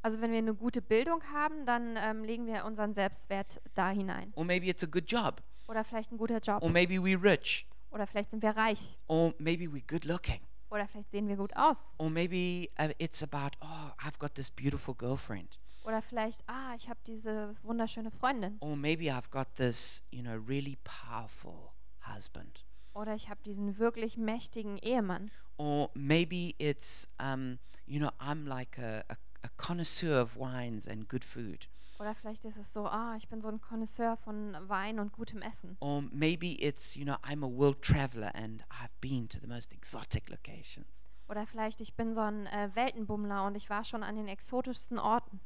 Also 0.05 0.21
wenn 0.21 0.31
wir 0.31 0.37
eine 0.37 0.53
gute 0.53 0.83
Bildung 0.83 1.23
haben, 1.33 1.65
dann 1.65 1.97
ähm, 1.97 2.23
legen 2.23 2.45
wir 2.45 2.63
unseren 2.65 2.93
Selbstwert 2.93 3.59
da 3.73 3.89
hinein. 3.89 4.31
Or 4.35 4.45
maybe 4.45 4.67
it's 4.67 4.83
a 4.83 4.85
good 4.85 5.11
job. 5.11 5.41
Oder 5.67 5.83
vielleicht 5.83 6.11
ein 6.11 6.19
guter 6.19 6.37
Job. 6.37 6.61
Or 6.61 6.69
maybe 6.69 6.97
we're 6.97 7.19
rich. 7.19 7.67
Oder 7.89 8.05
vielleicht 8.05 8.29
sind 8.29 8.43
wir 8.43 8.51
reich. 8.51 8.99
Or 9.07 9.33
maybe 9.39 9.63
we're 9.65 9.81
good 9.87 10.05
looking. 10.05 10.41
Oder 10.69 10.87
vielleicht 10.87 11.09
sehen 11.09 11.27
wir 11.27 11.37
gut 11.37 11.55
aus. 11.55 11.77
Or 11.97 12.11
maybe 12.11 12.69
uh, 12.79 12.93
it's 12.99 13.23
about, 13.23 13.57
oh, 13.61 13.93
I've 13.97 14.19
got 14.19 14.35
this 14.35 14.51
beautiful 14.51 14.93
girlfriend. 14.93 15.57
Oder 15.83 16.03
vielleicht, 16.03 16.43
ah, 16.47 16.75
ich 16.75 16.87
habe 16.87 16.99
diese 17.07 17.55
wunderschöne 17.63 18.11
Freundin. 18.11 18.57
Or 18.59 18.75
maybe 18.75 19.05
I've 19.05 19.31
got 19.31 19.55
this, 19.55 20.03
you 20.11 20.21
know, 20.21 20.39
really 20.47 20.77
powerful 20.83 21.71
husband. 22.13 22.63
Oder 22.93 23.15
ich 23.15 23.27
habe 23.27 23.41
diesen 23.43 23.79
wirklich 23.79 24.17
mächtigen 24.17 24.77
Ehemann. 24.77 25.31
Or 25.57 25.89
maybe 25.95 26.53
it's, 26.59 27.09
um, 27.19 27.57
you 27.87 27.99
know, 27.99 28.11
I'm 28.19 28.45
like 28.45 28.77
a, 28.77 29.03
a, 29.09 29.15
a 29.45 29.49
connoisseur 29.57 30.19
of 30.21 30.35
wines 30.35 30.87
and 30.87 31.07
good 31.07 31.23
food. 31.23 31.67
Oder 31.99 32.13
vielleicht 32.13 32.43
ist 32.43 32.57
es 32.57 32.73
so, 32.73 32.87
ah, 32.87 33.15
ich 33.15 33.29
bin 33.29 33.41
so 33.41 33.47
ein 33.47 33.61
Connoisseur 33.61 34.17
von 34.17 34.57
Wein 34.67 34.99
und 34.99 35.13
gutem 35.13 35.41
Essen. 35.41 35.77
Or 35.79 36.01
maybe 36.11 36.61
it's, 36.61 36.95
you 36.95 37.05
know, 37.05 37.15
I'm 37.23 37.43
a 37.43 37.47
world 37.49 37.81
traveler 37.81 38.31
and 38.35 38.63
I've 38.69 38.91
been 38.99 39.29
to 39.29 39.39
the 39.39 39.47
most 39.47 39.71
exotic 39.71 40.29
locations. 40.29 41.05
Oder 41.29 41.47
vielleicht 41.47 41.79
ich 41.81 41.93
bin 41.93 42.13
so 42.13 42.21
ein 42.21 42.47
äh, 42.47 42.69
Weltenbummler 42.73 43.45
und 43.45 43.55
ich 43.55 43.69
war 43.69 43.83
schon 43.85 44.03
an 44.03 44.15
den 44.15 44.27
exotischsten 44.27 44.99
Orten. 44.99 45.39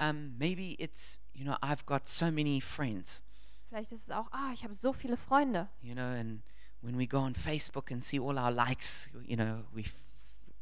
Um, 0.00 0.36
maybe 0.38 0.76
it's, 0.78 1.20
you 1.32 1.44
know, 1.44 1.56
I've 1.62 1.84
got 1.86 2.06
so 2.06 2.26
many 2.30 2.60
friends, 2.60 3.24
Vielleicht 3.68 3.90
ist 3.92 4.04
es 4.04 4.10
auch, 4.10 4.30
ah, 4.30 4.52
ich 4.54 4.62
habe 4.62 4.74
so 4.74 4.92
viele 4.92 5.16
Freunde. 5.16 5.68
you 5.82 5.94
know, 5.94 6.04
and 6.04 6.42
when 6.82 6.96
we 6.96 7.06
go 7.06 7.18
on 7.18 7.34
Facebook 7.34 7.90
and 7.90 8.02
see 8.02 8.20
all 8.20 8.38
our 8.38 8.52
likes, 8.52 9.10
you 9.24 9.36
know, 9.36 9.64
we, 9.74 9.84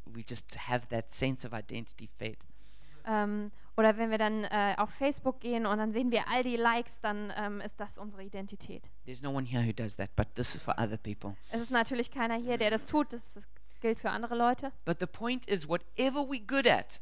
we 0.05 0.23
just 0.27 0.55
have 0.55 0.87
that 0.89 1.11
sense 1.11 1.45
of 1.45 1.53
identity 1.53 2.09
fed. 2.17 2.37
Ähm, 3.05 3.51
oder 3.77 3.97
wenn 3.97 4.09
wir 4.09 4.17
dann 4.17 4.45
äh, 4.45 4.75
auf 4.77 4.89
Facebook 4.91 5.41
gehen 5.41 5.65
und 5.65 5.77
dann 5.77 5.91
sehen 5.91 6.09
wir 6.11 6.27
all 6.29 6.43
die 6.43 6.55
Likes, 6.55 7.01
dann 7.01 7.33
ähm, 7.35 7.59
ist 7.61 7.79
das 7.79 7.97
unsere 7.97 8.23
Identität. 8.23 8.89
There's 9.05 9.21
no 9.21 9.31
one 9.31 9.45
here 9.45 9.65
who 9.65 9.73
does 9.73 9.95
that, 9.97 10.15
but 10.15 10.33
this 10.35 10.55
is 10.55 10.61
for 10.61 10.73
other 10.79 10.97
people. 10.97 11.35
Es 11.51 11.61
ist 11.61 11.71
natürlich 11.71 12.09
keiner 12.09 12.35
hier, 12.35 12.57
der 12.57 12.69
das 12.69 12.85
tut. 12.85 13.11
Das 13.11 13.39
gilt 13.81 13.99
für 13.99 14.09
andere 14.09 14.35
Leute. 14.35 14.71
But 14.85 14.99
the 14.99 15.07
point 15.07 15.45
is, 15.47 15.67
whatever 15.67 16.21
we're 16.21 16.45
good 16.45 16.67
at, 16.67 17.01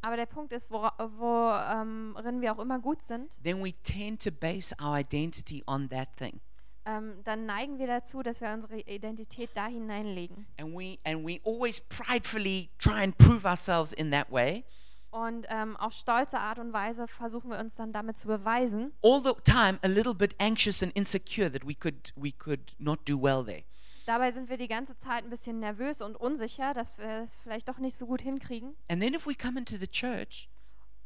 Aber 0.00 0.16
der 0.16 0.26
Punkt 0.26 0.52
ist, 0.52 0.70
worin 0.70 2.40
wir 2.40 2.52
auch 2.52 2.58
immer 2.58 2.78
gut 2.78 3.02
sind, 3.02 3.36
then 3.42 3.62
we 3.62 3.72
tend 3.82 4.22
to 4.22 4.30
base 4.30 4.74
our 4.80 4.98
identity 4.98 5.62
on 5.66 5.88
that 5.90 6.08
thing. 6.16 6.40
ähm, 6.84 7.20
dann 7.24 7.46
neigen 7.46 7.78
wir 7.78 7.86
dazu, 7.86 8.22
dass 8.22 8.40
wir 8.40 8.52
unsere 8.52 8.78
Identität 8.80 9.50
da 9.54 9.66
hineinlegen. 9.66 10.46
And 10.58 10.74
we 10.74 10.98
and 11.04 11.24
we 11.26 11.40
always 11.44 11.80
pridefully 11.80 12.70
try 12.78 13.02
and 13.02 13.16
prove 13.18 13.44
ourselves 13.44 13.92
in 13.92 14.10
that 14.10 14.30
way. 14.30 14.64
Und 15.12 15.46
ähm, 15.50 15.76
auf 15.76 15.92
stolze 15.92 16.38
Art 16.40 16.58
und 16.58 16.72
Weise 16.72 17.06
versuchen 17.06 17.50
wir 17.50 17.58
uns 17.58 17.74
dann 17.74 17.92
damit 17.92 18.16
zu 18.16 18.26
beweisen. 18.26 18.92
All 19.02 19.22
the 19.22 19.34
time 19.44 19.78
a 19.82 19.86
little 19.86 20.14
bit 20.14 20.34
anxious 20.40 20.82
and 20.82 20.90
insecure 20.96 21.52
that 21.52 21.66
we 21.66 21.74
could 21.74 22.12
we 22.16 22.32
could 22.32 22.74
not 22.78 23.06
do 23.06 23.20
well 23.22 23.44
there. 23.44 23.62
Dabei 24.06 24.32
sind 24.32 24.48
wir 24.48 24.56
die 24.56 24.68
ganze 24.68 24.98
Zeit 24.98 25.24
ein 25.24 25.30
bisschen 25.30 25.60
nervös 25.60 26.00
und 26.00 26.16
unsicher, 26.16 26.72
dass 26.72 26.96
wir 26.98 27.24
es 27.24 27.36
vielleicht 27.36 27.68
doch 27.68 27.76
nicht 27.78 27.94
so 27.94 28.06
gut 28.06 28.22
hinkriegen. 28.22 28.74
And 28.88 29.02
then 29.02 29.12
if 29.14 29.26
we 29.26 29.34
come 29.34 29.58
into 29.58 29.76
the 29.76 29.86
church, 29.86 30.48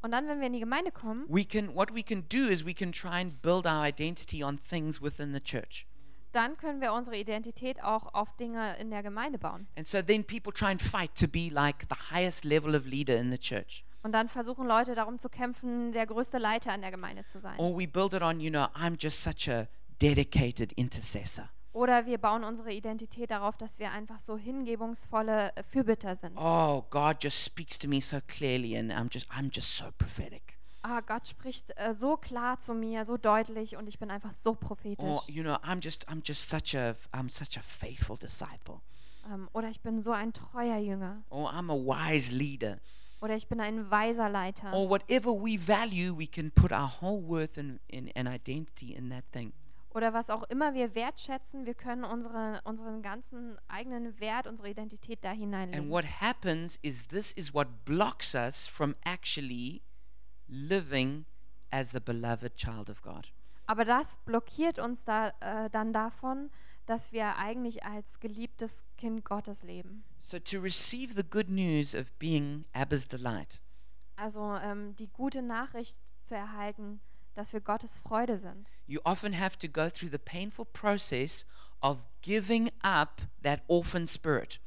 Und 0.03 0.12
dann, 0.12 0.29
wenn 0.29 0.38
wir 0.38 0.47
in 0.47 0.53
die 0.53 0.61
Gemeinde 0.61 0.92
kommen, 0.92 1.25
we 1.29 1.45
can 1.45 1.75
what 1.75 1.92
we 1.92 2.03
can 2.05 2.29
do 2.29 2.47
is 2.49 2.64
we 2.64 2.75
can 2.75 2.92
try 2.92 3.21
and 3.21 3.42
build 3.42 3.66
our 3.66 3.85
identity 3.85 4.45
on 4.45 4.59
things 4.71 5.03
within 5.03 5.33
the 5.35 5.40
church. 5.40 5.85
dann 6.31 6.57
können 6.59 6.81
wir 6.81 6.92
unsere 6.92 7.16
Identität 7.16 7.83
auch 7.83 8.14
auf 8.14 8.37
Dinge 8.37 8.77
in 8.77 8.90
der 8.90 9.03
Gemeinde 9.03 9.38
bauen. 9.38 9.66
And 9.77 9.88
so 9.88 10.01
then 10.01 10.23
people 10.23 10.53
try 10.53 10.66
and 10.69 10.81
fight 10.81 11.14
to 11.16 11.27
be 11.27 11.49
like 11.51 11.87
the 11.90 12.14
highest 12.14 12.45
level 12.45 12.77
of 12.77 12.87
leader 12.87 13.16
in 13.16 13.33
the 13.33 13.38
church. 13.38 13.85
Und 14.07 14.12
dann 14.12 14.29
versuchen 14.29 14.69
Leute 14.69 14.95
darum 14.95 15.19
zu 15.19 15.29
kämpfen, 15.29 15.90
der 15.90 16.07
größte 16.07 16.38
Leiter 16.38 16.73
in 16.73 16.81
der 16.81 16.92
Gemeinde 16.92 17.25
zu 17.25 17.40
sein. 17.40 17.59
Or 17.59 17.77
we 17.77 17.88
build 17.88 18.14
it 18.14 18.23
on, 18.23 18.38
you 18.38 18.51
know, 18.51 18.66
I'm 18.66 18.95
just 18.97 19.21
such 19.21 19.53
a 19.53 19.66
dedicated 20.01 20.71
intercessor. 20.75 21.49
Oder 21.73 22.07
wir 22.07 22.19
bauen 22.19 22.45
unsere 22.45 22.73
Identität 22.73 23.33
darauf, 23.33 23.57
dass 23.57 23.81
wir 23.81 23.90
einfach 23.90 24.21
so 24.21 24.38
hingebungsvolle 24.38 25.57
äh, 25.57 25.62
Fürbitter 25.64 26.14
sind. 26.14 26.37
Oh, 26.37 26.85
God 26.88 27.16
just 27.21 27.45
speaks 27.45 27.81
to 27.81 27.88
me 27.88 28.01
so 28.01 28.19
clearly 28.29 28.79
and 28.79 28.92
I'm 28.92 29.12
just 29.12 29.29
I'm 29.33 29.51
just 29.53 29.77
so 29.77 29.87
prophetic. 29.99 30.57
Ah, 30.83 31.01
Gott 31.01 31.27
spricht 31.27 31.77
äh, 31.77 31.92
so 31.92 32.16
klar 32.16 32.61
zu 32.61 32.75
mir, 32.75 33.05
so 33.05 33.16
deutlich 33.16 33.77
und 33.77 33.88
ich 33.88 33.99
bin 33.99 34.12
einfach 34.12 34.31
so 34.31 34.55
prophetisch. 34.55 35.05
Or 35.05 35.25
you 35.27 35.42
know, 35.42 35.57
I'm 35.64 35.83
just 35.83 36.09
I'm 36.09 36.23
just 36.25 36.49
such 36.49 36.77
a 36.77 36.95
I'm 37.12 37.29
such 37.29 37.59
a 37.59 37.62
faithful 37.62 38.16
disciple. 38.16 38.83
Ähm, 39.29 39.49
oder 39.53 39.69
ich 39.69 39.81
bin 39.81 40.01
so 40.01 40.12
ein 40.12 40.33
treuer 40.33 40.79
Jünger. 40.79 41.25
Or 41.29 41.51
I'm 41.51 41.73
a 41.73 41.75
wise 41.75 42.33
leader. 42.33 42.79
Oder 43.20 43.35
ich 43.37 43.48
bin 43.48 43.61
ein 43.61 43.90
weiser 43.90 44.29
Leiter. 44.29 44.72
Or 44.72 44.88
whatever 44.90 45.31
we 45.33 45.59
value, 45.59 46.16
we 46.16 46.26
can 46.26 46.50
put 46.50 46.70
our 46.72 46.90
whole 47.00 47.22
worth 47.26 47.57
and, 47.59 47.81
and, 47.92 48.14
and 48.16 48.29
identity 48.29 48.94
in 48.94 49.09
that 49.11 49.24
thing. 49.33 49.52
Oder 49.94 50.12
was 50.12 50.29
auch 50.29 50.42
immer 50.50 50.74
wir 50.74 50.94
wertschätzen, 50.94 51.64
wir 51.64 51.72
können 51.72 52.05
unsere, 52.05 52.61
unseren 52.64 53.00
ganzen 53.00 53.57
eigenen 53.66 54.20
Wert, 54.20 54.46
unsere 54.46 54.68
Identität 54.68 55.24
da 55.24 55.31
And 55.31 55.38
hineinlegen. 55.40 55.88
what 55.90 56.05
happens 56.20 56.79
is 56.83 57.09
this 57.09 57.33
is 57.33 57.55
what 57.55 57.87
blocks 57.87 58.35
us 58.35 58.66
from 58.66 58.94
actually 59.07 59.81
living 60.49 61.24
as 61.70 61.93
the 61.93 62.01
beloved 62.01 62.57
child 62.57 62.91
of 62.91 63.01
God. 63.01 63.32
Aber 63.66 63.84
das 63.86 64.16
blockiert 64.26 64.78
uns 64.78 65.05
da, 65.05 65.32
äh, 65.41 65.70
dann 65.70 65.93
davon, 65.95 66.51
dass 66.87 67.12
wir 67.12 67.37
eigentlich 67.37 67.84
als 67.84 68.20
geliebtes 68.20 68.84
Kind 68.97 69.24
Gottes 69.24 69.62
leben. 69.62 70.05
So 70.20 70.39
to 70.39 70.61
receive 70.61 71.14
the 71.14 71.24
good 71.28 71.49
news 71.49 71.95
of 71.95 72.11
being 72.18 72.64
Abba's 72.72 73.07
delight, 73.09 73.61
Also 74.16 74.55
ähm, 74.57 74.95
die 74.97 75.09
gute 75.09 75.43
Nachricht 75.43 75.97
zu 76.22 76.34
erhalten, 76.34 77.01
dass 77.34 77.53
wir 77.53 77.61
Gottes 77.61 77.97
Freude 77.97 78.39
sind. 78.39 78.70
you 78.87 79.01
often 79.05 79.39
have 79.39 79.59
to 79.59 79.68
go 79.68 79.89
through 79.91 80.11
the 80.11 80.18
painful 80.18 80.64
process 80.64 81.45
of 81.82 81.99
giving 82.22 82.70
up 82.82 83.20
that 83.43 83.61
orphan 83.68 84.07
spirit. 84.07 84.61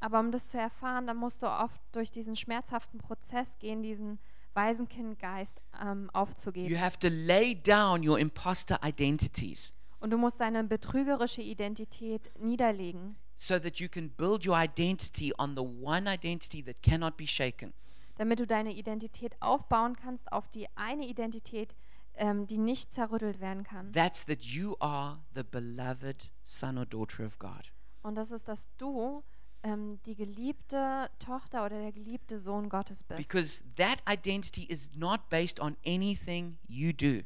Aber 0.00 0.20
um 0.20 0.30
das 0.32 0.48
zu 0.50 0.58
erfahren, 0.58 1.06
dann 1.06 1.16
musst 1.16 1.42
du 1.42 1.46
oft 1.46 1.80
durch 1.92 2.10
diesen 2.10 2.36
schmerzhaften 2.36 2.98
Prozess 2.98 3.58
gehen, 3.58 3.82
diesen 3.82 4.18
Waisenkindgeist 4.54 5.60
ähm, 5.80 6.04
You 6.04 6.10
aufzugeben. 6.12 6.80
have 6.80 6.98
to 6.98 7.08
lay 7.08 7.54
down 7.54 8.06
your 8.06 8.18
imposter 8.18 8.78
identities 8.82 9.72
Und 10.00 10.10
du 10.10 10.18
musst 10.18 10.40
deine 10.40 10.62
betrügerische 10.64 11.42
Identität 11.42 12.30
niederlegen. 12.38 13.16
so 13.38 13.58
that 13.58 13.78
you 13.80 13.88
can 13.88 14.08
build 14.10 14.46
your 14.46 14.56
identity 14.56 15.30
on 15.38 15.54
the 15.56 15.62
one 15.62 16.08
identity 16.10 16.62
that 16.62 16.80
cannot 16.82 17.16
be 17.18 17.26
shaken. 17.26 17.72
damit 18.16 18.40
du 18.40 18.46
deine 18.46 18.72
Identität 18.72 19.36
aufbauen 19.40 19.94
kannst 19.96 20.32
auf 20.32 20.48
die 20.48 20.66
eine 20.74 21.06
Identität, 21.06 21.76
ähm, 22.14 22.46
die 22.46 22.56
nicht 22.56 22.94
zerrüttelt 22.94 23.40
werden 23.40 23.62
kann. 23.62 23.92
That's 23.92 24.24
that 24.24 24.42
you 24.42 24.74
are 24.80 25.18
the 25.34 25.42
beloved 25.42 26.30
son 26.44 26.78
or 26.78 26.86
daughter 26.86 27.26
of 27.26 27.38
God. 27.38 27.72
Und 28.02 28.14
das 28.14 28.30
ist, 28.30 28.48
dass 28.48 28.68
du 28.78 29.22
ähm, 29.62 29.98
die 30.06 30.14
geliebte 30.14 31.10
Tochter 31.18 31.66
oder 31.66 31.78
der 31.78 31.92
geliebte 31.92 32.38
Sohn 32.38 32.70
Gottes 32.70 33.02
bist. 33.02 33.18
Because 33.18 33.62
that 33.76 33.98
identity 34.08 34.64
is 34.64 34.90
not 34.94 35.28
based 35.28 35.60
on 35.60 35.76
anything 35.84 36.56
you 36.68 36.92
do. 36.92 37.22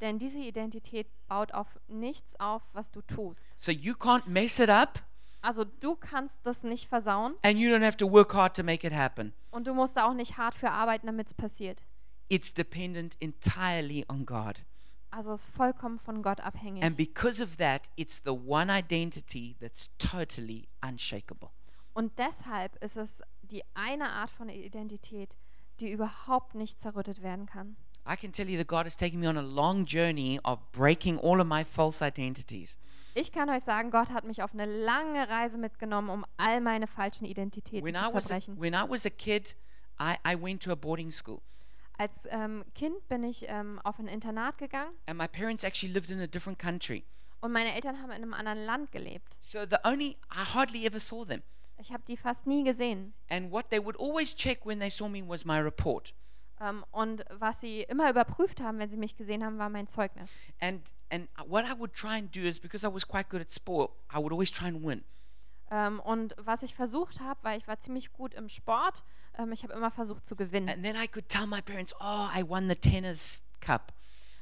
Denn 0.00 0.18
diese 0.18 0.38
Identität 0.38 1.06
baut 1.26 1.52
auf 1.52 1.66
nichts 1.88 2.38
auf, 2.38 2.62
was 2.72 2.90
du 2.90 3.00
tust. 3.02 3.46
So 3.56 3.72
you 3.72 3.94
can't 3.94 4.26
mess 4.26 4.58
it 4.58 4.68
up 4.68 5.02
Also 5.40 5.64
du 5.64 5.96
kannst 5.96 6.38
das 6.44 6.62
nicht 6.62 6.88
versauen 6.88 7.34
and 7.42 7.58
you 7.58 7.70
don't 7.70 7.84
have 7.84 7.96
to 7.96 8.10
work 8.10 8.34
hard 8.34 8.56
to 8.56 8.62
make 8.62 8.86
it 8.86 8.92
happen. 8.92 9.32
und 9.50 9.66
du 9.66 9.74
musst 9.74 9.96
da 9.96 10.08
auch 10.08 10.14
nicht 10.14 10.36
hart 10.36 10.54
für 10.54 10.70
arbeiten, 10.70 11.06
damit 11.06 11.28
es 11.28 11.34
passiert. 11.34 11.82
It's 12.28 12.52
dependent 12.52 13.16
entirely 13.20 14.04
on 14.08 14.26
God. 14.26 14.62
Also 15.10 15.32
es 15.32 15.44
ist 15.44 15.54
vollkommen 15.54 15.98
von 15.98 16.22
Gott 16.22 16.40
abhängig. 16.40 16.82
And 16.82 16.96
because 16.96 17.42
of 17.42 17.56
that, 17.56 17.88
it's 17.96 18.20
the 18.24 18.32
one 18.32 18.70
identity 18.70 19.56
that's 19.60 19.88
totally 19.98 20.68
unshakable. 20.82 21.50
Und 21.94 22.18
deshalb 22.18 22.76
ist 22.84 22.96
es 22.96 23.22
die 23.42 23.62
eine 23.74 24.10
Art 24.10 24.30
von 24.30 24.50
Identität, 24.50 25.36
die 25.80 25.90
überhaupt 25.90 26.54
nicht 26.54 26.80
zerrüttet 26.80 27.22
werden 27.22 27.46
kann. 27.46 27.76
I 28.08 28.16
can 28.16 28.32
tell 28.32 28.48
you 28.48 28.56
that 28.58 28.68
God 28.68 28.86
has 28.86 28.96
taken 28.96 29.18
me 29.20 29.26
on 29.26 29.36
a 29.36 29.42
long 29.42 29.84
journey 29.84 30.38
of 30.44 30.60
breaking 30.72 31.18
all 31.18 31.40
of 31.40 31.46
my 31.46 31.64
false 31.64 32.00
identities. 32.04 32.78
Ich 33.14 33.32
kann 33.32 33.48
euch 33.48 33.64
sagen, 33.64 33.90
Gott 33.90 34.10
hat 34.10 34.24
mich 34.24 34.42
auf 34.42 34.52
eine 34.52 34.66
lange 34.66 35.28
Reise 35.28 35.56
mitgenommen, 35.58 36.10
um 36.10 36.24
all 36.36 36.60
meine 36.60 36.86
falschen 36.86 37.24
Identitäten 37.24 37.82
When 37.84 37.94
zu 37.94 38.00
I 38.00 38.14
was 38.14 38.26
a, 38.26 38.28
zerbrechen. 38.40 38.60
when 38.60 38.74
I 38.74 38.84
was 38.88 39.06
a 39.06 39.10
kid, 39.10 39.56
I, 39.98 40.16
I 40.24 40.36
went 40.40 40.62
to 40.64 40.70
a 40.72 40.76
boarding 40.76 41.10
school, 41.10 41.40
Als 41.98 42.12
ähm, 42.28 42.62
Kind 42.74 43.08
bin 43.08 43.22
ich 43.22 43.46
ähm, 43.48 43.80
auf 43.84 43.98
ein 43.98 44.06
Internat 44.06 44.58
gegangen 44.58 44.92
and 45.06 45.18
my 45.18 45.26
parents 45.26 45.64
actually 45.64 45.92
lived 45.92 46.10
in 46.10 46.20
a 46.20 46.26
different 46.26 46.58
country. 46.58 47.04
und 47.40 47.52
meine 47.52 47.74
Eltern 47.74 48.00
haben 48.02 48.10
in 48.10 48.22
einem 48.22 48.34
anderen 48.34 48.64
Land 48.64 48.92
gelebt. 48.92 49.38
So 49.40 49.60
the 49.64 49.78
only 49.84 50.16
I 50.30 50.44
hardly 50.54 50.86
ever 50.86 51.00
saw 51.00 51.24
them. 51.24 51.42
Ich 51.78 51.92
habe 51.92 52.02
die 52.06 52.16
fast 52.18 52.46
nie 52.46 52.64
gesehen. 52.64 53.14
And 53.30 53.50
what 53.50 53.70
they 53.70 53.82
would 53.82 53.96
always 53.98 54.34
check 54.34 54.64
when 54.66 54.78
they 54.78 54.90
saw 54.90 55.08
me 55.08 55.22
was 55.26 55.44
my 55.46 55.58
report. 55.58 56.12
Ähm, 56.60 56.84
und 56.90 57.24
was 57.30 57.60
sie 57.60 57.82
immer 57.82 58.08
überprüft 58.10 58.60
haben, 58.60 58.78
wenn 58.78 58.88
sie 58.88 58.96
mich 58.96 59.16
gesehen 59.16 59.44
haben, 59.44 59.58
war 59.58 59.68
mein 59.68 59.86
Zeugnis. 59.86 60.30
And 60.60 60.80
and 61.10 61.28
what 61.46 61.64
I 61.66 61.78
would 61.78 61.92
try 61.92 62.16
and 62.18 62.34
do 62.34 62.40
is 62.40 62.58
because 62.58 62.86
I 62.86 62.92
was 62.92 63.06
quite 63.06 63.28
good 63.28 63.40
at 63.40 63.50
sport, 63.50 63.92
I 64.12 64.16
would 64.16 64.32
always 64.32 64.50
try 64.50 64.66
and 64.68 64.82
win. 64.82 65.04
Ähm, 65.70 66.00
und 66.00 66.34
was 66.38 66.62
ich 66.62 66.74
versucht 66.74 67.20
habe, 67.20 67.40
weil 67.42 67.58
ich 67.58 67.66
war 67.66 67.78
ziemlich 67.78 68.12
gut 68.12 68.34
im 68.34 68.48
Sport, 68.48 69.04
ähm, 69.36 69.52
ich 69.52 69.64
habe 69.64 69.72
immer 69.74 69.90
versucht 69.90 70.26
zu 70.26 70.36
gewinnen. 70.36 70.68
And 70.68 70.82
then 70.82 70.96
I 70.96 71.08
could 71.08 71.28
tell 71.28 71.46
my 71.46 71.60
parents, 71.60 71.94
"Oh, 72.00 72.28
I 72.34 72.42
won 72.46 72.68
the 72.68 72.76
tennis 72.76 73.44
cup. 73.60 73.92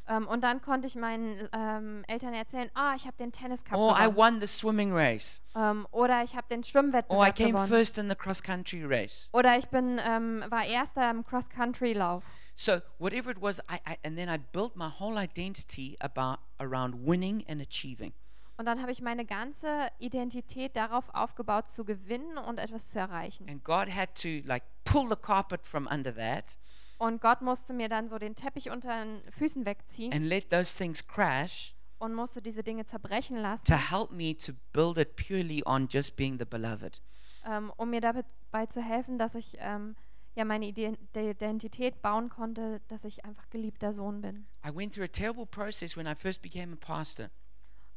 Ähm, 0.06 0.28
und 0.28 0.42
dann 0.44 0.60
konnte 0.60 0.86
ich 0.86 0.96
meinen 0.96 1.48
ähm, 1.52 2.04
Eltern 2.06 2.34
erzählen, 2.34 2.70
ah, 2.74 2.94
ich 2.94 3.06
habe 3.06 3.16
den 3.16 3.32
Tenniscup 3.32 3.74
Oh, 3.76 3.94
I 3.98 4.14
won 4.14 4.40
the 4.40 4.46
swimming 4.46 4.92
race. 4.92 5.42
Ähm, 5.54 5.86
oder 5.92 6.22
ich 6.22 6.36
habe 6.36 6.46
den 6.48 6.58
Or 6.58 6.64
I 6.64 6.70
Schwimmwettbewerb 6.70 7.36
came 7.36 7.50
gewonnen. 7.52 7.68
first 7.68 7.96
in 7.98 8.08
the 8.10 8.14
cross 8.14 8.42
country 8.42 8.84
race." 8.84 9.28
Oder 9.32 9.56
ich 9.56 9.66
bin, 9.68 9.98
ähm, 10.04 10.44
war 10.48 10.64
Erster 10.64 11.10
im 11.10 11.24
Cross-Country-Lauf. 11.24 12.22
So 12.56 12.80
whatever 12.98 13.30
it 13.30 13.40
was, 13.40 13.58
I, 13.60 13.76
I 13.88 13.96
and 14.04 14.16
then 14.16 14.28
I 14.28 14.38
built 14.38 14.76
my 14.76 14.88
whole 15.00 15.16
identity 15.20 15.96
about 16.00 16.38
around 16.58 17.06
winning 17.06 17.44
and 17.48 17.60
achieving. 17.60 18.12
Und 18.56 18.66
dann 18.66 18.80
habe 18.80 18.92
ich 18.92 19.02
meine 19.02 19.24
ganze 19.24 19.88
Identität 19.98 20.76
darauf 20.76 21.04
aufgebaut, 21.12 21.66
zu 21.66 21.84
gewinnen 21.84 22.38
und 22.38 22.58
etwas 22.58 22.90
zu 22.90 22.98
erreichen. 23.00 23.48
And 23.48 23.64
God 23.64 23.88
had 23.92 24.14
to 24.22 24.46
like 24.46 24.62
pull 24.84 25.08
the 25.08 25.16
carpet 25.16 25.66
from 25.66 25.88
under 25.90 26.14
that 26.14 26.56
Und 26.98 27.20
Gott 27.20 27.42
musste 27.42 27.72
mir 27.72 27.88
dann 27.88 28.08
so 28.08 28.18
den 28.18 28.34
Teppich 28.34 28.70
unter 28.70 29.04
den 29.04 29.20
Füßen 29.32 29.66
wegziehen 29.66 30.12
and 30.12 30.24
let 30.24 30.50
those 30.50 30.76
things 30.76 31.06
crash 31.06 31.74
und 31.98 32.14
musste 32.14 32.40
diese 32.40 32.62
Dinge 32.62 32.84
zerbrechen 32.84 33.36
lassen, 33.36 33.64
to 33.64 33.76
help 33.76 34.10
me 34.10 34.36
to 34.36 34.52
build 34.72 34.98
it 34.98 35.16
purely 35.16 35.62
on 35.66 35.88
just 35.88 36.16
being 36.16 36.38
the 36.38 36.44
beloved. 36.44 37.02
ähm, 37.46 37.72
um 37.76 37.90
mir 37.90 38.00
dabei 38.00 38.66
zu 38.66 38.80
helfen, 38.82 39.18
dass 39.18 39.34
ich 39.34 39.56
ähm, 39.58 39.96
ja 40.34 40.44
meine 40.44 40.66
Identität 40.66 42.00
bauen 42.02 42.28
konnte, 42.28 42.80
dass 42.88 43.04
ich 43.04 43.24
einfach 43.24 43.48
geliebter 43.50 43.92
Sohn 43.92 44.20
bin. 44.20 44.46
I 44.66 44.74
went 44.74 44.94
through 44.94 45.04
a 45.04 45.08
terrible 45.08 45.46
process 45.46 45.96
when 45.96 46.06
I 46.06 46.14
first 46.14 46.42
became 46.42 46.72
a 46.72 46.76
pastor. 46.76 47.30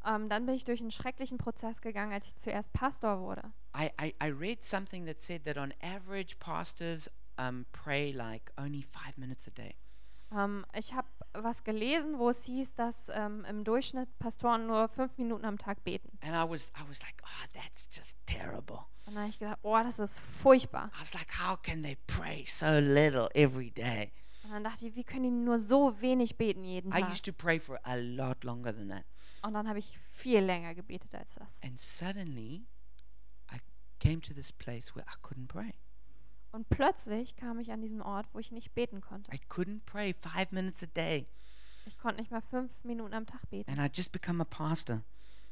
Ähm, 0.06 0.30
dann 0.30 0.45
bin 0.45 0.56
ich 0.56 0.64
durch 0.64 0.80
einen 0.80 0.91
schrecklichen 0.91 1.38
Prozess 1.38 1.82
gegangen, 1.82 2.14
als 2.14 2.28
ich 2.28 2.36
zuerst 2.38 2.72
Pastor 2.74 3.20
wurde. 3.20 3.52
I, 3.76 3.89
I, 4.02 4.14
I 4.24 4.30
read 4.30 4.64
something 4.64 5.06
that 5.06 5.20
said 5.20 5.43
that 5.45 5.58
on 5.58 5.74
average 5.82 6.36
pastors 6.39 7.10
um, 7.38 7.66
pray 7.72 8.12
like 8.12 8.52
only 8.58 8.82
five 8.82 9.18
minutes 9.18 9.48
a 9.48 9.52
day. 9.52 9.76
Ähm, 10.32 10.66
ich 10.74 10.94
habe 10.94 11.08
was 11.34 11.64
gelesen, 11.64 12.18
wo 12.20 12.30
es 12.30 12.44
hieß, 12.44 12.74
dass 12.76 13.10
ähm, 13.10 13.46
im 13.46 13.64
Durchschnitt 13.64 14.10
Pastoren 14.20 14.68
nur 14.68 14.90
fünf 14.90 15.18
Minuten 15.18 15.46
am 15.46 15.58
Tag 15.58 15.84
beten. 15.84 16.18
And 16.22 16.34
I 16.34 16.50
was 16.50 16.70
I 16.78 16.88
was 16.88 17.02
like, 17.02 17.16
oh, 17.24 17.48
that's 17.54 17.88
just 17.96 18.18
terrible. 18.26 18.80
Und 19.06 19.14
dann 19.14 19.20
habe 19.20 19.30
ich 19.30 19.40
gedacht, 19.40 19.60
oh, 19.62 19.78
das 19.78 20.00
ist 20.00 20.20
furchtbar. 20.20 20.92
I 20.96 21.00
was 21.00 21.14
like, 21.14 21.30
how 21.40 21.62
can 21.62 21.82
they 21.84 21.96
pray 22.08 22.44
so 22.46 22.66
little 22.80 23.30
every 23.36 23.72
day? 23.72 24.12
Und 24.44 24.52
dann 24.52 24.64
dachte 24.64 24.88
ich, 24.88 24.96
wie 24.96 25.04
können 25.04 25.24
die 25.24 25.30
nur 25.32 25.60
so 25.60 26.00
wenig 26.02 26.38
beten 26.38 26.64
jeden 26.64 26.92
I 26.92 27.02
Tag? 27.02 27.12
used 27.12 27.26
to 27.26 27.34
pray 27.34 27.60
for 27.60 27.80
a 27.84 27.96
lot 27.96 28.44
longer 28.44 28.74
than 28.76 28.90
that. 28.90 29.06
Und 29.44 29.54
dann 29.54 29.68
habe 29.68 29.80
ich 29.80 29.98
viel 30.10 30.40
länger 30.40 30.76
gebetet 30.76 31.14
als 31.16 31.34
das. 31.36 31.62
And 31.64 31.80
suddenly, 31.80 32.66
I 33.52 33.60
came 34.00 34.20
to 34.22 34.34
this 34.34 34.52
place 34.52 34.94
where 34.96 35.06
I 35.06 35.16
couldn't 35.22 35.48
pray. 35.48 35.74
Und 36.58 36.68
plötzlich 36.70 37.36
kam 37.36 37.60
ich 37.60 37.72
an 37.72 37.82
diesen 37.82 38.01
Ort, 38.01 38.26
wo 38.34 38.39
ich 38.39 38.51
nicht 38.51 38.74
beten 38.74 38.99
konnte. 38.99 39.32
I 39.32 39.39
couldn't 39.47 39.82
pray 39.86 40.16
five 40.16 40.51
minutes 40.51 40.82
a 40.82 40.88
day. 40.88 41.28
Ich 41.86 41.99
konnte 41.99 42.20
nicht 42.20 42.32
mal 42.32 42.41
fünf 42.41 42.72
Minuten 42.84 43.14
am 43.14 43.28
Tag 43.28 43.47
beten. 43.51 43.70
And 43.70 43.80
I'd 43.80 43.95
just 43.95 44.12
become 44.12 44.41
a 44.41 44.43
pastor. 44.43 45.03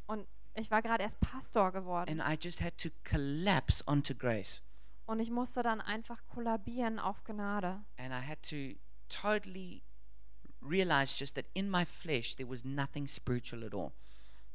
Und 0.08 0.26
ich 0.56 0.72
war 0.72 0.82
gerade 0.82 1.04
erst 1.04 1.20
Pastor 1.20 1.72
geworden. 1.72 2.20
And 2.20 2.28
I 2.28 2.44
just 2.44 2.60
had 2.60 2.80
to 2.80 2.90
collapse 3.04 3.88
onto 3.88 4.16
grace. 4.16 4.64
Und 5.06 5.20
ich 5.20 5.30
musste 5.30 5.62
dann 5.62 5.80
einfach 5.80 6.26
kollabieren 6.26 6.98
auf 6.98 7.24
Gnade. 7.24 7.84
And 7.98 8.12
I 8.12 8.28
had 8.28 8.42
to 8.50 8.76
totally 9.08 9.84
realize 10.60 11.16
just 11.16 11.36
that 11.36 11.46
in 11.54 11.70
my 11.70 11.86
flesh 11.86 12.36
there 12.36 12.50
was 12.50 12.66
nothing 12.66 13.06
spiritual 13.06 13.64
at 13.64 13.76
all. 13.76 13.92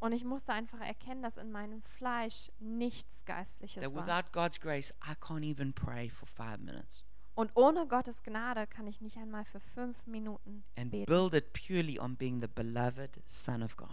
Und 0.00 0.12
ich 0.12 0.24
musste 0.24 0.52
einfach 0.52 0.80
erkennen, 0.80 1.22
dass 1.22 1.36
in 1.36 1.52
meinem 1.52 1.82
Fleisch 1.82 2.50
nichts 2.58 3.24
Geistliches 3.26 3.82
That 3.82 3.94
war. 3.94 4.02
without 4.06 4.32
God's 4.32 4.58
grace, 4.60 4.92
I 5.06 5.12
can't 5.12 5.44
even 5.44 5.72
pray 5.72 6.08
for 6.08 6.26
five 6.26 6.58
minutes. 6.58 7.04
Und 7.34 7.50
ohne 7.54 7.86
Gottes 7.86 8.22
Gnade 8.22 8.66
kann 8.66 8.86
ich 8.86 9.00
nicht 9.00 9.16
einmal 9.18 9.44
für 9.44 9.60
fünf 9.60 10.06
Minuten 10.06 10.64
And 10.76 10.90
beten. 10.90 11.06
build 11.06 11.34
it 11.34 11.52
purely 11.52 11.98
on 11.98 12.16
being 12.16 12.40
the 12.40 12.48
beloved 12.48 13.20
Son 13.26 13.62
of 13.62 13.76
God. 13.76 13.88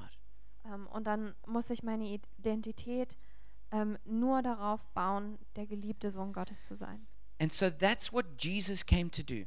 Ähm, 0.65 0.87
und 0.87 1.05
dann 1.05 1.35
muss 1.45 1.69
ich 1.69 1.83
meine 1.83 2.19
Identität 2.39 3.17
ähm, 3.71 3.97
nur 4.05 4.41
darauf 4.41 4.85
bauen, 4.93 5.37
der 5.55 5.67
geliebte 5.67 6.09
Sohn 6.09 6.31
Gottes 6.33 6.67
zu 6.67 6.75
sein. 6.75 7.05
And 7.39 7.51
so 7.53 7.69
that's 7.69 8.11
what 8.11 8.25
Jesus 8.39 8.85
came 8.85 9.11
to 9.11 9.21
do. 9.23 9.45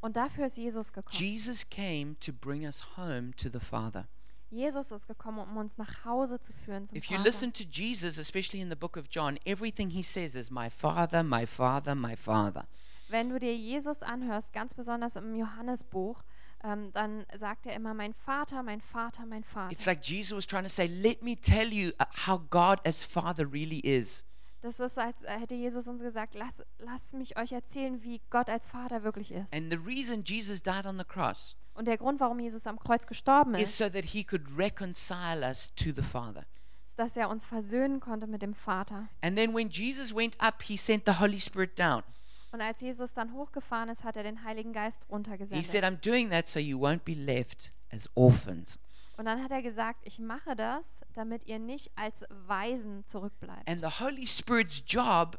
Und 0.00 0.16
dafür 0.16 0.46
ist 0.46 0.56
Jesus 0.56 0.92
gekommen. 0.92 1.16
Jesus 1.16 1.68
came 1.68 2.18
to 2.20 2.32
bring 2.32 2.64
us 2.64 2.96
home 2.96 3.32
to 3.36 3.48
the 3.50 3.60
Father. 3.60 4.08
Jesus 4.50 4.90
ist 4.92 5.06
gekommen, 5.06 5.38
um 5.38 5.56
uns 5.56 5.78
nach 5.78 6.04
Hause 6.04 6.40
zu 6.40 6.52
führen 6.52 6.86
zum 6.86 6.96
If 6.96 7.06
you 7.06 7.16
Vater. 7.16 7.28
listen 7.28 7.52
to 7.52 7.64
Jesus, 7.64 8.18
especially 8.18 8.60
in 8.60 8.70
the 8.70 8.76
book 8.76 8.96
of 8.96 9.06
John, 9.10 9.38
everything 9.44 9.90
he 9.90 10.02
says 10.02 10.34
is, 10.34 10.50
My 10.50 10.70
Father, 10.70 11.22
my 11.22 11.46
Father, 11.46 11.94
my 11.94 12.16
Father. 12.16 12.66
Wenn 13.08 13.30
du 13.30 13.38
dir 13.38 13.56
Jesus 13.56 14.02
anhörst, 14.02 14.52
ganz 14.52 14.74
besonders 14.74 15.16
im 15.16 15.34
Johannesbuch, 15.34 16.22
ähm, 16.62 16.92
dann 16.92 17.26
sagt 17.36 17.66
er 17.66 17.74
immer, 17.74 17.94
mein 17.94 18.14
Vater, 18.14 18.62
mein 18.62 18.80
Vater, 18.80 19.26
mein 19.26 19.44
Vater. 19.44 19.70
It's 19.72 19.86
like 19.86 20.04
Jesus 20.04 20.36
was 20.36 20.46
trying 20.46 20.64
to 20.64 20.70
say, 20.70 20.86
Let 20.86 21.22
me 21.22 21.36
tell 21.36 21.72
you 21.72 21.92
uh, 22.00 22.04
how 22.26 22.38
God 22.50 22.80
as 22.86 23.04
Father 23.04 23.44
really 23.50 23.80
is. 23.80 24.24
Das 24.62 24.80
ist, 24.80 24.98
als 24.98 25.22
hätte 25.26 25.54
Jesus 25.54 25.86
uns 25.88 26.00
gesagt, 26.00 26.34
lass, 26.34 26.62
lass 26.78 27.12
mich 27.12 27.36
euch 27.36 27.52
erzählen, 27.52 28.02
wie 28.02 28.22
Gott 28.30 28.48
als 28.48 28.66
Vater 28.66 29.04
wirklich 29.04 29.30
ist. 29.30 29.52
And 29.52 29.70
the 29.70 29.76
reason 29.76 30.24
Jesus 30.24 30.62
died 30.62 30.86
on 30.86 30.96
the 30.96 31.04
cross 31.04 31.54
Und 31.74 31.86
der 31.86 31.98
Grund, 31.98 32.20
warum 32.20 32.38
Jesus 32.40 32.66
am 32.66 32.78
Kreuz 32.78 33.06
gestorben 33.06 33.54
is 33.54 33.70
ist, 33.70 33.78
so 33.78 33.88
that 33.88 34.04
he 34.04 34.22
could 34.24 34.42
reconcile 34.56 35.44
us 35.46 35.74
to 35.74 35.90
the 35.94 36.02
Father. 36.02 36.44
ist, 36.86 36.98
dass 36.98 37.16
er 37.16 37.28
uns 37.28 37.44
versöhnen 37.44 38.00
konnte 38.00 38.26
mit 38.26 38.42
dem 38.42 38.54
Vater. 38.54 39.08
And 39.22 39.36
then 39.36 39.52
when 39.54 39.68
Jesus 39.68 40.14
went 40.14 40.40
up, 40.40 40.62
he 40.62 40.76
sent 40.76 41.04
the 41.06 41.18
Holy 41.18 41.40
Spirit 41.40 41.78
down. 41.78 42.02
Und 42.52 42.60
als 42.60 42.80
Jesus 42.80 43.12
dann 43.12 43.32
hochgefahren 43.32 43.88
ist, 43.88 44.04
hat 44.04 44.16
er 44.16 44.22
den 44.22 44.44
Heiligen 44.44 44.72
Geist 44.72 45.02
He 45.02 45.12
runtergesendet. 45.12 45.66
said, 45.66 45.82
I'm 45.82 45.96
doing 46.00 46.30
that 46.30 46.46
so 46.46 46.60
you 46.60 46.78
won't 46.78 47.00
be 47.04 47.14
left 47.14 47.72
as 47.92 48.08
orphans. 48.14 48.78
Und 49.16 49.24
dann 49.26 49.42
hat 49.42 49.50
er 49.50 49.62
gesagt, 49.62 50.00
ich 50.04 50.20
mache 50.20 50.54
das, 50.54 51.00
damit 51.14 51.46
ihr 51.46 51.58
nicht 51.58 51.90
als 51.96 52.24
Waisen 52.46 53.04
zurückbleibt. 53.04 53.68
And 53.68 53.80
the 53.80 54.04
Holy 54.04 54.26
Spirit's 54.26 54.82
job 54.86 55.38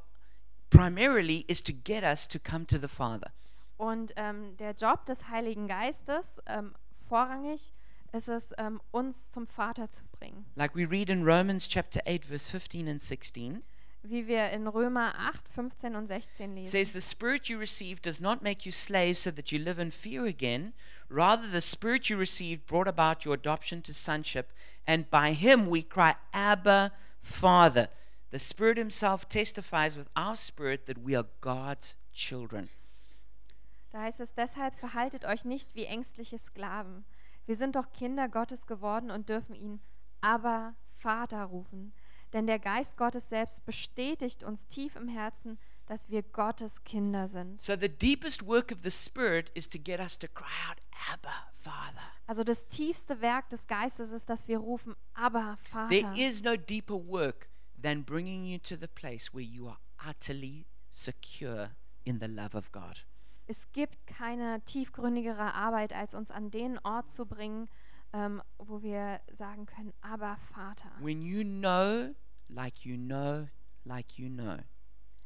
primarily 0.70 1.46
is 1.48 1.64
to 1.64 1.72
get 1.72 2.04
us 2.04 2.28
to 2.28 2.40
come 2.40 2.66
to 2.68 2.78
the 2.78 2.88
Father. 2.88 3.32
Und 3.78 4.14
ähm, 4.16 4.56
der 4.58 4.72
Job 4.72 5.06
des 5.06 5.30
Heiligen 5.30 5.68
Geistes, 5.68 6.42
ähm, 6.46 6.74
vorrangig, 7.08 7.74
ist 8.14 8.30
es, 8.30 8.54
ähm, 8.58 8.82
uns 8.92 9.30
zum 9.30 9.48
Vater 9.48 9.90
zu 9.90 10.04
bringen. 10.18 10.46
Like 10.56 10.76
we 10.76 10.90
read 10.90 11.10
in 11.10 11.24
Romans 11.24 11.68
chapter 11.68 12.02
8, 12.08 12.26
verse 12.26 12.50
15 12.50 12.88
and 12.88 13.02
16. 13.02 13.64
Wie 14.04 14.28
wir 14.28 14.52
in 14.52 14.68
Römer 14.68 15.14
8, 15.18 15.50
15 15.50 15.96
und 15.96 16.08
16 16.08 16.52
It 16.52 16.56
lesen. 16.56 16.70
says, 16.70 16.94
The 16.94 17.02
Spirit 17.02 17.50
you 17.50 17.58
received 17.58 18.06
does 18.06 18.22
not 18.22 18.42
make 18.44 18.64
you 18.66 18.72
slaves 18.72 19.24
so 19.24 19.32
that 19.32 19.52
you 19.52 19.60
live 19.60 19.80
in 19.80 19.92
fear 19.92 20.26
again. 20.26 20.74
Rather, 21.10 21.48
the 21.52 21.60
Spirit 21.62 22.10
you 22.10 22.18
received 22.18 22.66
brought 22.68 22.88
about 22.88 23.26
your 23.26 23.34
adoption 23.34 23.82
to 23.84 23.94
sonship, 23.94 24.54
and 24.88 25.10
by 25.10 25.34
him 25.34 25.70
we 25.70 25.82
cry, 25.82 26.16
Abba, 26.34 26.92
Father. 27.22 27.90
The 28.30 28.40
Spirit 28.40 28.78
himself 28.78 29.28
testifies 29.28 29.98
with 29.98 30.08
our 30.16 30.36
spirit 30.36 30.86
that 30.86 31.00
we 31.00 31.16
are 31.16 31.26
God's 31.42 31.96
children. 32.14 32.70
Da 33.96 34.02
heißt 34.02 34.20
es, 34.20 34.34
deshalb 34.34 34.76
verhaltet 34.76 35.24
euch 35.24 35.46
nicht 35.46 35.74
wie 35.74 35.86
ängstliche 35.86 36.38
Sklaven. 36.38 37.06
Wir 37.46 37.56
sind 37.56 37.78
doch 37.78 37.94
Kinder 37.94 38.28
Gottes 38.28 38.68
geworden 38.68 39.10
und 39.10 39.30
dürfen 39.30 39.56
ihn 39.56 39.80
aber 40.20 40.76
Vater 40.98 41.46
rufen. 41.46 41.94
Denn 42.34 42.46
der 42.46 42.60
Geist 42.60 42.98
Gottes 42.98 43.30
selbst 43.30 43.66
bestätigt 43.66 44.44
uns 44.44 44.68
tief 44.68 44.98
im 44.98 45.08
Herzen, 45.08 45.58
dass 45.86 46.10
wir 46.10 46.24
Gottes 46.24 46.84
Kinder 46.84 47.30
sind. 47.30 47.62
So, 47.62 47.78
the 47.80 47.88
deepest 47.88 48.46
work 48.46 48.74
of 48.74 48.80
the 48.84 48.92
Spirit 48.92 49.50
is 49.54 49.70
to 49.70 49.80
get 49.80 50.02
us 50.02 50.20
to 50.20 50.28
cry 50.28 50.52
out, 50.70 50.82
Abba, 51.14 51.54
Father. 51.56 52.12
Also 52.28 52.44
das 52.44 52.68
tiefste 52.68 53.22
Werk 53.22 53.48
des 53.48 53.66
Geistes 53.66 54.12
ist, 54.12 54.30
dass 54.30 54.50
wir 54.50 54.58
rufen, 54.58 54.98
aber 55.14 55.58
Vater. 55.72 55.88
There 55.88 56.20
is 56.20 56.44
no 56.44 56.58
deeper 56.58 56.96
work 56.96 57.48
than 57.82 58.04
bringing 58.04 58.44
you 58.44 58.58
to 58.58 58.76
the 58.76 58.88
place 58.88 59.34
where 59.34 59.42
you 59.42 59.70
are 59.70 59.80
utterly 60.06 60.66
secure 60.92 61.78
in 62.04 62.20
the 62.20 62.28
love 62.28 62.58
of 62.58 62.74
God. 62.74 63.06
Es 63.48 63.72
gibt 63.72 64.08
keine 64.08 64.62
tiefgründigere 64.66 65.54
Arbeit, 65.54 65.94
als 65.94 66.16
uns 66.16 66.32
an 66.32 66.50
den 66.50 66.80
Ort 66.80 67.10
zu 67.12 67.26
bringen, 67.26 67.70
ähm, 68.14 68.42
wo 68.58 68.82
wir 68.82 69.22
sagen 69.38 69.66
können, 69.66 69.94
aber 70.02 70.38
Vater. 70.54 70.92
When 71.00 71.22
you 71.22 71.44
know, 71.44 72.16
like 72.48 72.86
you 72.86 72.98
know, 72.98 73.48
like 73.84 74.18
you 74.18 74.30
know, 74.30 74.58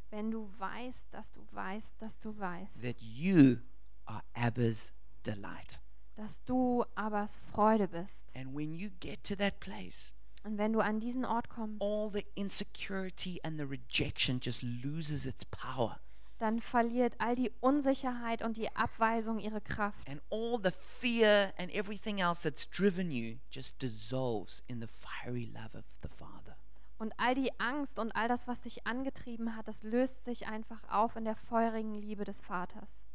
Wenn 0.10 0.32
du 0.32 0.52
weißt, 0.58 1.08
dass 1.12 1.32
du 1.32 1.46
weißt, 1.52 2.02
dass 2.02 2.20
du 2.20 2.38
weißt, 2.38 2.82
that 2.82 3.00
you 3.00 3.58
are 4.06 4.24
Abba's 4.34 4.92
delight. 5.26 5.82
dass 6.16 6.44
du 6.44 6.84
Abbas 6.96 7.38
Freude 7.52 7.88
bist. 7.88 8.26
And 8.36 8.54
when 8.56 8.74
you 8.74 8.90
get 9.00 9.24
to 9.26 9.36
that 9.36 9.60
place, 9.62 10.14
Und 10.44 10.58
wenn 10.58 10.74
du 10.74 10.80
an 10.80 11.00
diesen 11.00 11.24
Ort 11.26 11.48
kommst, 11.50 11.82
all 11.82 12.10
the 12.12 12.26
insecurity 12.36 13.40
and 13.44 13.58
the 13.58 13.66
rejection 13.66 14.40
just 14.42 14.62
loses 14.64 15.26
its 15.26 15.46
power. 15.46 16.00
Dann 16.40 16.60
verliert 16.62 17.16
all 17.20 17.36
die 17.36 17.52
Unsicherheit 17.60 18.42
und 18.42 18.58
die 18.58 18.74
Abweisung 18.76 19.40
ihre 19.40 19.62
Kraft. 19.62 20.10
And 20.10 20.22
all 20.32 20.60
the 20.64 20.72
fear 20.72 21.54
and 21.58 21.72
everything 21.72 22.20
else 22.20 22.42
that's 22.42 22.68
driven 22.70 23.12
you 23.12 23.38
just 23.52 23.82
dissolves 23.82 24.64
in 24.68 24.82
the 24.82 24.88
fiery 24.88 25.46
love 25.46 25.78
of 25.78 25.84
the 26.02 26.10
Father. 26.10 26.56
Und 26.98 27.14
all 27.18 27.36
die 27.36 27.58
Angst 27.60 28.00
und 28.00 28.12
all 28.14 28.28
das, 28.28 28.48
was 28.48 28.62
dich 28.62 28.86
angetrieben 28.86 29.56
hat, 29.56 29.68
das 29.68 29.84
löst 29.84 30.26
sich 30.26 30.48
einfach 30.48 30.82
auf 30.90 31.16
in 31.16 31.26
der 31.26 31.36
feurigen 31.36 31.94
Liebe 31.94 32.26
des 32.26 32.42
Vaters. 32.42 33.06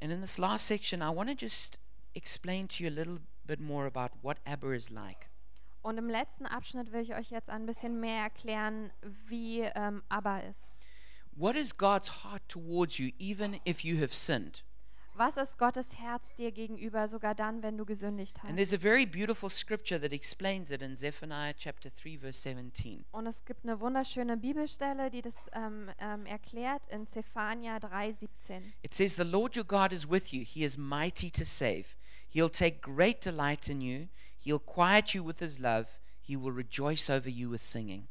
And 0.00 0.12
in 0.12 0.20
this 0.20 0.38
last 0.38 0.66
section, 0.66 1.00
I 1.00 1.14
want 1.14 1.28
to 1.30 1.36
just 1.36 1.80
explain 2.14 2.68
to 2.68 2.84
you 2.84 2.90
a 2.90 2.92
little 2.92 3.20
bit 3.44 3.60
more 3.60 3.86
about 3.86 4.16
what 4.22 4.38
Abba 4.44 4.74
is 4.74 4.90
like. 4.90 5.28
Und 5.82 5.98
im 5.98 6.10
letzten 6.10 6.46
Abschnitt 6.46 6.92
will 6.92 7.00
ich 7.00 7.14
euch 7.14 7.30
jetzt 7.30 7.48
ein 7.48 7.64
bisschen 7.64 8.00
mehr 8.00 8.22
erklären, 8.22 8.90
wie 9.28 9.60
ähm, 9.60 10.02
Abba 10.08 10.38
ist. 10.40 10.75
What 11.38 11.54
is 11.54 11.76
God's 11.76 12.24
heart 12.24 12.48
towards 12.48 12.98
you, 12.98 13.12
even 13.18 13.60
if 13.66 13.84
you 13.84 14.00
have 14.00 14.14
sinned? 14.14 14.62
Was 15.18 15.36
ist 15.36 15.58
Gottes 15.58 15.98
Herz 15.98 16.34
dir 16.34 16.50
gegenüber, 16.50 17.08
sogar 17.08 17.34
dann, 17.34 17.62
wenn 17.62 17.76
du 17.76 17.84
gesündigt 17.86 18.36
And 18.40 18.50
hast? 18.50 18.56
there's 18.56 18.72
a 18.74 18.78
very 18.78 19.06
beautiful 19.06 19.48
scripture 19.50 19.98
that 20.00 20.12
explains 20.12 20.70
it 20.70 20.82
in 20.82 20.94
Zephaniah 20.96 21.54
chapter 21.54 21.90
3, 21.90 22.18
verse 22.18 22.40
17. 22.40 23.04
Und 23.12 23.26
es 23.26 23.44
gibt 23.44 23.64
eine 23.64 23.80
wunderschöne 23.80 24.36
Bibelstelle, 24.36 25.10
die 25.10 25.22
das 25.22 25.34
ähm, 25.52 25.90
ähm, 25.98 26.26
erklärt 26.26 26.82
in 26.90 27.06
Zephania 27.06 27.76
3,17. 27.78 28.62
It 28.82 28.94
says, 28.94 29.16
The 29.16 29.24
Lord 29.24 29.56
your 29.56 29.64
God 29.64 29.92
is 29.92 30.08
with 30.08 30.32
you. 30.32 30.42
He 30.42 30.64
is 30.64 30.76
mighty 30.78 31.30
to 31.30 31.44
save. 31.44 31.84
He'll 32.28 32.50
take 32.50 32.80
great 32.80 33.24
delight 33.24 33.68
in 33.68 33.80
you. 33.80 34.08
He'll 34.38 34.58
quiet 34.58 35.14
you 35.14 35.22
with 35.22 35.40
his 35.40 35.58
love. 35.58 35.98
He 36.20 36.36
will 36.36 36.52
rejoice 36.52 37.10
over 37.10 37.28
you 37.28 37.48
with 37.50 37.62
singing. 37.62 38.08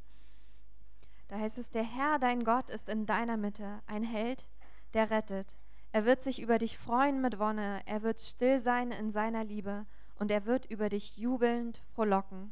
Da 1.27 1.39
heißt 1.39 1.57
es, 1.57 1.69
der 1.71 1.83
Herr, 1.83 2.19
dein 2.19 2.43
Gott, 2.43 2.69
ist 2.69 2.87
in 2.89 3.05
deiner 3.05 3.37
Mitte, 3.37 3.81
ein 3.87 4.03
Held, 4.03 4.45
der 4.93 5.09
rettet. 5.09 5.57
Er 5.91 6.05
wird 6.05 6.21
sich 6.21 6.39
über 6.41 6.57
dich 6.59 6.77
freuen 6.77 7.21
mit 7.21 7.39
Wonne, 7.39 7.81
er 7.85 8.03
wird 8.03 8.21
still 8.21 8.59
sein 8.59 8.91
in 8.91 9.11
seiner 9.11 9.43
Liebe 9.43 9.85
und 10.15 10.29
er 10.29 10.45
wird 10.45 10.65
über 10.65 10.89
dich 10.89 11.17
jubelnd 11.17 11.81
frohlocken. 11.93 12.51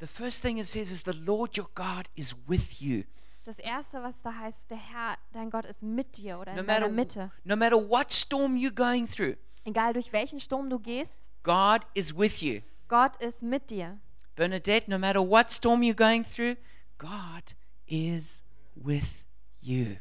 The 0.00 0.06
first 0.06 0.42
thing 0.42 0.58
it 0.58 0.66
says 0.66 0.90
is, 0.92 1.02
The 1.04 1.12
Lord 1.24 1.56
your 1.58 1.68
God 1.74 2.08
is 2.14 2.36
with 2.46 2.80
you. 2.80 3.04
Das 3.44 3.58
Erste, 3.58 4.02
was 4.02 4.22
da 4.22 4.34
heißt, 4.34 4.70
der 4.70 4.76
Herr, 4.78 5.16
dein 5.32 5.50
Gott, 5.50 5.66
ist 5.66 5.82
mit 5.82 6.16
dir 6.16 6.38
oder 6.38 6.54
No 6.54 6.60
in 6.60 6.66
matter, 6.66 6.80
deiner 6.82 6.92
Mitte. 6.92 7.30
no 7.44 7.56
matter 7.56 7.76
what 7.76 8.12
storm 8.12 8.54
you're 8.56 8.74
going 8.74 9.06
through, 9.06 9.34
Egal 9.64 9.92
durch 9.94 10.12
welchen 10.12 10.40
Sturm 10.40 10.68
du 10.68 10.78
gehst, 10.78 11.18
God 11.42 11.80
is 11.94 12.16
with 12.16 12.40
you. 12.42 12.60
Gott 12.88 13.16
ist 13.22 13.42
mit 13.42 13.70
dir. 13.70 13.98
Bernadette, 14.36 14.90
no 14.90 14.98
matter 14.98 15.20
what 15.20 15.50
storm 15.50 15.80
you're 15.82 15.94
going 15.94 16.24
through, 16.24 16.56
God 16.98 17.54
is 17.86 18.42
with 18.74 19.24
you. 19.60 19.96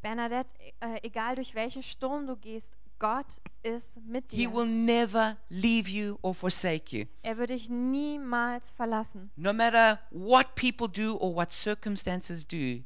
Bernadette, 0.00 0.48
äh, 0.80 0.98
egal 1.02 1.36
durch 1.36 1.54
welchen 1.54 1.82
Sturm 1.82 2.26
du 2.26 2.36
gehst, 2.36 2.72
Gott 2.98 3.40
ist 3.62 4.00
mit 4.04 4.30
He 4.30 4.46
dir. 4.46 4.52
will 4.52 4.66
never 4.66 5.36
leave 5.48 5.88
you 5.88 6.18
or 6.22 6.34
forsake 6.34 6.96
you. 6.96 7.06
Er 7.22 7.36
wird 7.36 7.50
dich 7.50 7.68
niemals 7.68 8.72
verlassen. 8.72 9.30
No 9.36 9.52
matter 9.52 9.98
what 10.10 10.54
people 10.54 10.88
do 10.88 11.16
or 11.18 11.34
what 11.34 11.52
circumstances 11.52 12.46
do, 12.46 12.82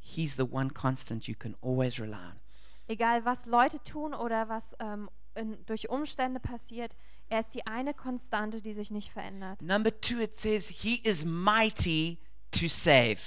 He's 0.00 0.36
the 0.36 0.44
one 0.50 0.70
constant 0.70 1.26
you 1.28 1.34
can 1.34 1.54
always 1.60 1.98
rely 2.00 2.14
on. 2.30 2.40
Egal 2.86 3.24
was 3.24 3.46
Leute 3.46 3.82
tun 3.84 4.14
oder 4.14 4.48
was 4.48 4.74
ähm, 4.80 5.10
in, 5.34 5.58
durch 5.66 5.90
Umstände 5.90 6.40
passiert, 6.40 6.96
er 7.28 7.40
ist 7.40 7.50
die 7.54 7.66
eine 7.66 7.92
Konstante, 7.94 8.62
die 8.62 8.72
sich 8.72 8.90
nicht 8.90 9.12
verändert. 9.12 9.60
Number 9.60 9.90
two, 10.00 10.18
it 10.20 10.36
says, 10.36 10.68
He 10.68 11.00
is 11.04 11.24
mighty 11.24 12.18
to 12.52 12.68
save. 12.68 13.18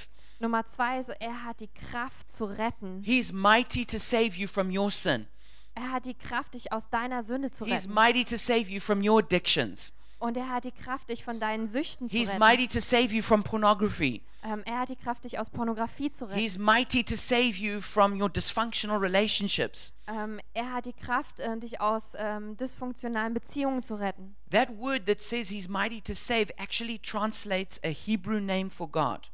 Nummer 0.42 0.66
zwei 0.66 1.00
ist, 1.00 1.10
er 1.10 1.44
hat 1.44 1.60
die 1.60 1.70
Kraft 1.70 2.32
zu 2.32 2.46
retten. 2.46 3.02
He's 3.04 3.32
mighty 3.32 3.86
to 3.86 3.98
save 3.98 4.32
you 4.36 4.48
from 4.48 4.76
your 4.76 4.92
sin. 4.92 5.28
Er 5.74 5.92
hat 5.92 6.06
die 6.06 6.16
Kraft, 6.16 6.54
dich 6.54 6.74
aus 6.74 6.90
deiner 6.90 7.24
Sünde 7.24 7.52
zu 7.52 7.66
He's 7.66 7.84
retten. 7.84 7.94
mighty 7.94 8.26
to 8.26 8.38
save 8.38 8.70
you 8.70 8.80
from 8.82 9.02
your 9.08 9.20
addictions. 9.20 9.94
Und 10.20 10.38
er 10.38 10.50
hat 10.50 10.66
die 10.66 10.72
Kraft, 10.72 11.10
dich 11.10 11.24
von 11.24 11.40
deinen 11.40 11.66
Süchten 11.66 12.08
zu 12.10 12.16
retten. 12.16 12.38
mighty 12.40 12.68
to 12.68 12.80
save 12.80 13.14
you 13.14 13.24
from 13.24 13.42
pornography. 13.44 14.22
Ähm, 14.44 14.64
er 14.66 14.80
hat 14.80 14.90
die 14.90 14.96
Kraft, 14.96 15.24
dich 15.24 15.38
aus 15.40 15.50
Pornografie 15.50 16.12
zu 16.12 16.26
retten. 16.26 16.40
He's 16.40 16.58
mighty 16.58 17.04
to 17.04 17.16
save 17.16 17.54
you 17.56 17.80
from 17.80 18.20
your 18.20 18.30
dysfunctional 18.30 18.98
relationships. 18.98 19.94
Ähm, 20.08 20.40
er 20.54 20.74
hat 20.74 20.86
die 20.88 20.94
Kraft, 20.94 21.40
äh, 21.40 21.58
dich 21.60 21.80
aus 21.80 22.14
ähm, 22.18 22.58
dysfunktionalen 22.58 23.34
Beziehungen 23.34 23.84
zu 23.84 23.96
retten. 23.96 24.36
That 24.50 24.70
word 24.78 25.06
that 25.06 25.22
says 25.22 25.50
he's 25.50 25.70
mighty 25.70 26.02
to 26.02 26.14
save 26.14 26.48
actually 26.58 27.00
translates 27.00 27.80
a 27.84 27.90
Hebrew 27.90 28.40
name 28.40 28.70
for 28.70 28.88
God. 28.88 29.32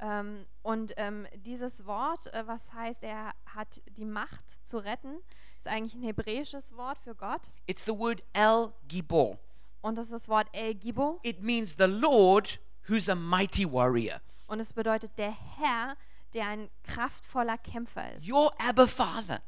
Ähm, 0.00 0.46
und 0.62 0.94
ähm, 0.96 1.26
dieses 1.34 1.86
Wort, 1.86 2.32
äh, 2.32 2.46
was 2.46 2.72
heißt, 2.72 3.02
er 3.02 3.32
hat 3.46 3.80
die 3.96 4.04
Macht 4.04 4.44
zu 4.64 4.78
retten, 4.78 5.18
ist 5.58 5.66
eigentlich 5.66 5.94
ein 5.94 6.02
hebräisches 6.02 6.76
Wort 6.76 6.98
für 6.98 7.14
Gott. 7.14 7.42
It's 7.66 7.84
the 7.84 7.96
word 7.96 8.22
El 8.32 8.72
Gibor. 8.86 9.38
Und 9.80 9.96
das 9.96 10.06
ist 10.06 10.12
das 10.12 10.28
Wort 10.28 10.48
El 10.52 10.74
Gibo. 10.74 11.18
It 11.22 11.42
means 11.42 11.76
the 11.78 11.84
Lord 11.86 12.60
who's 12.88 13.08
a 13.08 13.14
mighty 13.14 13.70
warrior. 13.70 14.20
Und 14.46 14.60
es 14.60 14.72
bedeutet 14.72 15.16
der 15.18 15.32
Herr, 15.56 15.96
der 16.34 16.46
ein 16.46 16.70
kraftvoller 16.84 17.58
Kämpfer 17.58 18.14
ist. 18.14 18.28
Your 18.28 18.52
Abba 18.60 18.86
Father 18.86 19.40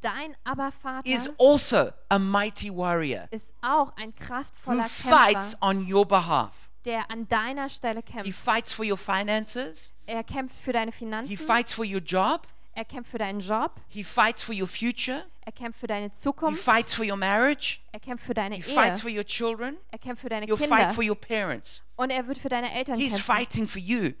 Dein 0.00 0.36
Aber-Vater 0.44 1.08
is 1.08 1.28
also 1.38 1.90
a 2.08 2.18
mighty 2.18 2.70
warrior 2.70 3.26
ist 3.32 3.52
auch 3.62 3.92
ein 3.96 4.10
who 4.10 4.26
kraftvoller 4.26 4.84
fights 4.84 5.58
Kämpfer, 5.58 5.66
on 5.66 5.92
your 5.92 6.06
behalf. 6.06 6.67
Der 6.84 7.10
an 7.10 7.28
deiner 7.28 7.68
Stelle 7.68 8.00
He 8.00 8.12
kämpft. 8.12 8.32
fights 8.34 8.72
for 8.72 8.84
your 8.84 8.96
finances. 8.98 9.92
Er 10.06 10.24
kämpft 10.24 10.56
für 10.62 10.72
deine 10.72 10.90
He 10.90 10.96
Finanzen, 10.96 11.36
fights 11.38 11.72
for 11.74 11.84
your 11.84 12.00
job. 12.00 12.46
er 12.74 12.84
kämpft 12.84 13.10
für 13.10 13.18
deinen 13.18 13.40
Job, 13.40 13.72
He 13.88 14.04
fights 14.04 14.42
for 14.44 14.54
your 14.54 14.68
future. 14.68 15.24
er 15.44 15.52
kämpft 15.52 15.80
für 15.80 15.86
deine 15.88 16.06
He 16.06 16.12
Zukunft, 16.12 16.62
fights 16.62 16.94
for 16.94 17.04
your 17.04 17.16
marriage. 17.16 17.80
er 17.92 18.00
kämpft 18.00 18.24
für 18.24 18.34
deine 18.34 18.54
He 18.56 18.62
Ehe, 18.62 18.74
fights 18.74 19.00
for 19.02 19.10
your 19.10 19.24
children. 19.24 19.76
er 19.90 19.98
kämpft 19.98 20.22
für 20.22 20.28
deine 20.28 20.46
He'll 20.46 20.56
fight 20.56 20.68
Kinder 20.70 20.90
for 20.94 21.04
your 21.04 21.16
parents. 21.16 21.82
und 21.96 22.10
er 22.10 22.26
wird 22.26 22.38
für 22.38 22.48
deine 22.48 22.72
Eltern 22.72 22.98
He's 22.98 23.14
kämpfen. 23.16 23.34
fighting 23.34 23.66
for 23.68 23.80
you. 23.80 24.12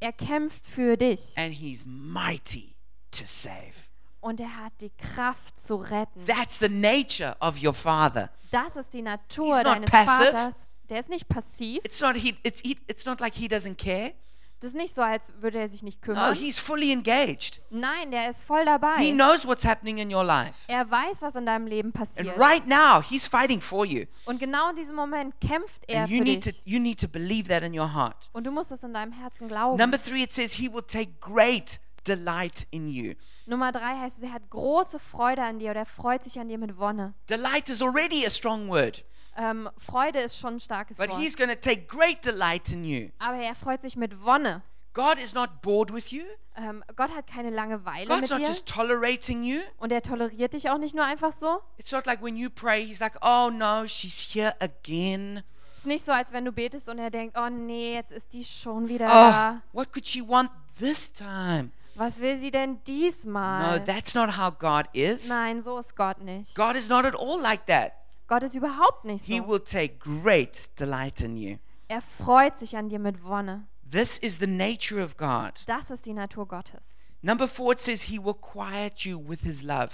Er 0.00 0.12
kämpft 0.12 0.66
für 0.66 0.96
dich 0.96 1.34
And 1.36 1.52
he's 1.54 1.84
mighty 1.86 2.74
to 3.12 3.24
save. 3.26 3.74
und 4.20 4.40
er 4.40 4.56
hat 4.56 4.72
die 4.80 4.90
Kraft 4.90 5.58
zu 5.58 5.76
retten. 5.76 6.24
That's 6.26 6.58
the 6.58 6.68
nature 6.68 7.36
of 7.40 7.62
your 7.62 7.74
Father. 7.74 8.30
Das 8.50 8.76
ist 8.76 8.92
die 8.94 9.02
Natur 9.02 9.56
He's 9.56 9.64
deines. 9.64 9.90
Vaters. 9.90 10.66
Der 10.88 11.00
ist 11.00 11.08
nicht 11.08 11.28
passiv. 11.28 11.78
It's 11.84 12.00
not 12.00 12.16
he 12.16 12.36
it's 12.42 12.60
he, 12.60 12.76
it's 12.88 13.04
not 13.06 13.20
like 13.20 13.34
he 13.34 13.46
doesn't 13.46 13.76
care. 13.76 14.12
Das 14.60 14.70
ist 14.70 14.76
nicht 14.76 14.94
so, 14.94 15.02
als 15.02 15.34
würde 15.42 15.58
er 15.58 15.68
sich 15.68 15.82
nicht 15.82 16.00
No, 16.06 16.14
kümmern. 16.14 16.34
he's 16.34 16.58
fully 16.58 16.90
engaged. 16.90 17.60
Nein, 17.68 18.10
der 18.10 18.30
ist 18.30 18.42
voll 18.42 18.60
He 18.60 18.64
dabei. 18.64 19.10
knows 19.12 19.46
what's 19.46 19.66
happening 19.66 19.98
in 19.98 20.12
your 20.12 20.24
life. 20.24 20.54
Er 20.68 20.90
weiß, 20.90 21.20
was 21.20 21.34
in 21.36 21.44
deinem 21.44 21.66
Leben 21.66 21.88
And 21.88 21.94
passiert. 21.94 22.38
right 22.38 22.66
now, 22.66 23.02
he's 23.02 23.26
fighting 23.26 23.60
for 23.60 23.84
you. 23.84 24.06
Und 24.24 24.38
genau 24.40 24.70
in 24.70 24.76
diesem 24.76 24.96
Moment 24.96 25.34
kämpft 25.42 25.82
er 25.86 26.04
And 26.04 26.10
you 26.10 26.18
für 26.18 26.24
need 26.24 26.44
to 26.44 26.50
dich. 26.50 26.62
you 26.64 26.78
need 26.78 26.98
to 27.00 27.06
believe 27.06 27.48
that 27.50 27.62
in 27.62 27.78
your 27.78 27.92
heart. 27.92 28.30
Und 28.32 28.44
du 28.46 28.50
musst 28.50 28.72
es 28.72 28.82
in 28.82 28.94
deinem 28.94 29.12
Herzen 29.12 29.46
glauben. 29.46 29.76
Number 29.78 29.98
3 29.98 30.22
it 30.22 30.32
says 30.32 30.54
he 30.54 30.72
will 30.72 30.82
take 30.82 31.12
great 31.20 31.78
delight 32.06 32.66
in 32.70 32.88
you. 32.88 33.12
Nummer 33.44 33.72
drei 33.72 33.94
heißt 34.00 34.16
es, 34.18 34.22
er 34.24 34.32
hat 34.32 34.48
große 34.48 34.98
Freude 34.98 35.42
an 35.42 35.58
dir 35.58 35.70
oder 35.72 35.80
er 35.80 35.86
freut 35.86 36.24
sich 36.24 36.40
an 36.40 36.48
dir 36.48 36.56
mit 36.58 36.78
Wonne. 36.78 37.12
Delight 37.28 37.68
is 37.68 37.82
already 37.82 38.24
a 38.26 38.30
strong 38.30 38.68
word, 38.70 39.04
Ähm, 39.36 39.68
Freude 39.78 40.20
ist 40.20 40.38
schon 40.38 40.54
ein 40.54 40.60
starkes 40.60 40.96
but 40.98 41.08
Wort. 41.10 41.20
he's 41.20 41.36
going 41.36 41.50
to 41.50 41.56
take 41.56 41.86
great 41.86 42.24
delight 42.24 42.72
in 42.72 42.84
you. 42.84 43.10
Aber 43.18 43.36
er 43.36 43.54
freut 43.54 43.82
sich 43.82 43.96
mit 43.96 44.24
Wonne. 44.24 44.62
God 44.94 45.18
is 45.18 45.34
not 45.34 45.60
bored 45.60 45.92
with 45.92 46.10
you. 46.10 46.22
Ähm, 46.56 46.82
Gott 46.96 47.14
hat 47.14 47.26
keine 47.26 47.50
Langeweile 47.50 48.06
God's 48.06 48.22
mit 48.22 48.30
not 48.30 48.40
dir. 48.40 48.46
just 48.48 48.64
tolerating 48.66 49.42
you. 49.42 49.60
Und 49.76 49.92
er 49.92 50.00
toleriert 50.02 50.54
dich 50.54 50.70
auch 50.70 50.78
nicht 50.78 50.94
nur 50.94 51.04
einfach 51.04 51.32
so. 51.32 51.60
It's 51.76 51.92
not 51.92 52.06
like 52.06 52.22
when 52.22 52.34
you 52.36 52.48
pray, 52.48 52.82
he's 52.86 53.00
like, 53.00 53.18
"Oh 53.20 53.50
no, 53.50 53.86
she's 53.86 54.18
here 54.32 54.54
again." 54.60 55.42
Es 55.74 55.78
ist 55.80 55.86
nicht 55.86 56.04
so, 56.06 56.12
als 56.12 56.32
wenn 56.32 56.46
du 56.46 56.52
betest 56.52 56.88
und 56.88 56.98
er 56.98 57.10
denkt, 57.10 57.36
oh 57.38 57.50
nee, 57.50 57.92
jetzt 57.94 58.10
ist 58.10 58.32
die 58.32 58.42
schon 58.44 58.88
wieder 58.88 59.04
Oh, 59.06 59.30
da. 59.30 59.62
what 59.72 59.92
could 59.92 60.06
she 60.06 60.26
want 60.26 60.50
this 60.80 61.12
time? 61.12 61.70
Was 61.94 62.18
will 62.18 62.38
sie 62.38 62.50
denn 62.50 62.72
No, 62.72 62.78
diesmal? 62.86 63.84
that's 63.84 64.14
not 64.14 64.38
how 64.38 64.50
God 64.50 64.86
is. 64.94 65.28
Nein, 65.28 65.62
so 65.62 65.78
ist 65.78 65.94
Gott 65.94 66.20
nicht. 66.22 66.54
God 66.54 66.74
is 66.74 66.88
not 66.88 67.04
at 67.04 67.14
all 67.14 67.38
like 67.40 67.66
that. 67.66 67.92
Gott 68.26 68.42
ist 68.42 68.54
überhaupt 68.54 69.04
nicht 69.04 69.24
He 69.24 69.38
so. 69.38 69.48
will 69.48 69.60
take 69.60 69.98
great 69.98 70.70
delight 70.78 71.20
in 71.20 71.36
you. 71.36 71.58
Er 71.88 72.02
freut 72.02 72.58
sich 72.58 72.76
an 72.76 72.88
dir 72.88 72.98
mit 72.98 73.22
Wonne. 73.24 73.66
This 73.88 74.18
is 74.18 74.38
the 74.38 74.46
nature 74.48 75.02
of 75.02 75.16
God. 75.16 75.62
Das 75.66 75.90
ist 75.90 76.06
die 76.06 76.12
Natur 76.12 76.46
Gottes. 76.48 76.96
Number 77.22 77.46
four, 77.48 77.72
it 77.72 77.80
says 77.80 78.02
he 78.02 78.18
will 78.18 78.34
quiet 78.34 79.04
you 79.04 79.18
with 79.18 79.40
his 79.40 79.62
love. 79.62 79.90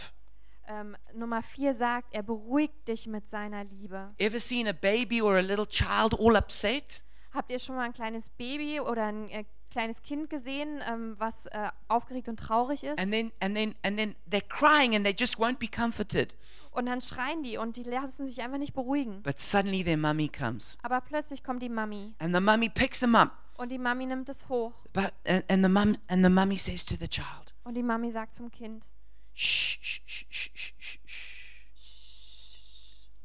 Ähm, 0.67 0.97
Nummer 1.15 1.43
vier 1.43 1.75
sagt, 1.75 2.15
er 2.15 2.23
beruhigt 2.23 2.89
dich 2.89 3.07
mit 3.07 3.29
seiner 3.29 3.65
Liebe. 3.65 4.15
Ever 4.19 4.41
seen 4.41 4.67
a 4.69 4.73
baby 4.73 5.21
or 5.21 5.37
a 5.37 5.41
little 5.41 5.67
child 5.67 6.19
all 6.19 6.37
upset? 6.37 7.05
Habt 7.33 7.51
ihr 7.51 7.59
schon 7.59 7.77
mal 7.77 7.83
ein 7.85 7.93
kleines 7.93 8.29
Baby 8.31 8.81
oder 8.81 9.07
ein 9.07 9.29
äh, 9.29 9.45
kleines 9.73 10.03
Kind 10.03 10.29
gesehen, 10.31 10.81
ähm, 10.87 11.17
was 11.19 11.47
äh, 11.47 11.71
aufgeregt 11.89 12.29
und 12.29 12.37
traurig 12.39 12.85
ist? 12.85 12.99
And 12.99 13.11
then 13.13 13.33
and 13.41 13.57
then 13.57 13.75
and 13.83 13.97
then 13.99 14.15
they're 14.31 14.47
crying 14.47 14.95
and 14.95 15.05
they 15.05 15.15
just 15.19 15.37
won't 15.39 15.59
be 15.59 15.67
comforted. 15.69 16.37
Und 16.71 16.87
dann 16.87 17.01
schreien 17.01 17.43
die 17.43 17.57
und 17.57 17.77
die 17.77 17.83
lassen 17.83 18.27
sich 18.27 18.41
einfach 18.43 18.59
nicht 18.59 18.75
beruhigen. 18.75 19.23
But 19.23 19.41
suddenly 19.41 19.83
their 19.83 19.97
mummy 19.97 20.29
comes. 20.29 20.79
Aber 20.83 21.01
plötzlich 21.01 21.43
kommt 21.43 21.63
die 21.63 21.69
Mami 21.69 22.15
And 22.19 22.35
the 22.35 22.41
mummy 22.41 22.69
picks 22.69 23.01
them 23.01 23.15
up. 23.15 23.33
und 23.57 23.71
die 23.71 23.79
Mami 23.79 24.07
nimmt 24.07 24.29
es 24.29 24.49
hoch 24.49 24.73
But 24.93 25.13
and, 25.27 25.45
and 25.51 25.65
the 25.65 25.69
mum 25.71 25.97
and 26.09 26.25
the 26.25 26.31
mummy 26.31 26.57
says 26.59 26.85
to 26.87 26.97
the 26.97 27.09
child, 27.09 27.55
und 27.65 27.75
die 27.75 27.83
Mami 27.83 28.11
sagt 28.11 28.35
zum 28.35 28.51
Kind, 28.51 28.87
shh, 29.35 29.79
shh, 29.81 30.03
shh, 30.07 30.27
shh, 30.29 31.01
shh. 31.05 31.29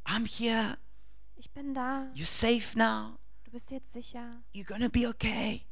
I'm 0.05 0.25
here. 0.25 0.77
ich 1.35 1.51
bin 1.51 1.73
da, 1.73 2.07
You're 2.13 2.25
safe 2.25 2.77
now. 2.77 3.17
du 3.45 3.51
bist 3.51 3.71
jetzt 3.71 3.93
sicher, 3.93 4.41
You're 4.53 4.65
gonna 4.65 4.89
be 4.89 5.07
okay. 5.07 5.65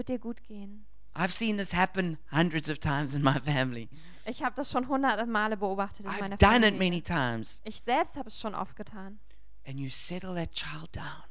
Wird 0.00 0.08
dir 0.08 0.18
gut 0.18 0.42
gehen. 0.44 0.86
I've 1.14 1.30
seen 1.30 1.58
this 1.58 1.74
happen 1.74 2.16
hundreds 2.32 2.70
of 2.70 2.78
times 2.78 3.14
in 3.14 3.22
my 3.22 3.38
family. 3.40 3.90
Ich 4.24 4.42
habe 4.42 4.54
das 4.56 4.70
schon 4.70 4.88
hunderte 4.88 5.26
Male 5.26 5.56
beobachtet 5.58 6.06
in 6.06 6.10
I've 6.10 6.20
meiner 6.20 6.36
done 6.38 6.58
it 6.66 6.74
Familie. 6.74 6.78
many 6.78 7.02
times. 7.02 7.60
Ich 7.64 7.82
selbst 7.82 8.16
habe 8.16 8.28
es 8.28 8.40
schon 8.40 8.54
oft 8.54 8.76
getan. 8.76 9.18
And 9.66 9.78
you 9.78 9.90
settle 9.90 10.34
that 10.36 10.52
child 10.52 10.94
down. 10.96 11.24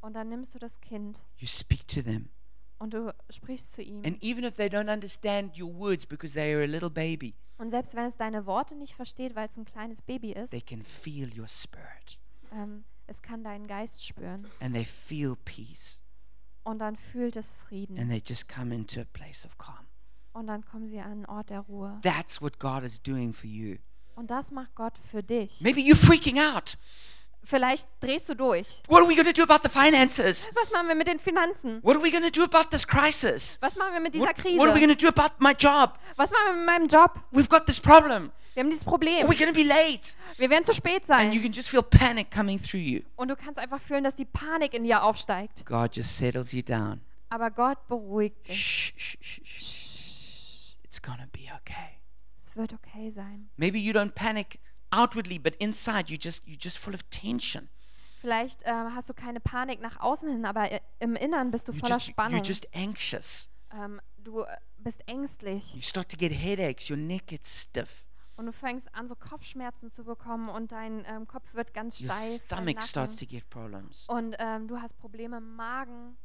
Und 0.00 0.14
dann 0.14 0.30
nimmst 0.30 0.54
du 0.54 0.58
das 0.58 0.80
Kind 0.80 1.20
You 1.36 1.46
speak 1.46 1.86
to 1.88 2.00
them. 2.00 2.30
und 2.78 2.94
du 2.94 3.12
sprichst 3.28 3.72
zu 3.74 3.82
ihm. 3.82 4.02
And 4.06 4.22
even 4.22 4.44
if 4.44 4.56
they 4.56 4.68
don't 4.68 4.90
understand 4.90 5.60
your 5.60 5.74
words 5.74 6.06
because 6.06 6.32
they 6.32 6.54
are 6.54 6.62
a 6.62 6.66
little 6.66 6.88
baby, 6.90 7.34
Und 7.58 7.68
selbst 7.70 7.94
wenn 7.96 8.06
es 8.06 8.16
deine 8.16 8.46
Worte 8.46 8.74
nicht 8.76 8.94
versteht, 8.94 9.34
weil 9.36 9.46
es 9.48 9.56
ein 9.58 9.66
kleines 9.66 10.00
Baby 10.00 10.32
ist, 10.32 10.50
they 10.52 10.62
can 10.62 10.82
feel 10.82 11.30
your 11.38 11.48
spirit 11.48 12.18
ähm, 12.52 12.84
es 13.06 13.20
kann 13.20 13.44
deinen 13.44 13.66
Geist 13.66 14.06
spüren. 14.06 14.46
and 14.60 14.74
they 14.74 14.84
feel 14.86 15.36
peace 15.44 15.99
Und 16.62 16.78
dann 16.78 16.96
fühlt 16.96 17.36
es 17.36 17.50
and 17.50 17.58
Frieden. 17.68 18.08
they 18.08 18.22
just 18.24 18.48
come 18.48 18.74
into 18.74 19.00
a 19.00 19.04
place 19.12 19.44
of 19.46 19.56
calm. 19.58 19.86
Und 20.32 20.46
dann 20.46 20.64
kommen 20.64 20.86
sie 20.86 21.00
an 21.00 21.10
einen 21.12 21.26
Ort 21.26 21.50
der 21.50 21.60
Ruhe. 21.60 21.98
That's 22.02 22.40
what 22.40 22.58
God 22.58 22.84
is 22.84 23.02
doing 23.02 23.32
for 23.32 23.46
you. 23.46 23.76
Und 24.14 24.30
das 24.30 24.50
macht 24.50 24.74
Gott 24.74 24.98
für 25.10 25.22
dich. 25.22 25.60
Maybe 25.60 25.80
you're 25.80 25.96
freaking 25.96 26.38
out. 26.38 26.76
Vielleicht 27.42 27.88
drehst 28.00 28.28
du 28.28 28.34
durch. 28.34 28.82
What 28.88 29.00
are 29.00 29.08
we 29.08 29.14
going 29.14 29.26
to 29.26 29.32
do 29.32 29.42
about 29.42 29.66
the 29.66 29.70
finances? 29.70 30.50
Was 30.54 30.70
machen 30.70 30.88
wir 30.88 30.94
mit 30.94 31.08
den 31.08 31.18
Finanzen? 31.18 31.82
What 31.82 31.96
are 31.96 32.04
we 32.04 32.10
going 32.10 32.22
to 32.22 32.30
do 32.30 32.44
about 32.44 32.68
this 32.70 32.86
crisis? 32.86 33.58
Was 33.62 33.76
machen 33.76 33.94
wir 33.94 34.00
mit 34.00 34.14
dieser 34.14 34.26
What, 34.26 34.36
Krise? 34.36 34.58
what 34.58 34.68
are 34.68 34.74
we 34.74 34.80
going 34.80 34.94
to 34.94 35.00
do 35.00 35.08
about 35.08 35.34
my 35.38 35.52
job? 35.52 35.98
Was 36.16 36.30
machen 36.30 36.44
wir 36.48 36.52
mit 36.54 36.66
meinem 36.66 36.88
Job? 36.88 37.18
We've 37.32 37.48
got 37.48 37.64
this 37.66 37.80
problem. 37.80 38.30
Wir 38.54 38.62
haben 38.62 38.70
dieses 38.70 38.84
Problem. 38.84 39.28
we 39.28 39.36
going 39.36 39.52
to 39.52 39.54
be 39.54 39.62
late? 39.62 40.14
Wir 40.36 40.50
werden 40.50 40.64
zu 40.64 40.72
spät 40.72 41.08
And 41.08 41.32
you 41.34 41.40
sein. 41.40 41.42
can 41.42 41.52
just 41.52 41.68
feel 41.70 41.82
panic 41.82 42.30
coming 42.30 42.60
through 42.60 42.80
you. 42.80 43.00
Und 43.16 43.28
du 43.28 43.36
kannst 43.36 43.58
einfach 43.58 43.80
fühlen, 43.80 44.02
dass 44.04 44.16
die 44.16 44.24
Panik 44.24 44.74
in 44.74 44.84
dir 44.84 45.02
aufsteigt. 45.04 45.64
God 45.66 45.94
just 45.96 46.16
settles 46.16 46.52
you 46.52 46.62
down. 46.62 47.00
Aber 47.28 47.50
Gott 47.50 47.86
beruhigt 47.86 48.48
dich. 48.48 48.56
Shh, 48.58 48.92
shh, 48.96 49.16
shh, 49.20 49.40
shh. 49.44 50.76
It's 50.82 51.00
going 51.00 51.18
to 51.18 51.26
be 51.32 51.44
okay. 51.54 52.00
Es 52.44 52.56
wird 52.56 52.72
okay 52.72 53.10
sein. 53.10 53.48
Maybe 53.56 53.78
you 53.78 53.92
don't 53.92 54.12
panic 54.14 54.58
outwardly, 54.90 55.38
but 55.38 55.54
inside 55.56 56.10
you 56.12 56.18
just 56.20 56.44
you're 56.44 56.58
just 56.60 56.78
full 56.78 56.94
of 56.94 57.02
tension. 57.10 57.68
Vielleicht 58.20 58.62
ähm, 58.64 58.92
hast 58.94 59.08
du 59.08 59.14
keine 59.14 59.38
Panik 59.40 59.80
nach 59.80 60.00
außen 60.00 60.28
hin, 60.28 60.44
aber 60.44 60.72
i- 60.72 60.80
im 60.98 61.14
Innern 61.14 61.52
bist 61.52 61.68
du 61.68 61.72
You're 61.72 61.78
voller 61.80 61.94
just, 61.94 62.08
you're 62.08 62.12
Spannung. 62.12 62.42
just 62.42 62.66
anxious. 62.74 63.48
Ähm, 63.72 64.00
du 64.18 64.40
äh, 64.42 64.56
bist 64.78 65.06
ängstlich 65.06 65.74
You 65.76 65.80
start 65.82 66.10
to 66.10 66.16
get 66.18 66.32
headaches. 66.32 66.90
Your 66.90 66.96
neck 66.98 67.28
gets 67.28 67.62
stiff. 67.62 68.04
Und 68.40 68.46
du 68.46 68.52
fängst 68.52 68.92
an, 68.94 69.06
so 69.06 69.14
Kopfschmerzen 69.14 69.92
zu 69.92 70.02
bekommen 70.02 70.48
und 70.48 70.72
dein 70.72 71.04
ähm, 71.06 71.26
Kopf 71.28 71.52
wird 71.54 71.74
ganz 71.74 72.00
Your 72.00 72.10
steif. 72.10 72.44
stomach 72.46 72.80
starts 72.80 73.16
to 73.16 73.26
get 73.26 73.48
problems. 73.50 74.06
Und 74.08 74.34
ähm, 74.38 74.66
du 74.66 74.80
hast 74.80 74.96
Probleme 74.98 75.36
im 75.36 75.54
Magen. 75.56 76.16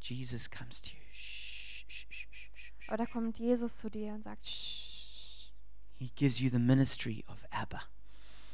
Jesus 0.00 0.50
comes 0.50 0.82
to 0.82 0.90
you. 0.90 1.02
Shh, 1.12 1.84
shh, 1.88 2.06
shh, 2.10 2.28
shh, 2.30 2.50
shh. 2.54 2.88
Aber 2.88 2.98
da 2.98 3.06
kommt 3.06 3.38
Jesus 3.38 3.78
zu 3.78 3.88
dir 3.90 4.12
und 4.12 4.22
sagt, 4.22 4.46
Shh. 4.46 5.50
He 5.94 6.10
gives 6.14 6.38
you 6.38 6.50
the 6.50 6.58
ministry 6.58 7.24
of 7.28 7.38
Abba 7.50 7.80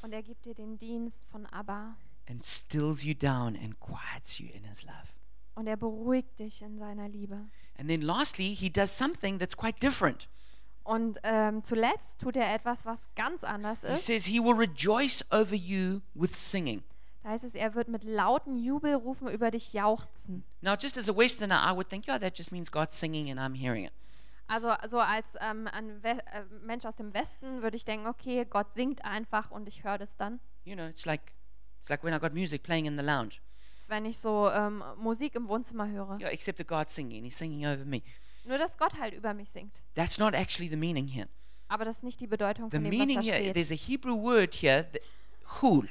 und 0.02 0.12
er 0.12 0.22
gibt 0.22 0.44
dir 0.44 0.54
den 0.54 0.78
Dienst 0.78 1.24
von 1.30 1.44
Abba. 1.46 1.96
and 2.28 2.44
stills 2.44 3.02
you 3.02 3.14
down 3.14 3.56
and 3.56 3.80
quiets 3.80 4.38
you 4.38 4.48
in 4.54 4.62
his 4.64 4.84
love. 4.84 5.16
Und 5.54 5.66
er 5.66 5.76
beruhigt 5.76 6.38
dich 6.38 6.62
in 6.62 6.78
seiner 6.78 7.08
Liebe. 7.08 7.48
And 7.76 7.88
then 7.88 8.02
lastly, 8.02 8.54
he 8.54 8.70
does 8.70 8.96
something 8.96 9.38
that's 9.38 9.56
quite 9.56 9.80
different. 9.80 10.28
Und 10.88 11.18
ähm, 11.22 11.62
zuletzt 11.62 12.18
tut 12.18 12.34
er 12.36 12.54
etwas, 12.54 12.86
was 12.86 13.06
ganz 13.14 13.44
anders 13.44 13.82
He 13.82 13.88
ist. 13.88 14.06
says 14.06 14.24
he 14.24 14.40
will 14.40 14.54
rejoice 14.56 15.22
over 15.30 15.54
you 15.54 16.00
with 16.14 16.32
singing. 16.32 16.82
Da 17.22 17.28
heißt 17.30 17.44
es, 17.44 17.54
er 17.54 17.74
wird 17.74 17.88
mit 17.88 18.04
lauten 18.04 18.56
Jubelrufen 18.56 19.28
über 19.28 19.50
dich 19.50 19.74
jauchzen. 19.74 20.44
Now, 20.62 20.76
just 20.80 20.96
as 20.96 21.06
a 21.10 21.14
Westerner, 21.14 21.62
I 21.62 21.74
would 21.74 21.90
think, 21.90 22.06
yeah, 22.08 22.18
that 22.18 22.38
just 22.38 22.52
means 22.52 22.70
God's 22.72 22.98
singing 22.98 23.30
and 23.30 23.38
I'm 23.38 23.54
hearing 23.54 23.84
it. 23.84 23.92
Also 24.46 24.72
so 24.86 24.98
als 24.98 25.34
ähm, 25.40 25.68
ein 25.70 26.02
We 26.02 26.08
äh, 26.08 26.44
Mensch 26.62 26.86
aus 26.86 26.96
dem 26.96 27.12
Westen 27.12 27.60
würde 27.60 27.76
ich 27.76 27.84
denken, 27.84 28.06
okay, 28.06 28.46
Gott 28.48 28.72
singt 28.72 29.04
einfach 29.04 29.50
und 29.50 29.68
ich 29.68 29.84
höre 29.84 29.98
das 29.98 30.16
dann. 30.16 30.40
You 30.64 30.74
know, 30.74 30.86
it's 30.86 31.04
like 31.04 31.34
it's 31.80 31.90
like 31.90 32.02
when 32.02 32.14
I 32.14 32.18
got 32.18 32.32
music 32.32 32.62
playing 32.62 32.86
in 32.86 32.98
the 32.98 33.04
lounge. 33.04 33.40
Wenn 33.88 34.06
ich 34.06 34.18
so 34.18 34.50
ähm, 34.50 34.82
Musik 34.96 35.34
im 35.34 35.48
Wohnzimmer 35.48 35.86
höre. 35.88 36.18
Yeah, 36.18 36.30
except 36.30 36.56
that 36.58 36.66
God's 36.68 36.94
singing. 36.94 37.24
He's 37.24 37.36
singing 37.36 37.66
over 37.66 37.84
me. 37.84 38.02
Nur, 38.48 38.58
dass 38.58 38.78
Gott 38.78 38.98
halt 38.98 39.14
über 39.14 39.34
mich 39.34 39.50
singt. 39.50 39.82
That's 39.94 40.18
not 40.18 40.34
actually 40.34 40.68
the 40.68 40.76
meaning 40.76 41.06
here. 41.06 41.28
Aber 41.68 41.84
das 41.84 41.98
ist 41.98 42.02
nicht 42.02 42.20
die 42.20 42.26
Bedeutung 42.26 42.70
The 42.70 42.78
von 42.78 42.84
dem, 42.84 42.92
was 42.92 42.98
meaning 42.98 43.16
da 43.16 43.22
here, 43.22 43.36
steht. 43.36 43.54
there's 43.54 43.70
a 43.70 43.74
Hebrew 43.74 44.16
word 44.16 44.54
here, 44.54 44.90
that, 44.90 45.02
hul. 45.60 45.86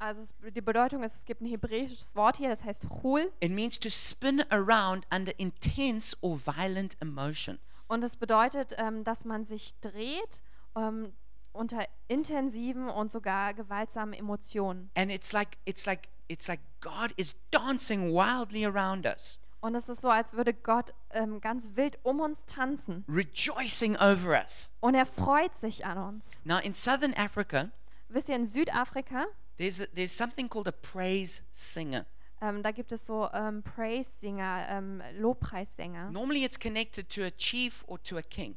Also 0.00 0.22
es, 0.22 0.34
die 0.52 0.60
Bedeutung 0.60 1.04
ist, 1.04 1.14
es 1.14 1.24
gibt 1.24 1.40
ein 1.40 1.46
hebräisches 1.46 2.16
Wort 2.16 2.36
hier, 2.36 2.48
das 2.48 2.64
heißt 2.64 2.86
Hul. 3.02 3.32
It 3.40 3.52
means 3.52 3.78
to 3.78 3.88
spin 3.88 4.42
around 4.50 5.06
under 5.14 5.32
intense 5.38 6.16
or 6.20 6.38
violent 6.44 6.96
emotion. 7.00 7.58
Und 7.86 8.02
es 8.02 8.16
bedeutet, 8.16 8.74
ähm, 8.76 9.04
dass 9.04 9.24
man 9.24 9.44
sich 9.44 9.78
dreht 9.80 10.42
ähm, 10.74 11.12
unter 11.52 11.86
intensiven 12.08 12.88
und 12.88 13.12
sogar 13.12 13.54
gewaltsamen 13.54 14.14
Emotionen. 14.14 14.90
And 14.96 15.12
it's 15.12 15.32
like 15.32 15.58
it's 15.64 15.86
like 15.86 16.08
it's 16.28 16.48
like 16.48 16.60
God 16.80 17.12
is 17.16 17.34
dancing 17.52 18.12
wildly 18.12 18.66
around 18.66 19.06
us, 19.06 19.38
Und 19.64 19.74
es 19.74 19.88
ist 19.88 20.02
so, 20.02 20.10
als 20.10 20.34
würde 20.34 20.52
Gott 20.52 20.92
ähm, 21.08 21.40
ganz 21.40 21.70
wild 21.74 21.98
um 22.02 22.20
uns 22.20 22.44
tanzen. 22.44 23.02
rejoicing 23.08 23.96
over 23.96 24.38
us. 24.38 24.70
Und 24.80 24.94
er 24.94 25.06
freut 25.06 25.56
sich 25.56 25.86
an 25.86 25.96
uns. 25.96 26.32
Now 26.44 26.58
in 26.58 26.74
southern 26.74 27.14
Africa, 27.14 27.70
Wisst 28.10 28.28
ihr, 28.28 28.36
in 28.36 28.44
Südafrika, 28.44 29.24
there's 29.56 29.80
a, 29.80 29.86
there's 29.94 30.14
something 30.14 30.50
called 30.50 30.68
a 30.68 30.70
praise 30.70 31.40
singer. 31.52 32.04
ähm, 32.42 32.62
da 32.62 32.72
gibt 32.72 32.92
es 32.92 33.06
so 33.06 33.30
ähm, 33.32 33.62
Praise-Singer, 33.62 34.66
ähm, 34.68 35.02
Lobpreissänger. 35.18 36.10
Normally 36.10 36.44
it's 36.44 36.60
connected 36.60 37.08
to 37.08 37.22
a 37.22 37.30
chief 37.30 37.84
or 37.86 37.98
to 38.02 38.18
a 38.18 38.22
king. 38.22 38.56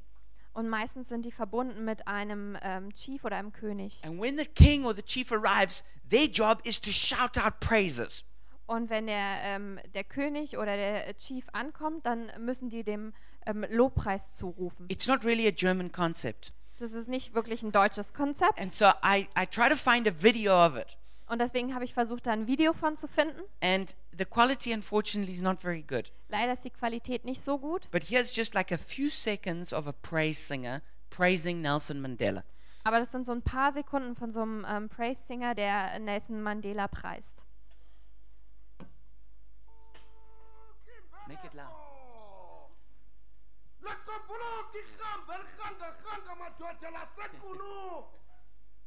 Und 0.51 0.67
meistens 0.67 1.07
sind 1.07 1.23
die 1.23 1.31
verbunden 1.31 1.85
mit 1.85 2.05
einem 2.05 2.57
ähm, 2.61 2.91
Chief 2.93 3.23
oder 3.23 3.37
einem 3.37 3.53
König. 3.53 4.03
And 4.03 4.19
when 4.21 4.37
the 4.37 4.45
king 4.45 4.83
or 4.83 4.93
the 4.93 5.03
chief 5.03 5.31
arrives, 5.31 5.85
their 6.09 6.27
job 6.27 6.59
is 6.65 6.81
to 6.81 6.91
shout 6.91 7.37
out 7.37 7.61
praises. 7.61 8.25
Und 8.67 8.89
wenn 8.89 9.07
der, 9.07 9.39
ähm, 9.43 9.79
der 9.93 10.03
König 10.03 10.57
oder 10.57 10.77
der 10.77 11.15
Chief 11.15 11.45
ankommt, 11.53 12.05
dann 12.05 12.31
müssen 12.39 12.69
die 12.69 12.83
dem 12.83 13.13
ähm, 13.45 13.65
Lobpreis 13.69 14.35
zurufen. 14.35 14.85
It's 14.89 15.07
not 15.07 15.25
really 15.25 15.47
a 15.47 15.51
German 15.51 15.91
concept. 15.91 16.53
Das 16.77 16.93
ist 16.93 17.07
nicht 17.07 17.33
wirklich 17.33 17.63
ein 17.63 17.71
deutsches 17.71 18.13
Konzept. 18.13 18.59
And 18.59 18.71
so 18.71 18.87
I, 19.03 19.27
I 19.37 19.45
try 19.47 19.69
to 19.69 19.77
find 19.77 20.07
a 20.07 20.11
video 20.21 20.53
of 20.53 20.75
it. 20.77 20.97
Und 21.27 21.39
deswegen 21.39 21.73
habe 21.73 21.83
ich 21.83 21.93
versucht, 21.93 22.27
da 22.27 22.31
ein 22.31 22.47
Video 22.47 22.73
von 22.73 22.95
zu 22.95 23.07
finden. 23.07 23.41
And 23.61 23.95
the 24.17 24.25
quality, 24.25 24.73
unfortunately, 24.73 25.33
is 25.33 25.41
not 25.41 25.59
very 25.61 25.81
good. 25.81 26.11
Leider 26.29 26.53
ist 26.53 26.63
die 26.63 26.69
Qualität 26.69 27.25
nicht 27.25 27.41
so 27.41 27.57
gut. 27.57 27.89
But 27.91 28.03
here's 28.03 28.35
just 28.35 28.53
like 28.53 28.71
a 28.71 28.77
few 28.77 29.09
seconds 29.09 29.73
of 29.73 29.87
a 29.87 29.93
praise 29.93 30.39
singer 30.39 30.81
praising 31.09 31.61
Nelson 31.61 31.99
Mandela. 31.99 32.43
Aber 32.83 32.99
das 32.99 33.11
sind 33.11 33.25
so 33.25 33.33
ein 33.33 33.41
paar 33.41 33.71
Sekunden 33.71 34.15
von 34.15 34.31
so 34.31 34.41
einem 34.41 34.65
ähm, 34.69 34.87
Praise-Singer, 34.87 35.55
der 35.55 35.99
Nelson 35.99 36.41
Mandela 36.41 36.87
preist. 36.87 37.43
Make 41.27 41.43
it 41.45 41.53
loud. 41.53 41.87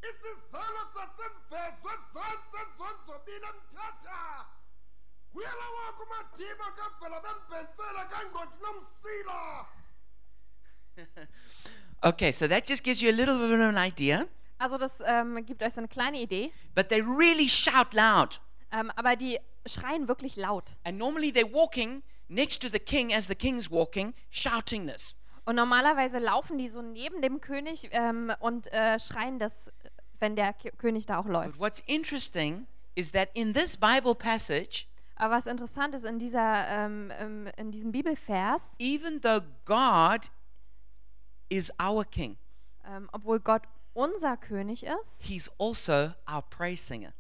isizalo 0.09 0.81
sasemvezwe 0.95 1.93
zonke 2.13 2.61
zonzobile 2.79 3.47
emthatha 3.53 4.21
kuyela 5.33 5.67
wakho 5.77 6.03
umadima 6.03 6.67
kavela 6.77 7.19
bembhensela 7.25 8.05
kangqondi 8.13 8.57
nomsila 8.63 9.67
Okay, 12.03 12.33
so 12.33 12.49
that 12.49 12.67
just 12.67 12.83
gives 12.83 13.03
you 13.03 13.11
a 13.11 13.17
little 13.21 13.37
bit 13.37 13.51
of 13.51 13.61
an 13.61 13.77
idea. 13.77 14.27
Also 14.59 14.79
das 14.79 15.03
ähm, 15.05 15.45
gibt 15.45 15.63
euch 15.63 15.75
so 15.75 15.81
eine 15.81 15.89
kleine 15.89 16.19
Idee. 16.19 16.51
But 16.75 16.89
they 16.89 17.03
really 17.03 17.47
shout 17.47 17.93
loud. 17.93 18.41
Ähm, 18.73 18.91
aber 18.97 19.17
die 19.17 19.39
schreien 19.67 20.09
wirklich 20.09 20.37
laut. 20.37 20.65
And 20.85 20.97
normally 20.97 21.31
they're 21.31 21.53
walking 21.53 22.03
next 22.31 22.63
to 22.63 22.69
the 22.71 22.79
king 22.79 23.13
as 23.13 23.27
the 23.27 23.35
king's 23.35 23.71
walking, 23.71 24.15
shouting 24.31 24.87
this. 24.87 25.15
Und 25.45 25.57
normalerweise 25.57 26.19
laufen 26.19 26.59
die 26.59 26.69
so 26.69 26.81
neben 26.81 27.23
dem 27.23 27.41
König 27.41 27.89
ähm, 27.93 28.33
und 28.41 28.73
äh, 28.73 28.99
schreien 28.99 29.39
das, 29.39 29.73
wenn 30.19 30.37
der 30.37 30.53
K 30.53 30.71
König 30.71 31.07
da 31.07 31.19
auch 31.19 31.27
läuft. 31.27 31.53
But 31.53 31.61
what's 31.61 31.83
interesting 31.87 32.67
is 32.95 33.11
that 33.13 33.31
in 33.35 33.53
this 33.53 33.77
Bible 33.77 34.15
passage, 34.15 34.87
Aber 35.17 35.35
was 35.35 35.47
interessant 35.47 35.95
ist 35.95 36.05
in, 36.05 36.19
dieser, 36.19 36.67
ähm, 36.69 37.13
ähm, 37.19 37.49
in 37.57 37.73
diesem 37.73 37.93
Bibelvers, 37.93 38.63
even 38.79 39.21
though 39.21 39.43
God 39.65 40.31
is 41.49 41.73
our 41.83 42.05
king, 42.05 42.39
ähm, 42.87 43.09
obwohl 43.13 43.41
Gott 43.41 43.63
unser 43.93 44.37
König 44.37 44.85
ist, 44.85 45.23
he's 45.23 45.51
also 45.59 46.13
our 46.27 46.43
praise 46.49 46.87
singer. 46.87 47.13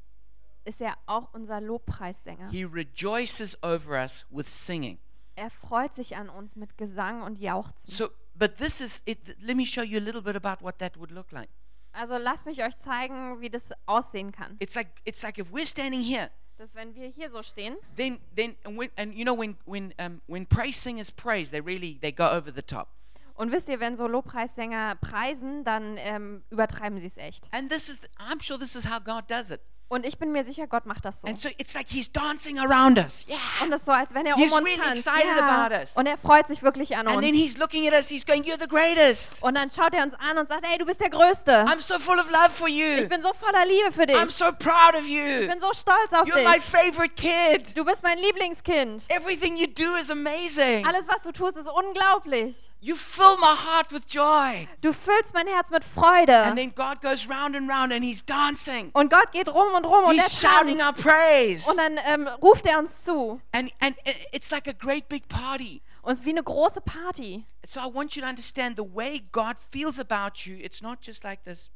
Ist 0.64 0.80
er 0.80 0.96
auch 1.06 1.32
unser 1.32 1.60
Lobpreissänger. 1.60 2.50
He 2.50 2.64
rejoices 2.64 3.60
over 3.62 4.02
us 4.02 4.26
with 4.30 4.46
singing. 4.46 4.98
Er 5.36 5.50
freut 5.50 5.94
sich 5.94 6.16
an 6.16 6.28
uns 6.28 6.56
mit 6.56 6.76
Gesang 6.76 7.22
und 7.22 7.38
Jauchzen. 7.38 7.90
So, 7.90 8.10
but 8.34 8.56
this 8.58 8.80
is 8.80 9.02
it. 9.06 9.36
Let 9.40 9.56
me 9.56 9.66
show 9.66 9.82
you 9.82 9.98
a 9.98 10.02
little 10.02 10.22
bit 10.22 10.36
about 10.36 10.62
what 10.64 10.78
that 10.78 10.98
would 10.98 11.10
look 11.10 11.30
like. 11.32 11.48
Also 11.92 12.16
lasst 12.18 12.46
mich 12.46 12.62
euch 12.62 12.78
zeigen, 12.78 13.40
wie 13.40 13.50
das 13.50 13.70
aussehen 13.86 14.32
kann. 14.32 14.56
It's 14.60 14.74
like 14.74 14.88
it's 15.04 15.22
like 15.22 15.38
if 15.38 15.50
we're 15.50 15.66
standing 15.66 16.02
here, 16.02 16.30
Dass 16.56 16.74
wenn 16.74 16.94
wir 16.94 17.08
hier 17.08 17.30
so 17.30 17.42
stehen, 17.42 17.76
then 17.96 18.18
then 18.36 18.54
and, 18.64 18.78
when, 18.78 18.90
and 18.96 19.14
you 19.14 19.24
know 19.24 19.36
when 19.36 19.56
when 19.64 19.94
um, 19.98 20.20
when 20.26 20.46
praise 20.46 20.78
singers 20.78 21.10
praise, 21.10 21.50
they 21.50 21.60
really 21.60 21.98
they 22.00 22.12
go 22.12 22.26
over 22.26 22.52
the 22.54 22.62
top. 22.62 22.88
und 23.34 23.50
wisst 23.50 23.70
ihr, 23.70 23.80
wenn 23.80 23.96
so 23.96 24.06
Lobpreissänger 24.06 24.96
preisen, 24.96 25.64
dann 25.64 25.96
ähm, 25.96 26.44
übertreiben 26.50 27.00
sie 27.00 27.06
es 27.06 27.16
echt. 27.16 27.48
And 27.52 27.70
this 27.70 27.88
is 27.88 28.00
I'm 28.18 28.42
sure 28.42 28.58
this 28.58 28.74
is 28.74 28.84
how 28.84 29.00
God 29.02 29.30
does 29.30 29.50
it. 29.50 29.62
Und 29.92 30.06
ich 30.06 30.18
bin 30.18 30.30
mir 30.30 30.44
sicher, 30.44 30.68
Gott 30.68 30.86
macht 30.86 31.04
das 31.04 31.20
so. 31.20 31.26
And 31.26 31.36
so 31.36 31.48
it's 31.58 31.74
like 31.74 31.88
He's 31.88 32.10
dancing 32.12 32.60
around 32.60 32.96
us, 32.96 33.26
yeah. 33.28 33.36
Und 33.60 33.72
es 33.72 33.80
ist 33.80 33.86
so, 33.86 33.92
als 33.92 34.14
wenn 34.14 34.24
er 34.24 34.36
He's 34.36 34.52
um 34.52 34.58
uns 34.58 34.66
really 34.68 34.80
tanzt. 34.80 35.04
excited 35.04 35.36
Ja. 35.36 35.64
about 35.66 35.74
us. 35.74 35.90
Und 35.94 36.06
er 36.06 36.16
freut 36.16 36.46
sich 36.46 36.62
wirklich 36.62 36.96
an 36.96 37.08
And 37.08 37.20
then 37.20 37.34
uns. 37.34 37.42
He's 37.42 37.58
looking 37.58 37.88
at 37.88 37.92
us. 37.94 38.08
He's 38.08 38.24
going, 38.24 38.44
"You're 38.44 38.60
the 38.60 38.68
greatest. 38.68 39.42
Und 39.42 39.56
dann 39.56 39.68
schaut 39.68 39.92
er 39.92 40.04
uns 40.04 40.14
an 40.14 40.38
und 40.38 40.46
sagt, 40.46 40.64
hey, 40.64 40.78
du 40.78 40.86
bist 40.86 41.00
der 41.00 41.10
Größte. 41.10 41.64
I'm 41.64 41.80
so 41.80 41.98
full 41.98 42.18
of 42.20 42.30
love 42.30 42.50
for 42.50 42.68
Ich 42.68 42.76
you. 42.76 43.08
bin 43.08 43.20
so 43.20 43.32
voller 43.32 43.66
Liebe 43.66 43.90
für 43.90 44.06
dich. 44.06 44.16
I'm 44.16 44.30
so 44.30 44.44
proud 44.52 44.94
of 44.94 45.02
Ich 45.04 45.10
you. 45.10 45.48
bin 45.48 45.60
so 45.60 45.72
stolz 45.72 46.12
auf 46.12 46.28
You're 46.28 46.48
my 46.48 46.54
dich. 46.54 46.62
favorite 46.64 47.14
kid. 47.16 47.76
Du 47.76 47.84
bist 47.84 48.04
mein 48.04 48.18
Lieblingskind. 48.18 49.04
Everything 49.08 49.56
you 49.56 49.66
do 49.66 49.96
is 49.96 50.08
amazing. 50.08 50.86
Alles, 50.86 51.08
was 51.08 51.24
du 51.24 51.32
tust, 51.32 51.56
ist 51.56 51.68
unglaublich. 51.68 52.70
You 52.80 52.94
fill 52.96 53.36
my 53.40 53.56
heart 53.66 53.90
with 53.92 54.02
joy." 54.08 54.68
Du 54.82 54.92
füllst 54.92 55.34
mein 55.34 55.48
Herz 55.48 55.68
mit 55.70 55.82
Freude. 55.84 56.38
And 56.44 56.56
then 56.56 56.72
God 56.76 57.00
goes 57.02 57.28
round 57.28 57.56
and 57.56 57.68
round 57.68 57.92
and 57.92 58.04
he's 58.04 58.24
dancing. 58.24 58.90
Und 58.92 59.10
Gott 59.10 59.32
geht 59.32 59.48
rum 59.48 59.74
und 59.74 59.79
rum 59.84 60.04
und 60.06 60.18
er 60.18 60.24
He's 60.24 60.40
shouting 60.40 60.80
our 60.80 60.92
praise. 60.92 61.68
Und 61.68 61.76
dann 61.76 61.98
ähm, 62.06 62.28
ruft 62.42 62.66
er 62.66 62.78
uns 62.78 63.04
zu. 63.04 63.40
And, 63.52 63.72
and 63.80 63.96
it's 64.32 64.50
like 64.50 64.68
a 64.68 64.72
great 64.72 65.08
big 65.08 65.28
party. 65.28 65.82
Und 66.02 66.12
es 66.12 66.20
ist 66.20 66.26
wie 66.26 66.30
eine 66.30 66.42
große 66.42 66.80
Party. 66.80 67.44
So 67.64 67.80
I 67.80 67.94
want 67.94 68.14
you 68.14 68.22
to 68.22 68.28
understand 68.28 68.76
the 68.76 68.94
way 68.94 69.20
God 69.32 69.56
feels 69.70 69.98
about 69.98 70.44
you. 70.44 70.56
It's 70.56 70.80
not 70.80 70.98
just 71.02 71.24
like 71.24 71.44
this 71.44 71.70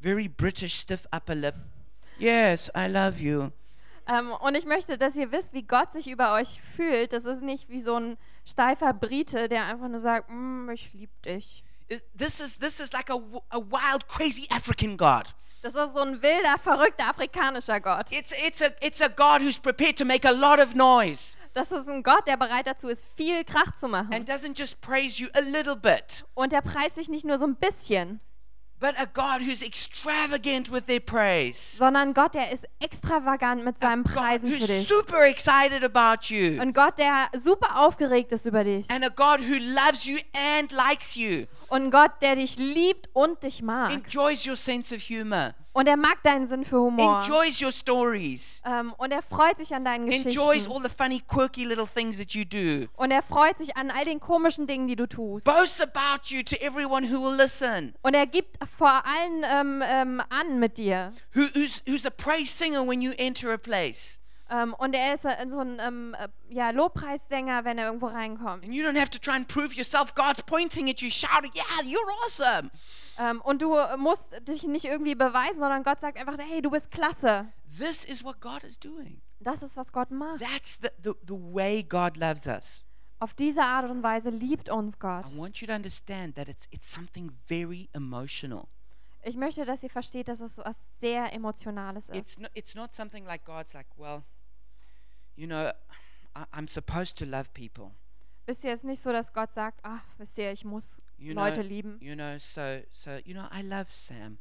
very 0.00 0.28
British 0.28 0.74
stiff 0.74 1.06
upper 1.12 1.34
lip. 1.34 1.54
Yes, 2.18 2.70
I 2.74 2.88
love 2.88 3.20
you. 3.20 3.50
Ähm, 4.06 4.32
und 4.32 4.54
ich 4.54 4.66
möchte, 4.66 4.98
dass 4.98 5.16
ihr 5.16 5.32
wisst, 5.32 5.54
wie 5.54 5.62
Gott 5.62 5.92
sich 5.92 6.08
über 6.08 6.34
euch 6.34 6.60
fühlt. 6.76 7.12
Das 7.12 7.24
ist 7.24 7.42
nicht 7.42 7.68
wie 7.68 7.80
so 7.80 7.98
ein 7.98 8.18
steifer 8.44 8.92
Brite, 8.92 9.48
der 9.48 9.64
einfach 9.66 9.88
nur 9.88 10.00
sagt, 10.00 10.28
mm, 10.28 10.70
ich 10.70 10.92
liebe 10.92 11.12
dich. 11.24 11.64
This 12.16 12.40
is 12.40 12.58
this 12.58 12.80
is 12.80 12.92
like 12.92 13.10
a, 13.10 13.18
a 13.50 13.58
wild, 13.58 14.08
crazy 14.08 14.46
African 14.50 14.96
God. 14.96 15.34
Das 15.64 15.74
ist 15.74 15.94
so 15.94 16.00
ein 16.02 16.22
wilder, 16.22 16.58
verrückter 16.62 17.08
afrikanischer 17.08 17.80
Gott. 17.80 18.12
It's 18.12 18.32
it's 18.46 18.60
a 18.60 18.66
it's 18.82 19.00
a 19.00 19.08
God 19.08 19.40
who's 19.40 19.58
prepared 19.58 19.96
to 19.96 20.04
make 20.04 20.28
a 20.28 20.30
lot 20.30 20.58
of 20.60 20.74
noise 20.74 21.36
Das 21.54 21.72
ist 21.72 21.88
ein 21.88 22.02
Gott, 22.02 22.26
der 22.26 22.36
bereit 22.36 22.66
dazu 22.66 22.88
ist, 22.88 23.08
viel 23.16 23.42
Krach 23.44 23.72
zu 23.74 23.88
machen. 23.88 24.12
and 24.12 24.28
doesn't 24.28 24.58
just 24.58 24.78
praise 24.82 25.18
you 25.22 25.28
a 25.34 25.40
little 25.40 25.74
bit, 25.74 26.22
Und 26.34 26.52
der 26.52 26.60
preist 26.60 26.96
sich 26.96 27.08
nicht 27.08 27.24
nur 27.24 27.38
so 27.38 27.46
ein 27.46 27.56
bisschen, 27.56 28.20
but 28.80 28.94
a 28.98 29.06
God 29.06 29.40
who's 29.40 29.62
extravagant 29.62 30.70
with 30.70 30.86
their 30.86 31.00
praise. 31.00 31.76
sondern 31.78 32.12
Gott, 32.14 32.34
der 32.34 32.50
ist 32.52 32.64
extravagant 32.80 33.64
mit 33.64 33.80
God 33.80 34.04
Preisen 34.04 34.50
für 34.50 34.66
dich. 34.66 34.86
super 34.88 35.24
excited 35.26 35.82
about 35.84 36.26
you. 36.32 36.60
Und 36.60 36.74
Gott, 36.74 36.98
der 36.98 37.28
super 37.38 37.78
aufgeregt 37.80 38.32
ist 38.32 38.46
über 38.46 38.64
dich. 38.64 38.88
And 38.90 39.04
a 39.04 39.08
God 39.08 39.40
who 39.40 39.54
loves 39.58 40.04
you 40.04 40.18
and 40.34 40.70
likes 40.72 41.14
you, 41.16 41.46
Und 41.68 41.90
Gott, 41.90 42.12
der 42.20 42.36
dich 42.36 42.56
liebt 42.58 43.08
und 43.14 43.42
dich 43.42 43.62
mag. 43.62 43.92
enjoys 43.92 44.46
your 44.46 44.56
sense 44.56 44.94
of 44.94 45.00
humor, 45.02 45.54
Und 45.76 45.88
er 45.88 45.96
mag 45.96 46.22
deinen 46.22 46.46
Sinn 46.46 46.64
für 46.64 46.78
Humor. 46.80 47.20
enjoys 47.20 47.60
your 47.60 47.72
stories, 47.72 48.62
Ähm, 48.64 48.94
und 48.96 49.10
er 49.12 49.22
freut 49.22 49.58
sich 49.58 49.74
an 49.74 49.84
deinen 49.84 50.06
enjoys 50.10 50.24
Geschichten. 50.64 50.72
all 50.72 50.82
the 50.82 50.88
funny, 50.88 51.20
quirky 51.20 51.64
little 51.64 51.86
things 51.86 52.16
that 52.18 52.30
you 52.32 52.44
do, 52.44 52.86
Und 52.96 53.10
er 53.10 53.22
freut 53.22 53.58
sich 53.58 53.76
an 53.76 53.90
all 53.90 54.04
den 54.04 54.20
komischen 54.20 54.66
Dingen, 54.68 54.86
die 54.86 54.94
du 54.96 55.06
tust. 55.08 55.44
boasts 55.44 55.80
about 55.80 56.26
you 56.28 56.42
to 56.44 56.54
everyone 56.60 57.04
who 57.12 57.20
will 57.20 57.34
listen, 57.36 57.92
Und 58.02 58.14
er 58.14 58.26
gibt 58.26 58.56
vor 58.78 59.02
allen 59.04 59.44
ähm, 59.52 59.82
ähm, 59.84 60.22
an 60.30 60.60
mit 60.60 60.78
dir. 60.78 61.12
who, 61.34 61.42
who's, 61.54 61.82
who's 61.88 62.06
a 62.06 62.10
praise 62.10 62.50
singer 62.56 62.86
when 62.86 63.02
you 63.02 63.12
enter 63.18 63.52
a 63.52 63.58
place. 63.58 64.20
Ähm, 64.50 64.74
und 64.74 64.94
er 64.94 65.14
ist 65.14 65.24
äh, 65.24 65.46
so 65.48 65.58
ein 65.58 65.78
ähm, 65.80 66.14
äh, 66.18 66.28
ja, 66.48 66.70
Lobpreissänger, 66.70 67.64
wenn 67.64 67.78
er 67.78 67.86
irgendwo 67.86 68.06
reinkommt. 68.06 68.64
And 68.64 68.74
you 68.74 68.84
don't 68.84 68.98
have 68.98 69.10
to 69.10 69.18
try 69.18 69.34
and 69.34 69.48
prove 69.48 69.74
yourself. 69.74 70.14
God's 70.14 70.42
pointing 70.42 70.90
at 70.90 71.00
you, 71.00 71.10
shouting, 71.10 71.50
Yeah, 71.54 71.64
you're 71.84 72.24
awesome. 72.24 72.70
Ähm, 73.18 73.40
und 73.42 73.62
du 73.62 73.76
musst 73.96 74.26
dich 74.46 74.64
nicht 74.64 74.84
irgendwie 74.84 75.14
beweisen, 75.14 75.60
sondern 75.60 75.82
Gott 75.82 76.00
sagt 76.00 76.18
einfach, 76.18 76.36
hey, 76.38 76.60
du 76.60 76.70
bist 76.70 76.90
klasse. 76.90 77.46
This 77.78 78.04
is 78.04 78.22
what 78.22 78.40
God 78.40 78.62
is 78.64 78.78
doing. 78.78 79.22
Das 79.40 79.62
ist, 79.62 79.76
was 79.76 79.92
Gott 79.92 80.10
macht. 80.10 80.40
That's 80.40 80.78
the, 80.80 80.88
the, 81.02 81.12
the 81.26 81.34
way 81.34 81.82
God 81.82 82.16
loves 82.16 82.46
us. 82.46 82.84
Auf 83.20 83.32
diese 83.34 83.62
Art 83.62 83.90
und 83.90 84.02
Weise 84.02 84.30
liebt 84.30 84.68
uns 84.68 84.98
Gott. 84.98 85.26
I 85.26 85.38
want 85.38 85.60
you 85.60 85.66
to 85.66 85.72
understand 85.72 86.36
that 86.36 86.48
it's, 86.48 86.66
it's 86.70 86.90
something 86.90 87.30
very 87.48 87.88
emotional. 87.92 88.66
Ich 89.22 89.36
möchte, 89.36 89.64
dass 89.64 89.82
ihr 89.82 89.90
versteht, 89.90 90.28
dass 90.28 90.40
es 90.40 90.58
was 90.58 90.76
sehr 91.00 91.32
Emotionales 91.32 92.10
ist. 92.10 92.16
It's 92.16 92.38
not, 92.38 92.50
it's 92.54 92.74
not 92.74 92.92
something 92.92 93.24
like 93.24 93.44
God's 93.44 93.72
like, 93.72 93.86
well, 93.96 94.22
you 95.36 95.46
know, 95.46 95.72
I, 96.34 96.44
I'm 96.52 96.68
supposed 96.68 97.16
to 97.18 97.24
love 97.24 97.52
people. 97.54 97.92
Wisst 98.46 98.64
ihr, 98.64 98.72
es 98.72 98.80
ist 98.80 98.84
nicht 98.84 99.02
so, 99.02 99.10
dass 99.10 99.32
Gott 99.32 99.52
sagt, 99.54 99.80
ach, 99.82 100.02
wisst 100.18 100.36
ihr, 100.38 100.52
ich 100.52 100.64
muss 100.64 101.00
You 101.16 101.32
know, 101.32 101.42
Leute 101.44 101.62
lieben. 101.62 101.98
you 102.00 102.14
know, 102.14 102.38
so 102.38 102.82
so 102.92 103.18
you 103.24 103.32
know, 103.34 103.46
I 103.50 103.62
love 103.62 103.86
Sam. 103.90 104.38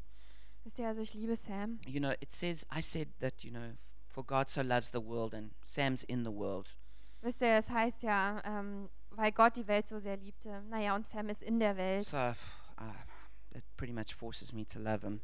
Wisst 0.66 0.80
ihr, 0.80 0.88
also 0.88 1.02
ich 1.02 1.14
liebe 1.14 1.36
Sam. 1.36 1.80
You 1.86 2.00
know, 2.00 2.12
it 2.20 2.32
says 2.34 2.66
I 2.76 2.82
said 2.82 3.08
that 3.20 3.44
you 3.44 3.52
know, 3.52 3.78
for 4.10 4.24
God 4.26 4.50
so 4.50 4.62
loves 4.62 4.92
the 4.92 5.00
world, 5.02 5.34
and 5.34 5.52
Sam's 5.66 6.04
in 6.04 6.24
the 6.26 6.32
world. 6.32 6.76
Wisst 7.22 7.42
ihr, 7.42 7.56
es 7.56 7.70
heißt 7.70 8.04
ja, 8.04 8.42
ähm, 8.44 8.90
weil 9.12 9.32
Gott 9.32 9.56
die 9.56 9.68
Welt 9.68 9.88
so 9.88 10.00
sehr 10.00 10.18
liebte. 10.18 10.62
Naja, 10.70 10.96
und 10.96 11.06
Sam 11.06 11.30
ist 11.30 11.42
in 11.42 11.60
der 11.60 11.78
Welt. 11.78 12.06
So 12.06 12.18
uh, 12.18 12.34
that 13.54 13.64
pretty 13.78 13.94
much 13.94 14.14
forces 14.16 14.52
me 14.52 14.66
to 14.66 14.80
love 14.80 15.02
him. 15.06 15.22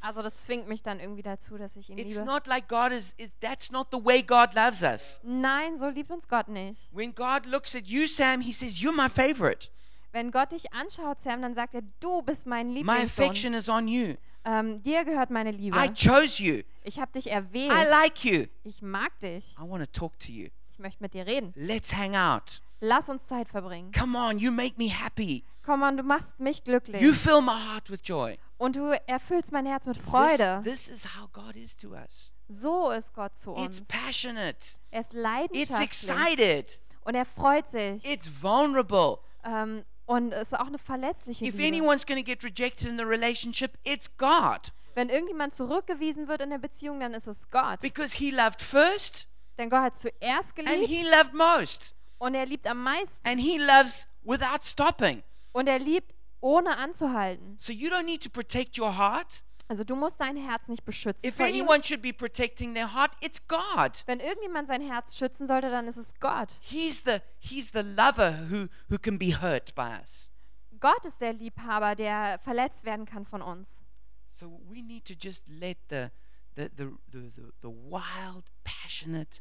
Also 0.00 0.22
das 0.22 0.38
zwingt 0.44 0.66
mich 0.68 0.82
dann 0.82 0.98
irgendwie 1.00 1.22
dazu, 1.22 1.58
dass 1.58 1.76
ich 1.76 1.90
ihn 1.90 1.98
It's 1.98 2.14
liebe. 2.16 2.24
not 2.26 2.46
like 2.46 2.68
God 2.68 2.92
is, 2.92 3.12
is. 3.18 3.30
That's 3.40 3.70
not 3.70 3.88
the 3.92 4.02
way 4.04 4.22
God 4.22 4.54
loves 4.54 4.82
us. 4.82 5.20
Nein, 5.22 5.76
so 5.76 5.88
liebt 5.88 6.10
uns 6.10 6.26
Gott 6.28 6.48
nicht. 6.48 6.88
When 6.92 7.14
God 7.14 7.46
looks 7.46 7.74
at 7.76 7.86
you, 7.86 8.06
Sam, 8.06 8.40
He 8.40 8.52
says, 8.52 8.80
"You're 8.80 8.92
my 8.96 9.08
favorite. 9.08 9.68
Wenn 10.12 10.30
Gott 10.30 10.52
dich 10.52 10.72
anschaut, 10.72 11.20
Sam, 11.20 11.42
dann 11.42 11.54
sagt 11.54 11.74
er, 11.74 11.82
du 12.00 12.22
bist 12.22 12.46
mein 12.46 12.68
My 12.68 12.74
Lieblingssohn. 12.80 13.24
affection 13.24 13.54
is 13.54 13.68
on 13.68 13.86
you." 13.88 14.16
Ähm, 14.44 14.82
dir 14.82 15.04
gehört 15.04 15.28
meine 15.30 15.50
Liebe. 15.50 15.76
I 15.76 15.88
chose 15.92 16.42
you. 16.42 16.62
Ich 16.82 16.98
habe 16.98 17.12
dich 17.12 17.30
erwählt. 17.30 17.70
I 17.72 17.84
like 17.90 18.24
you. 18.24 18.46
Ich 18.64 18.80
mag 18.80 19.18
dich. 19.20 19.54
I 19.58 19.68
want 19.68 19.84
to 19.84 19.90
talk 20.00 20.18
to 20.20 20.32
you. 20.32 20.48
Ich 20.72 20.78
möchte 20.78 21.02
mit 21.02 21.12
dir 21.12 21.26
reden. 21.26 21.52
Let's 21.56 21.94
hang 21.94 22.16
out. 22.16 22.62
Lass 22.80 23.08
uns 23.08 23.26
Zeit 23.26 23.48
verbringen. 23.48 23.92
Come 23.92 24.16
on, 24.18 24.38
you 24.38 24.50
make 24.50 24.76
me 24.78 24.88
happy. 24.90 25.44
Komm 25.64 25.82
on, 25.82 25.96
du 25.96 26.02
machst 26.02 26.38
mich 26.40 26.64
glücklich. 26.64 27.02
You 27.02 27.12
fill 27.12 27.40
my 27.42 27.52
heart 27.52 27.90
with 27.90 28.00
joy. 28.02 28.38
Und 28.56 28.76
du 28.76 28.98
erfüllst 29.06 29.52
mein 29.52 29.66
Herz 29.66 29.86
mit 29.86 29.96
This, 29.96 30.04
Freude. 30.04 30.60
this 30.64 30.88
is 30.88 31.04
how 31.16 31.30
God 31.32 31.56
is 31.56 31.76
to 31.76 31.90
us. 31.90 32.30
So 32.48 32.90
ist 32.90 33.12
Gott 33.14 33.36
zu 33.36 33.52
It's 33.56 33.80
uns. 33.80 33.82
passionate. 33.88 34.78
Er 34.90 35.00
ist 35.00 35.12
It's 35.12 35.22
leidenschaftlich. 35.22 35.80
excited. 36.10 36.80
Und 37.04 37.14
er 37.14 37.24
freut 37.24 37.68
sich. 37.70 38.04
It's 38.04 38.30
vulnerable. 38.42 39.18
Ähm, 39.44 39.84
und 40.06 40.32
es 40.32 40.48
ist 40.52 40.58
auch 40.58 40.66
eine 40.66 40.78
verletzliche 40.78 41.44
If 41.44 41.56
Liebe. 41.56 41.68
anyone's 41.76 42.04
going 42.06 42.18
to 42.18 42.24
get 42.24 42.42
rejected 42.42 42.88
in 42.88 42.98
the 42.98 43.04
relationship, 43.04 43.78
it's 43.84 44.08
God. 44.16 44.72
Wenn 44.94 45.08
irgendjemand 45.08 45.54
zurückgewiesen 45.54 46.26
wird 46.28 46.40
in 46.40 46.50
der 46.50 46.58
Beziehung, 46.58 46.98
dann 47.00 47.14
ist 47.14 47.26
es 47.28 47.48
Gott. 47.50 47.80
Because 47.80 48.16
he 48.16 48.30
loved 48.30 48.60
first 48.60 49.28
Denn 49.58 49.70
Gott 49.70 49.80
hat 49.82 49.94
zuerst 49.96 50.58
and 50.58 50.66
geliebt 50.66 50.88
he 50.88 51.02
loved 51.04 51.34
most. 51.34 51.94
Und 52.20 52.34
er 52.34 52.46
liebt 52.46 52.66
am 52.66 52.82
meisten. 52.82 53.26
And 53.26 53.40
he 53.40 53.58
loves 53.58 54.06
without 54.22 54.62
stopping. 54.62 55.22
Und 55.52 55.66
er 55.66 55.78
liebt 55.78 56.14
ohne 56.40 56.76
anzuhalten. 56.76 57.56
So 57.58 57.72
you 57.72 57.90
don't 57.90 58.04
need 58.04 58.22
to 58.22 58.30
protect 58.30 58.78
your 58.78 58.96
heart. 58.96 59.42
Also 59.68 59.84
du 59.84 59.94
musst 59.94 60.20
dein 60.20 60.36
Herz 60.36 60.68
nicht 60.68 60.84
beschützen. 60.84 61.26
If 61.26 61.40
anyone 61.40 61.82
should 61.82 62.02
be 62.02 62.12
protecting 62.12 62.74
their 62.74 62.92
heart, 62.92 63.12
it's 63.20 63.46
God. 63.46 64.02
Wenn 64.06 64.20
irgendjemand 64.20 64.68
sein 64.68 64.82
Herz 64.82 65.16
schützen 65.16 65.46
sollte, 65.46 65.70
dann 65.70 65.86
ist 65.88 65.96
es 65.96 66.14
Gott. 66.20 66.58
He's 66.60 67.04
the 67.04 67.18
he's 67.38 67.70
the 67.72 67.82
lover 67.82 68.32
who 68.50 68.66
who 68.88 68.98
can 68.98 69.18
be 69.18 69.40
hurt 69.40 69.74
by 69.74 69.98
us. 70.00 70.30
Gott 70.78 71.04
ist 71.06 71.20
der 71.20 71.32
Liebhaber, 71.32 71.94
der 71.94 72.38
verletzt 72.40 72.84
werden 72.84 73.06
kann 73.06 73.24
von 73.24 73.42
uns. 73.42 73.80
So 74.28 74.60
we 74.68 74.82
need 74.82 75.06
to 75.06 75.14
just 75.14 75.46
let 75.48 75.78
the 75.88 76.08
the 76.56 76.68
the, 76.76 76.90
the, 77.12 77.52
the 77.62 77.68
wild, 77.68 78.44
passionate 78.64 79.40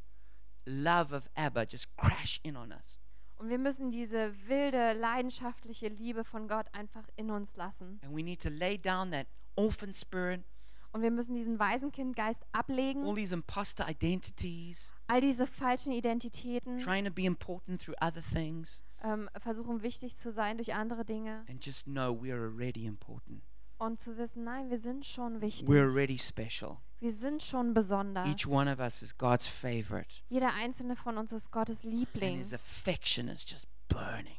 love 0.70 1.14
of 1.16 1.30
Abba 1.36 1.64
just 1.64 1.88
crash 1.98 2.40
in 2.44 2.56
on 2.56 2.72
us. 2.72 3.00
Und 3.38 3.50
wir 3.50 3.58
müssen 3.58 3.90
diese 3.90 4.34
wilde, 4.48 4.94
leidenschaftliche 4.94 5.88
Liebe 5.88 6.24
von 6.24 6.48
Gott 6.48 6.68
einfach 6.74 7.08
in 7.16 7.32
uns 7.32 7.56
lassen. 7.56 8.00
And 8.04 8.16
we 8.16 8.22
need 8.22 8.42
to 8.42 8.50
lay 8.50 8.78
down 8.78 9.12
that 9.12 9.28
orphan 9.56 9.94
spirit, 9.94 10.44
Und 10.92 11.04
wir 11.04 11.12
müssen 11.12 11.36
diesen 11.36 11.60
Waisenkindgeist 11.60 12.44
all 12.52 12.62
ablegen, 12.62 13.16
these 13.16 13.34
imposter 13.34 13.88
identities, 13.88 14.94
all 15.08 15.22
diese 15.22 15.46
falschen 15.46 15.94
Identitäten, 15.94 16.80
trying 16.80 17.06
to 17.06 17.12
be 17.12 17.26
important 17.26 17.80
through 17.82 17.96
other 18.02 18.24
things, 18.34 18.84
ähm, 19.04 19.30
versuchen 19.38 19.84
wichtig 19.84 20.16
zu 20.16 20.32
sein 20.32 20.58
durch 20.58 20.74
andere 20.74 21.06
Dinge 21.06 21.46
and 21.48 21.64
just 21.64 21.86
know 21.86 22.12
we're 22.12 22.42
already 22.42 22.86
important. 22.86 23.44
Und 23.80 24.00
zu 24.00 24.18
wissen, 24.18 24.44
nein, 24.44 24.70
wir 24.70 24.78
sind 24.78 25.06
schon 25.06 25.42
wichtig. 25.42 25.68
We're 25.68 25.84
already 25.90 26.20
special. 26.20 26.78
Wir 27.00 27.12
sind 27.12 27.42
schon 27.42 27.74
besonders. 27.74 28.28
Each 28.28 28.46
one 28.46 28.72
of 28.72 28.80
us 28.80 29.02
is 29.02 29.18
God's 29.18 29.48
favorite. 29.48 30.22
Jeder 30.30 30.54
einzelne 30.54 30.96
von 30.96 31.18
uns 31.18 31.32
ist 31.32 31.50
Gottes 31.52 31.84
And 31.84 31.94
Liebling. 31.94 32.38
his 32.38 32.54
affection 32.54 33.30
is 33.30 33.46
just 33.50 33.66
burning 33.88 34.36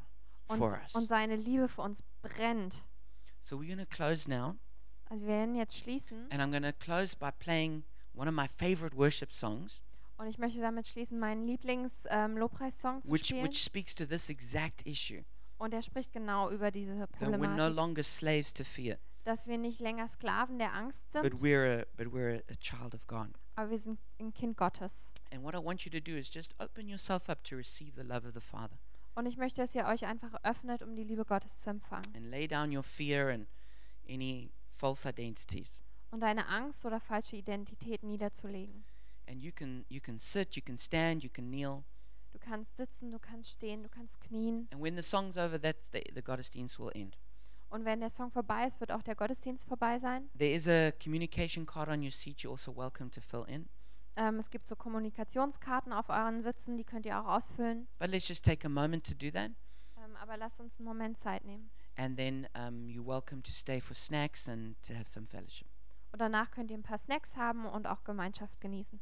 Und, 0.49 0.59
for 0.59 0.79
us. 0.83 0.95
und 0.95 1.09
seine 1.09 1.37
Liebe 1.37 1.69
für 1.69 1.83
uns 1.83 2.03
brennt. 2.23 2.85
So 3.41 3.57
we're 3.57 3.67
going 3.75 3.79
to 3.79 3.87
close 3.87 4.29
now. 4.31 4.57
Also 5.09 5.23
wir 5.25 5.33
werden 5.33 5.55
jetzt 5.57 5.77
schließen. 5.79 6.31
And 6.31 6.41
I'm 6.43 6.51
going 6.51 6.63
to 6.63 6.73
close 6.79 7.17
by 7.17 7.31
playing 7.33 7.83
one 8.15 8.29
of 8.29 8.35
my 8.35 8.47
favorite 8.47 8.95
worship 8.97 9.33
songs, 9.33 9.81
Und 10.19 10.27
ich 10.27 10.37
möchte 10.37 10.61
damit 10.61 10.87
schließen, 10.87 11.19
meinen 11.19 11.47
Lieblings-Lobpreissong 11.47 13.03
zu 13.03 13.11
which, 13.11 13.27
spielen. 13.29 13.45
which 13.45 13.65
speaks 13.65 13.95
to 13.95 14.05
this 14.05 14.29
exact 14.29 14.87
issue 14.87 15.25
Und 15.59 15.73
er 15.73 15.81
spricht 15.83 16.13
genau 16.13 16.51
über 16.51 16.71
diese 16.71 16.95
that 16.99 17.09
we're 17.21 17.31
no 17.31 17.39
Problematik, 17.39 17.75
longer 17.77 18.03
slaves 18.03 18.53
to 18.53 18.65
fear, 18.65 18.99
dass 19.31 19.47
wir 19.47 19.59
nicht 19.59 19.79
länger 19.79 20.09
Sklaven 20.09 20.59
der 20.59 20.75
Angst 20.75 21.11
sind, 21.13 21.23
but 21.23 21.41
we're 21.41 21.83
a, 21.83 21.87
but 21.97 22.09
we're 22.09 22.43
a, 22.51 22.55
child 22.57 22.95
of 22.95 23.07
God. 23.07 23.29
aber 23.55 23.71
wir 23.71 23.79
sind 23.79 24.01
ein 24.19 24.35
Kind 24.35 24.57
Gottes. 24.57 25.11
And 25.31 25.45
what 25.45 25.55
I 25.55 25.59
want 25.59 25.85
you 25.85 25.91
to 25.93 26.01
do 26.01 26.17
is 26.17 26.29
just 26.33 26.53
open 26.61 26.89
yourself 26.89 27.29
up 27.31 27.45
to 27.45 27.55
receive 27.57 27.95
the 27.95 28.03
love 28.03 28.27
of 28.27 28.35
the 28.35 28.41
Father 28.41 28.77
Und 29.15 29.27
ich 29.27 29.37
möchte, 29.37 29.61
dass 29.61 29.75
ihr 29.75 29.87
euch 29.87 30.05
einfach 30.07 30.35
öffnet, 30.43 30.83
um 30.83 30.97
die 30.97 31.05
Liebe 31.05 31.25
Gottes 31.25 31.61
zu 31.61 31.71
empfangen. 31.71 32.13
and 32.17 32.27
lay 32.27 32.49
down 32.49 32.77
your 32.77 32.83
fear 32.83 33.29
and 33.29 33.47
any 34.09 34.51
false 34.67 35.09
identities. 35.09 35.81
Und 36.11 36.21
deine 36.21 36.49
Angst 36.49 36.85
oder 36.85 36.99
falsche 36.99 37.37
Identität 37.37 38.03
niederzulegen. 38.03 38.85
And 39.29 39.41
you 39.41 39.53
can 39.53 39.85
you 39.89 40.01
can 40.01 40.19
sit, 40.19 40.57
you 40.57 40.63
can 40.63 40.77
stand, 40.77 41.23
you 41.23 41.31
can 41.31 41.49
kneel. 41.49 41.85
Du 42.33 42.39
kannst 42.41 42.77
sitzen, 42.77 43.13
du 43.13 43.19
kannst 43.21 43.51
stehen, 43.51 43.85
du 43.85 43.89
kannst 43.89 44.21
knien. 44.21 44.67
And 44.73 44.83
when 44.83 44.97
the 44.97 45.03
song's 45.03 45.37
over, 45.37 45.61
that 45.61 45.77
the, 45.93 46.03
the 46.15 46.23
Gottesdienst 46.23 46.81
will 46.81 46.91
end. 46.95 47.17
Und 47.71 47.85
wenn 47.85 48.01
der 48.01 48.11
Song 48.11 48.31
vorbei 48.33 48.67
ist, 48.67 48.81
wird 48.81 48.91
auch 48.91 49.03
der 49.03 49.15
Gottesdienst 49.15 49.67
vorbei 49.67 49.99
sein. 49.99 50.29
There 50.37 50.53
is 50.53 50.67
a 50.69 50.91
communication 51.03 51.65
card 51.65 51.89
on 51.89 52.03
your 52.03 52.11
seat. 52.11 52.39
You're 52.41 52.51
also 52.51 52.77
welcome 52.77 53.11
to 53.13 53.21
fill 53.21 53.45
in. 53.47 53.69
Ähm, 54.17 54.39
es 54.39 54.51
gibt 54.51 54.67
so 54.67 54.75
Kommunikationskarten 54.75 55.93
auf 55.93 56.09
euren 56.09 56.43
Sitzen, 56.43 56.77
die 56.77 56.85
könnt 56.85 57.07
ihr 57.07 57.19
auch 57.21 57.27
ausfüllen. 57.27 57.87
But 57.99 58.11
let's 58.11 58.29
just 58.29 58.45
take 58.45 58.67
a 58.67 58.69
moment 58.69 59.07
to 59.07 59.15
do 59.15 59.31
that. 59.31 59.53
Ähm, 59.97 60.17
aber 60.21 60.37
lasst 60.37 60.61
uns 60.61 60.79
einen 60.79 60.87
Moment 60.87 61.19
Zeit 61.19 61.45
nehmen. 61.45 61.71
And 61.97 62.17
then 62.17 62.47
um, 62.55 62.89
you're 62.89 63.07
welcome 63.07 63.43
to 63.43 63.53
stay 63.53 63.81
for 63.81 63.95
snacks 63.95 64.49
and 64.49 64.77
to 64.83 64.95
have 64.95 65.09
some 65.09 65.27
fellowship. 65.27 65.69
Und 66.13 66.21
danach 66.21 66.51
könnt 66.51 66.71
ihr 66.71 66.77
ein 66.77 66.83
paar 66.83 66.99
Snacks 66.99 67.37
haben 67.37 67.67
und 67.67 67.87
auch 67.87 68.05
Gemeinschaft 68.05 68.61
genießen. 68.61 69.01